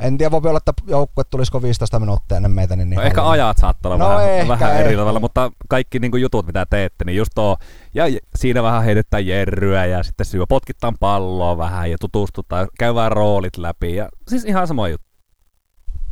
[0.00, 2.76] en tiedä, voi olla, että joukkue tulisiko 15 minuuttia ennen meitä.
[2.76, 5.98] Niin, niin no ehkä ajat saattaa olla no vähän, ehkä, vähän eri tavalla, mutta kaikki
[5.98, 7.56] niin kuin jutut, mitä teette, niin just tuo,
[7.94, 8.04] ja
[8.36, 13.96] siinä vähän heitetään jerryä ja sitten syö, potkittaan palloa vähän ja tutustutaan, käydään roolit läpi
[13.96, 15.06] ja siis ihan sama juttu.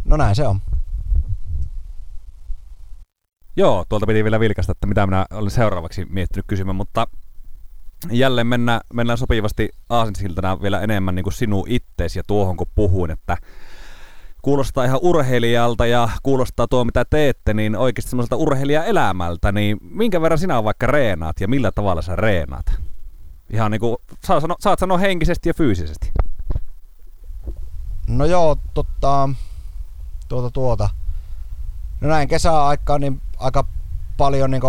[0.05, 0.61] No näin se on.
[3.57, 7.07] Joo, tuolta piti vielä vilkasta, että mitä minä olin seuraavaksi miettinyt kysymään, mutta
[8.11, 13.11] jälleen mennään, mennään sopivasti aasinsiltana vielä enemmän niin kuin sinun itteesi ja tuohon kun puhuin,
[13.11, 13.37] että
[14.43, 20.39] kuulostaa ihan urheilijalta ja kuulostaa tuo mitä teette, niin oikeasti semmoiselta urheilijaelämältä, niin minkä verran
[20.39, 22.67] sinä vaikka reenaat ja millä tavalla sä reenaat?
[23.51, 26.11] Ihan niin kuin, saat sanoa, saat sanoa henkisesti ja fyysisesti.
[28.07, 29.29] No joo, totta,
[30.29, 30.91] tuota, tuota.
[32.01, 33.65] No näin kesäaikaan niin aika
[34.17, 34.63] paljon niin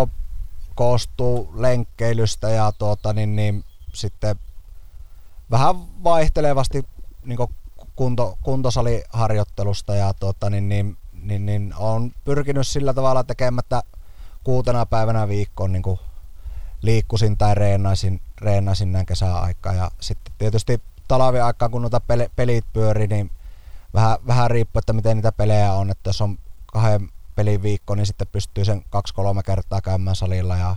[0.74, 4.36] koostuu lenkkeilystä ja tuota, niin, niin, sitten
[5.50, 6.82] vähän vaihtelevasti
[7.24, 7.38] niin
[8.00, 13.82] kunto, kuntosaliharjoittelusta ja tuota, niin, niin, niin, niin, on pyrkinyt sillä tavalla tekemättä
[14.44, 15.98] kuutena päivänä viikkoon niin
[16.82, 22.00] liikkusin tai reenaisin, reenaisin näin kesäaikaa ja sitten tietysti talviaikaan kun noita
[22.36, 23.30] pelit pyörii, niin
[23.94, 28.06] vähän, vähän riippuu, että miten niitä pelejä on, että jos on kahden pelin viikko, niin
[28.06, 30.56] sitten pystyy sen kaksi-kolme kertaa käymään salilla.
[30.56, 30.76] Ja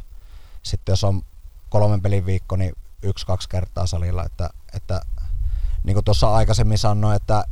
[0.63, 1.21] sitten jos on
[1.69, 2.73] kolmen pelin viikko, niin
[3.03, 5.01] yksi-kaksi kertaa salilla, että, että
[5.83, 7.43] niin kuin tuossa aikaisemmin sanoin, että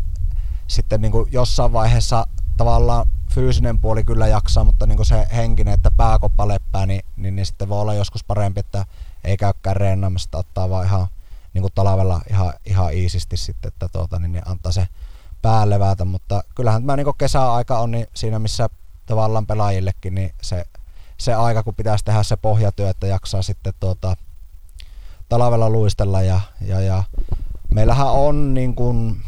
[0.68, 2.28] sitten niin kuin jossain vaiheessa
[2.58, 7.36] tavallaan fyysinen puoli kyllä jaksaa, mutta niin kuin se henkinen, että pääkoppa leppää, niin, niin,
[7.36, 8.86] niin sitten voi olla joskus parempi, että
[9.24, 11.08] ei käykään reenaamista, ottaa vaan ihan
[11.54, 14.88] niin kuin talvella ihan, ihan iisisti sitten, että tuota, niin, niin antaa se
[15.42, 18.70] pää levätä, mutta kyllähän tämä niin kesäaika on niin siinä, missä
[19.06, 20.66] tavallaan pelaajillekin, niin se,
[21.18, 24.16] se aika, kun pitäisi tehdä se pohjatyö, että jaksaa sitten tuota,
[25.30, 27.04] talvella luistella ja, ja, ja
[27.76, 29.22] meillähän on niin kuin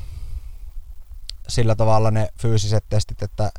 [1.48, 3.52] sillä tavalla ne fyysiset testit, että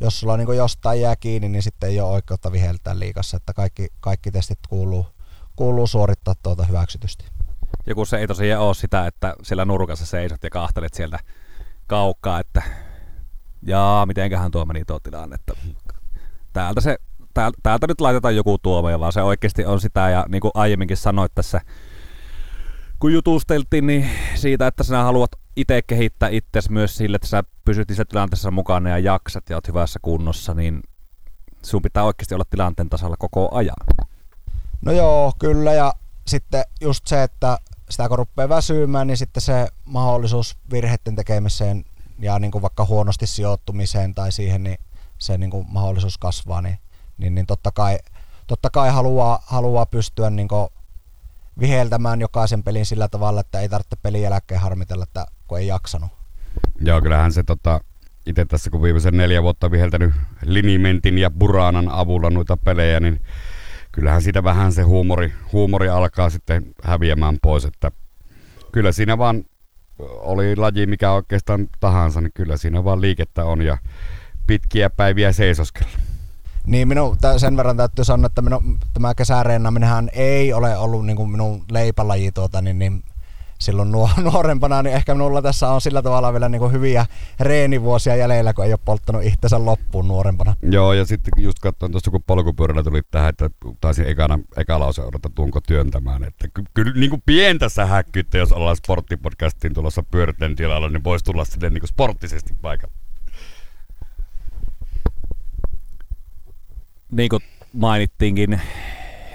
[0.00, 3.88] jos sulla niin jostain jää kiinni, niin sitten ei ole oikeutta viheltää liikassa, että kaikki,
[4.00, 5.06] kaikki testit kuuluu,
[5.56, 7.24] kuuluu suorittaa tuota hyväksytysti.
[7.86, 11.18] Joku se ei tosiaan ole sitä, että siellä nurkassa seisot ja kahtelet sieltä
[11.86, 12.62] kaukaa, että
[13.62, 15.34] jaa, mitenköhän tuo meni tuo tilanne.
[15.34, 15.52] Että
[16.52, 16.96] täältä, se,
[17.34, 20.96] täältä, täältä nyt laitetaan joku tuomio, vaan se oikeasti on sitä, ja niin kuin aiemminkin
[20.96, 21.60] sanoit tässä,
[23.02, 27.88] kun jutusteltiin niin siitä, että sinä haluat itse kehittää itsesi myös sille, että sä pysyt
[27.88, 30.82] niissä tilanteessa mukana ja jaksat ja oot hyvässä kunnossa, niin
[31.62, 33.76] sun pitää oikeasti olla tilanteen tasalla koko ajan.
[34.84, 35.94] No joo, kyllä, ja
[36.26, 37.58] sitten just se, että
[37.90, 41.84] sitä kun rupeaa väsymään, niin sitten se mahdollisuus virheiden tekemiseen
[42.18, 44.78] ja niin kuin vaikka huonosti sijoittumiseen tai siihen, niin
[45.18, 46.78] se niin kuin mahdollisuus kasvaa, niin,
[47.18, 47.98] niin, niin totta kai,
[48.46, 50.68] totta kai haluaa, haluaa pystyä niin kuin
[51.60, 56.10] viheltämään jokaisen pelin sillä tavalla, että ei tarvitse pelin jälkeen harmitella, että kun ei jaksanut.
[56.80, 57.80] Joo, kyllähän se tota,
[58.26, 60.14] itse tässä kun viimeisen neljä vuotta viheltänyt
[60.44, 63.20] Linimentin ja Buranan avulla noita pelejä, niin
[63.92, 67.90] kyllähän siitä vähän se huumori, huumori alkaa sitten häviämään pois, että
[68.72, 69.44] kyllä siinä vaan
[69.98, 73.78] oli laji mikä oikeastaan tahansa, niin kyllä siinä vaan liikettä on ja
[74.46, 76.11] pitkiä päiviä seisoskella.
[76.66, 81.64] Niin minun, sen verran täytyy sanoa, että minun, tämä kesäreennaminenhan ei ole ollut niin minun
[81.70, 83.02] leipälaji tuota, niin, niin
[83.62, 87.06] silloin nuo, nuorempana, niin ehkä minulla tässä on sillä tavalla vielä niin hyviä
[87.40, 90.54] reenivuosia jäljellä, kun ei ole polttanut itsensä loppuun nuorempana.
[90.62, 95.02] Joo, ja sitten just katsoin tuossa, kun polkupyörällä tuli tähän, että taisin ekana, eka lause
[95.02, 96.24] odottaa, tuunko työntämään.
[96.24, 101.24] Että ky- kyllä niin kuin pientä sähäkkyyttä, jos ollaan sporttipodcastiin tulossa pyöräten tilalla, niin voisi
[101.24, 103.01] tulla silleen niin sporttisesti paikalle.
[107.12, 108.60] Niin kuin mainittiinkin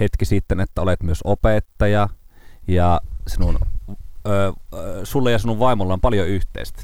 [0.00, 2.08] hetki sitten, että olet myös opettaja
[2.68, 3.58] ja sinun
[4.26, 4.52] ö,
[5.04, 6.82] sulle ja sinun vaimolla on paljon yhteistä.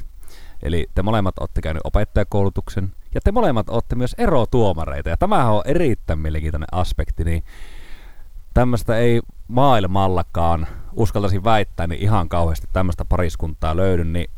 [0.63, 5.09] Eli te molemmat olette käynyt opettajakoulutuksen ja te molemmat olette myös erotuomareita.
[5.09, 7.43] Ja tämähän on erittäin mielenkiintoinen aspekti, niin
[8.53, 14.29] tämmöistä ei maailmallakaan uskaltaisin väittää, niin ihan kauheasti tämmöistä pariskuntaa löydy, niin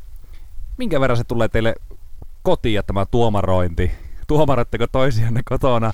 [0.77, 1.75] minkä verran se tulee teille
[2.43, 3.91] kotiin ja tämä tuomarointi?
[4.27, 5.91] Tuomaroitteko toisianne kotona?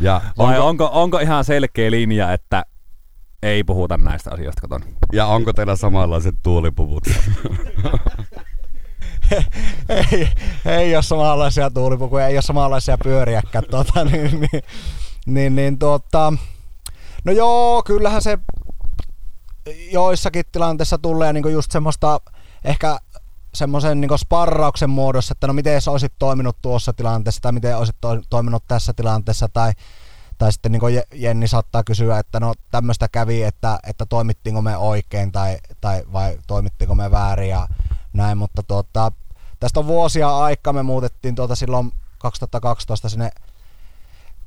[0.00, 2.64] Ja Vai onko, onko, onko ihan selkeä linja, että
[3.42, 4.86] ei puhuta näistä asioista kotona.
[5.12, 7.04] Ja onko teillä samanlaiset tuulipuvut?
[9.88, 10.28] ei,
[10.66, 13.64] ei ole samanlaisia tuulipukuja, ei ole samanlaisia pyöriäkään.
[13.70, 14.62] Tuota, niin, niin,
[15.26, 16.32] niin, niin, tuota,
[17.24, 18.38] no joo, kyllähän se
[19.92, 22.20] joissakin tilanteissa tulee niin just semmoista
[22.64, 22.98] ehkä
[23.54, 27.96] semmoisen niin sparrauksen muodossa, että no miten sä olisit toiminut tuossa tilanteessa tai miten olisit
[28.00, 29.72] to, toiminut tässä tilanteessa tai
[30.38, 35.32] tai sitten niin Jenni saattaa kysyä, että no tämmöistä kävi, että, että toimittiinko me oikein
[35.32, 37.68] tai, tai vai toimittiinko me väärin ja
[38.12, 39.12] näin, mutta tuota,
[39.60, 43.30] tästä on vuosia aikaa, me muutettiin tuota silloin 2012 sinne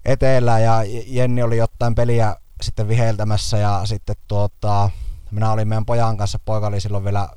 [0.06, 4.90] etelään ja Jenni oli jotain peliä sitten viheltämässä ja sitten tuota,
[5.32, 7.30] minä olin meidän pojan kanssa, poika oli silloin vielä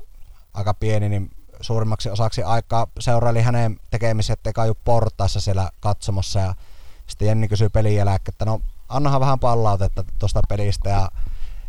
[0.53, 1.31] aika pieni, niin
[1.61, 2.87] suurimmaksi osaksi aikaa.
[2.99, 6.55] Seuraili hänen tekemisiä, ettei kaju portaissa siellä katsomossa ja
[7.07, 11.09] sitten Jenni kysyi pelin jälkeen, että no annahan vähän palautetta tuosta pelistä ja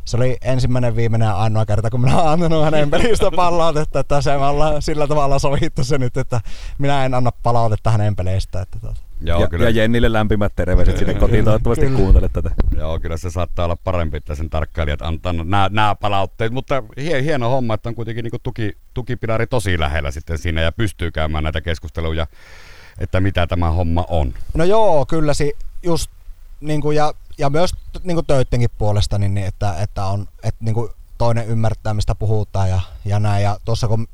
[0.04, 4.20] se oli ensimmäinen, viimeinen ja ainoa kerta, kun minä olen antanut hänen pelistä palautetta, että
[4.20, 6.40] se ollaan sillä tavalla sovittu se nyt, että
[6.78, 8.60] minä en anna palautetta hänen peleistä.
[8.60, 9.00] Että tuota.
[9.24, 9.64] Joo, ja, kyllä.
[9.64, 12.50] ja Jennille lämpimät terveiset sinne kotiin, toivottavasti kuuntelet tätä.
[12.76, 17.48] Joo, kyllä se saattaa olla parempi, että sen tarkkailijat antaa nämä, nämä palautteet, mutta hieno
[17.48, 21.60] homma, että on kuitenkin niin tuki, tukipilari tosi lähellä sitten siinä ja pystyy käymään näitä
[21.60, 22.26] keskusteluja
[22.98, 24.34] että mitä tämä homma on.
[24.54, 25.52] No joo, kyllä si,
[25.82, 26.10] just
[26.62, 30.64] niin kuin, ja, ja myös niin kuin töittenkin puolesta, niin, niin että, että, on, että
[30.64, 33.42] niin kuin toinen ymmärtää, mistä puhutaan ja, ja näin.
[33.42, 34.08] Ja tuossa kun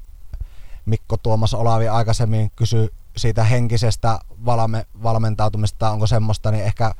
[0.87, 6.95] Mikko Tuomas Olavi aikaisemmin kysyi siitä henkisestä valme, valmentautumista, onko semmoista, niin ehkä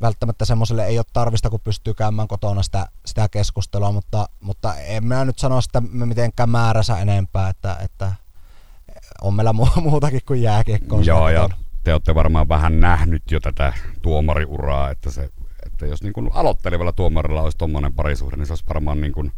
[0.00, 5.04] välttämättä semmoiselle ei ole tarvista, kun pystyy käymään kotona sitä, sitä keskustelua, mutta, mutta en
[5.04, 8.12] minä nyt sano sitä mitenkään määränsä enempää, että, että
[9.22, 9.52] on meillä
[9.82, 11.02] muutakin kuin jääkiekkoa.
[11.02, 11.48] Joo, ja
[11.86, 13.72] te olette varmaan vähän nähnyt jo tätä
[14.02, 15.28] tuomariuraa, että, se,
[15.66, 19.32] että jos niin kuin aloittelevalla tuomarilla olisi tuommoinen parisuhde, niin se olisi varmaan niin kuin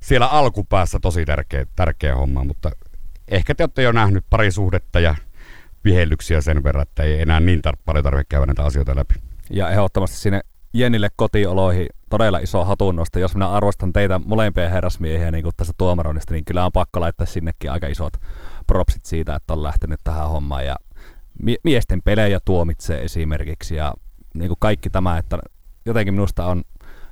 [0.00, 2.70] siellä alkupäässä tosi tärkeä, tärkeä homma, mutta
[3.28, 5.14] ehkä te olette jo nähnyt parisuhdetta ja
[5.84, 9.14] vihellyksiä sen verran, että ei enää niin tar- paljon tarvitse käydä näitä asioita läpi.
[9.50, 10.40] Ja ehdottomasti sinne
[10.72, 13.18] Jennille kotioloihin todella iso hatunnosta.
[13.18, 17.26] Jos minä arvostan teitä molempia herrasmiehiä niin kuin tästä tuomaroinnista, niin kyllä on pakko laittaa
[17.26, 18.12] sinnekin aika isot
[18.66, 20.66] propsit siitä, että on lähtenyt tähän hommaan.
[20.66, 20.76] Ja
[21.64, 23.94] miesten pelejä tuomitsee esimerkiksi ja
[24.34, 25.38] niin kuin kaikki tämä, että
[25.86, 26.62] jotenkin minusta on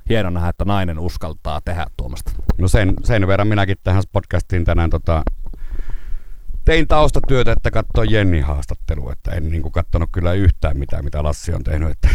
[0.09, 2.31] hieno nähdä, että nainen uskaltaa tehdä tuomasta.
[2.57, 5.23] No sen, sen verran minäkin tähän podcastiin tänään tota,
[6.65, 11.23] tein taustatyötä, että katsoin Jenni haastattelua, että en niin kuin katsonut kyllä yhtään mitään, mitä
[11.23, 11.89] Lassi on tehnyt.
[11.91, 12.09] Että,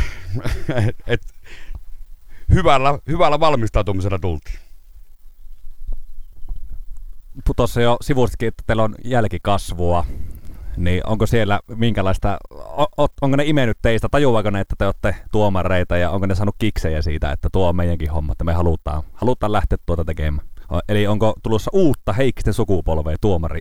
[0.89, 1.23] et, et,
[2.55, 4.59] hyvällä, hyvällä valmistautumisella tultiin.
[7.57, 10.07] Tuossa jo sivustikin, että teillä on jälkikasvua,
[10.79, 12.39] niin onko siellä minkälaista,
[13.21, 17.03] onko ne imennyt teistä, tajuaako ne, että te olette tuomareita ja onko ne saanut kiksejä
[17.03, 20.47] siitä, että tuo on meidänkin homma, että me halutaan, halutaan lähteä tuota tekemään.
[20.89, 23.61] Eli onko tulossa uutta Heikkisten sukupolvea tuomari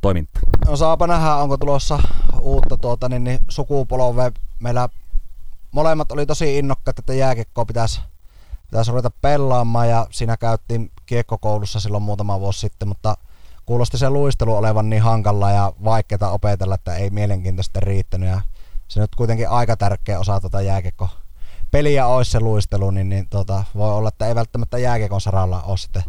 [0.00, 0.40] toiminta?
[0.66, 1.98] No saapa nähdä, onko tulossa
[2.40, 4.30] uutta tuota, niin, niin sukupolvea.
[4.60, 4.88] Meillä
[5.70, 8.00] molemmat oli tosi innokkaat, että jääkiekkoa pitäisi,
[8.70, 13.16] pitäisi ruveta pelaamaan ja siinä käyttiin kiekkokoulussa silloin muutama vuosi sitten, mutta
[13.66, 18.28] kuulosti se luistelu olevan niin hankalla ja vaikeaa opetella, että ei mielenkiintoista riittänyt.
[18.28, 18.40] Ja
[18.88, 21.08] se nyt kuitenkin aika tärkeä osa tuota jääkiekko
[21.74, 25.76] peliä olisi se luistelu, niin, niin tota, voi olla, että ei välttämättä jääkiekon saralla ole
[25.76, 26.02] sitten,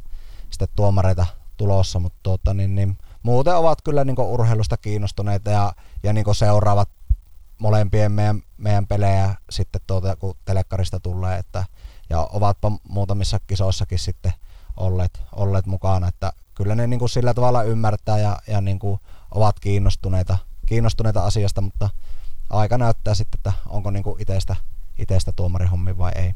[0.49, 1.26] sitten tuomareita
[1.57, 5.73] tulossa, mutta tuota, niin, niin, muuten ovat kyllä niin urheilusta kiinnostuneita ja,
[6.03, 6.90] ja niin seuraavat
[7.57, 11.65] molempien meidän, meidän pelejä sitten tuota, kun telekkarista tulee, että,
[12.10, 14.34] ja ovatpa muutamissa kisoissakin sitten
[14.77, 18.99] olleet, olleet mukana, että kyllä ne niin kuin sillä tavalla ymmärtää ja, ja niin kuin
[19.32, 21.90] ovat kiinnostuneita, kiinnostuneita asiasta, mutta
[22.49, 24.56] aika näyttää sitten, että onko niin kuin itestä,
[24.99, 26.34] itestä tuomarihommi vai ei.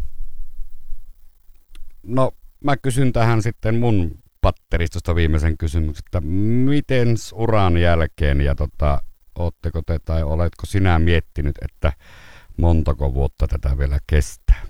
[2.04, 2.32] No
[2.64, 9.02] mä kysyn tähän sitten mun patteristosta viimeisen kysymyksen, että miten uran jälkeen ja tota,
[9.36, 11.94] ootteko te tai oletko sinä miettinyt, että
[12.58, 14.62] montako vuotta tätä vielä kestää?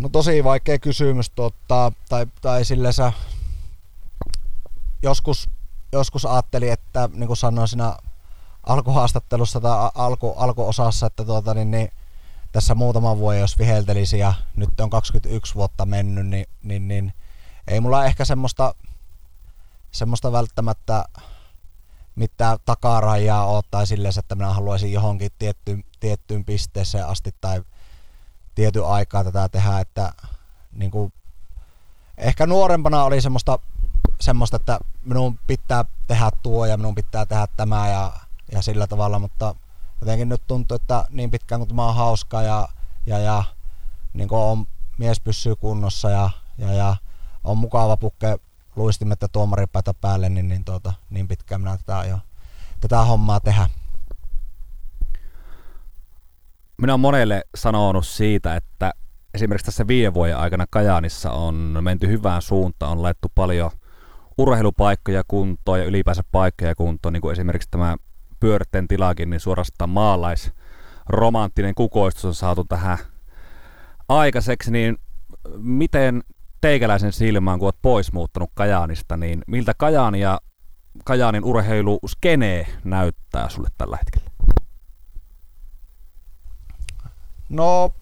[0.00, 3.12] No tosi vaikea kysymys, tuottaa, tai, tai sille sä
[5.02, 5.50] joskus,
[5.92, 7.96] joskus ajattelin, että niin kuin sanoin siinä
[8.66, 11.90] alkuhaastattelussa tai alku, alkuosassa, että tuota, niin, niin,
[12.52, 17.12] tässä muutama vuosi jos viheltelisi ja nyt on 21 vuotta mennyt, niin, niin, niin
[17.68, 18.74] ei mulla ehkä semmoista,
[19.90, 21.04] semmoista välttämättä
[22.14, 27.62] mitään takarajaa ole tai silleen, että minä haluaisin johonkin tiettyyn, tiettyyn pisteeseen asti tai
[28.54, 30.12] tietyn aikaa tätä tehdä, että
[30.72, 31.12] niin kuin,
[32.18, 33.58] ehkä nuorempana oli semmoista,
[34.20, 38.12] semmoista, että minun pitää tehdä tuo ja minun pitää tehdä tämä ja,
[38.52, 39.54] ja sillä tavalla, mutta
[40.00, 42.68] jotenkin nyt tuntuu, että niin pitkään kun tämä on hauska ja,
[43.06, 43.44] ja, ja
[44.12, 44.66] niin kuin on,
[44.98, 46.96] mies pysyy kunnossa ja, ja, ja
[47.44, 48.38] on mukava pukke
[48.76, 52.18] luistimet ja tuomaripäitä päälle, niin, niin, tuota, niin pitkään minä tätä jo
[52.80, 53.68] tätä hommaa tehdä.
[56.80, 58.92] Minä olen monelle sanonut siitä, että
[59.34, 63.70] esimerkiksi tässä viiden vuoden aikana Kajaanissa on menty hyvään suuntaan, on laittu paljon
[64.38, 67.96] urheilupaikkoja kuntoon ja ylipäänsä paikkoja kuntoon, niin kuin esimerkiksi tämä
[68.40, 70.52] pyörten tilakin, niin suorastaan maalais
[71.08, 72.98] romanttinen kukoistus on saatu tähän
[74.08, 74.96] aikaiseksi, niin
[75.56, 76.22] miten
[76.60, 80.40] teikäläisen silmään, kun olet pois muuttanut Kajaanista, niin miltä Kajaani ja
[81.04, 84.29] Kajaanin urheiluskene näyttää sulle tällä hetkellä?
[87.50, 87.92] No,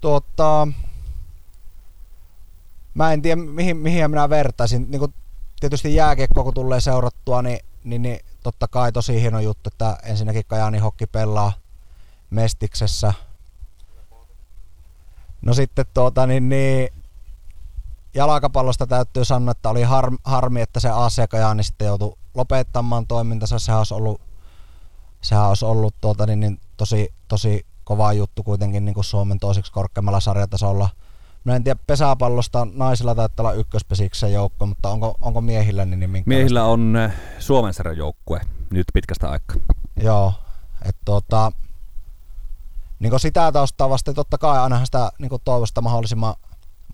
[0.00, 0.68] tuota,
[2.94, 4.90] mä en tiedä mihin, mihin minä vertaisin.
[4.90, 5.14] Niin kuin
[5.60, 10.44] tietysti jääkiekko kun tulee seurattua, niin, niin, niin totta kai tosi hieno juttu, että ensinnäkin
[10.46, 11.52] Kajani Hokki pelaa
[12.30, 13.14] Mestiksessä.
[15.42, 16.88] No sitten tuota, niin, niin
[18.14, 23.58] jalkapallosta täytyy sanoa, että oli har, harmi, että se AC Kajani sitten joutui lopettamaan toimintansa.
[23.58, 24.20] Sehän olisi ollut,
[25.20, 29.72] sehän olisi ollut tuota, niin, niin tosi, tosi kova juttu kuitenkin niin kuin Suomen toiseksi
[29.72, 30.88] korkeammalla sarjatasolla.
[31.44, 36.28] Mä en tiedä, pesäpallosta naisilla taitaa olla ykköspesiksen joukko, mutta onko, onko miehillä niin minkä
[36.28, 38.40] Miehillä on eh, Suomen joukkue
[38.70, 39.56] nyt pitkästä aikaa.
[39.96, 40.32] Joo,
[40.82, 41.52] että tota,
[42.98, 46.34] niin sitä taustaa vasten totta kai ainahan sitä niin toivosta mahdollisimman,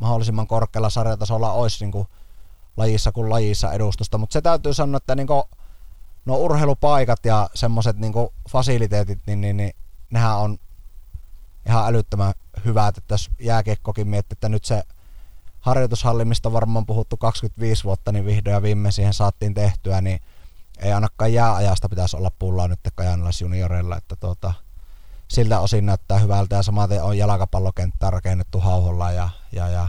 [0.00, 2.06] mahdollisimman korkealla sarjatasolla olisi niin
[2.76, 5.42] lajissa kuin lajissa edustusta, mutta se täytyy sanoa, että niin kuin,
[6.24, 8.12] no urheilupaikat ja semmoiset niin
[8.50, 9.72] fasiliteetit, niin, niin, niin
[10.10, 10.58] nehän on
[11.66, 12.34] ihan älyttömän
[12.64, 14.82] hyvät, että jos jääkiekkokin miettii, että nyt se
[15.60, 20.20] harjoitushalli, mistä varmaan puhuttu 25 vuotta, niin vihdoin ja viimein siihen saatiin tehtyä, niin
[20.78, 22.80] ei ainakaan jääajasta pitäisi olla pullaa nyt
[23.40, 24.54] junioreilla, että tuota,
[25.28, 29.88] siltä osin näyttää hyvältä ja samaten on jalkapallokenttä rakennettu hauholla ja, ja, ja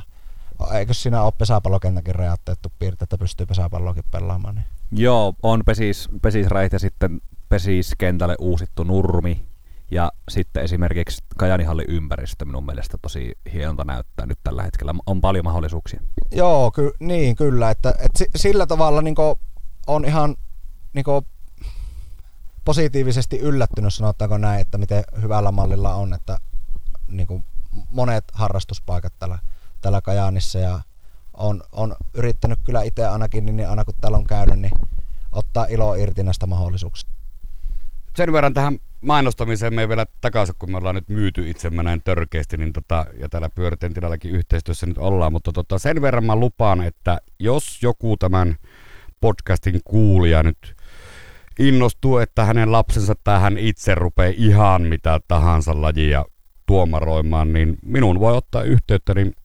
[0.73, 4.55] eikö siinä ole pesäpallokentäkin rajatteettu piirte, että pystyy pesäpalloakin pelaamaan?
[4.55, 4.65] Niin.
[4.97, 9.45] Joo, on pesis, pesisrajat ja sitten pesiskentälle uusittu nurmi
[9.91, 14.93] ja sitten esimerkiksi Kajanihallin ympäristö minun mielestä tosi hienolta näyttää nyt tällä hetkellä.
[15.05, 16.01] On paljon mahdollisuuksia.
[16.31, 19.15] Joo, ky- niin kyllä, että, että sillä tavalla niin
[19.87, 20.35] on ihan
[20.93, 21.05] niin
[22.65, 26.37] positiivisesti yllättynyt, sanotaanko näin, että miten hyvällä mallilla on, että
[27.07, 27.45] niin
[27.89, 29.39] monet harrastuspaikat tällä,
[29.81, 30.81] tällä Kajaanissa ja
[31.37, 34.71] on, on yrittänyt kyllä itse ainakin, niin aina kun täällä on käynyt, niin
[35.31, 37.11] ottaa ilo irti näistä mahdollisuuksista.
[38.15, 42.57] Sen verran tähän mainostamiseen me vielä takaisin, kun me ollaan nyt myyty itsemme näin törkeästi,
[42.57, 43.93] niin tota, ja täällä pyöriteen
[44.25, 48.55] yhteistyössä nyt ollaan, mutta tota, sen verran mä lupaan, että jos joku tämän
[49.21, 50.75] podcastin kuulija nyt
[51.59, 56.25] innostuu, että hänen lapsensa tai hän itse rupeaa ihan mitä tahansa lajia
[56.65, 59.35] tuomaroimaan, niin minun voi ottaa yhteyttä, niin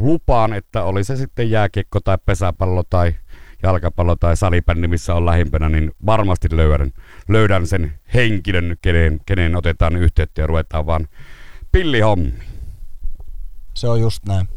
[0.00, 3.14] lupaan, että oli se sitten jääkiekko tai pesäpallo tai
[3.62, 6.92] jalkapallo tai salibändi, missä on lähimpänä, niin varmasti löydän,
[7.28, 11.08] löydän sen henkilön, kenen, kenen otetaan yhteyttä ja ruvetaan vaan
[11.72, 12.32] pillihommi.
[13.74, 14.48] Se on just näin.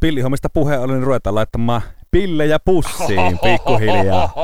[0.00, 4.34] Pillihommista puheen ollen, niin ruvetaan laittamaan pillejä pussiin pikkuhiljaa.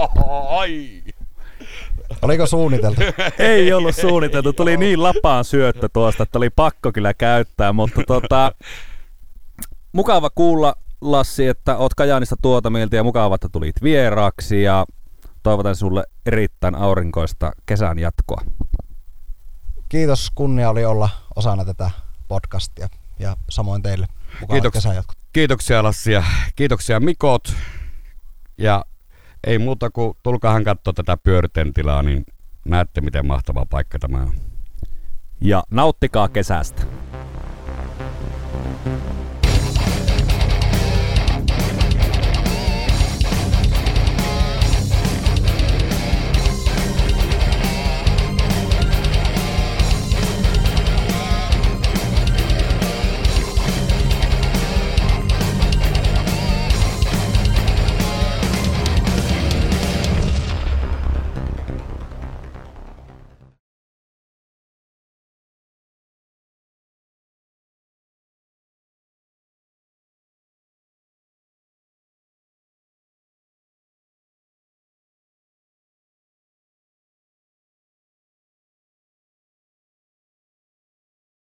[2.23, 3.01] Oliko suunniteltu?
[3.39, 4.53] Ei ollut suunniteltu.
[4.53, 8.53] Tuli niin lapaan syöttö tuosta, että oli pakko kyllä käyttää, mutta tota,
[9.93, 14.87] mukava kuulla Lassi, että oot Kajaanista tuota mieltä ja mukava, että tulit vieraaksi ja
[15.43, 18.43] toivotan sulle erittäin aurinkoista kesän jatkoa.
[19.89, 21.91] Kiitos, kunnia oli olla osana tätä
[22.29, 24.07] podcastia ja samoin teille.
[24.51, 26.25] Kiitoksia, kiitoksia Lassi ja
[26.57, 27.55] kiitoksia Mikot.
[28.59, 28.85] Ja
[29.47, 32.24] ei muuta kuin tulkaahan katsoa tätä pyörten tilaa, niin
[32.64, 34.32] näette miten mahtava paikka tämä on.
[35.40, 36.82] Ja nauttikaa kesästä.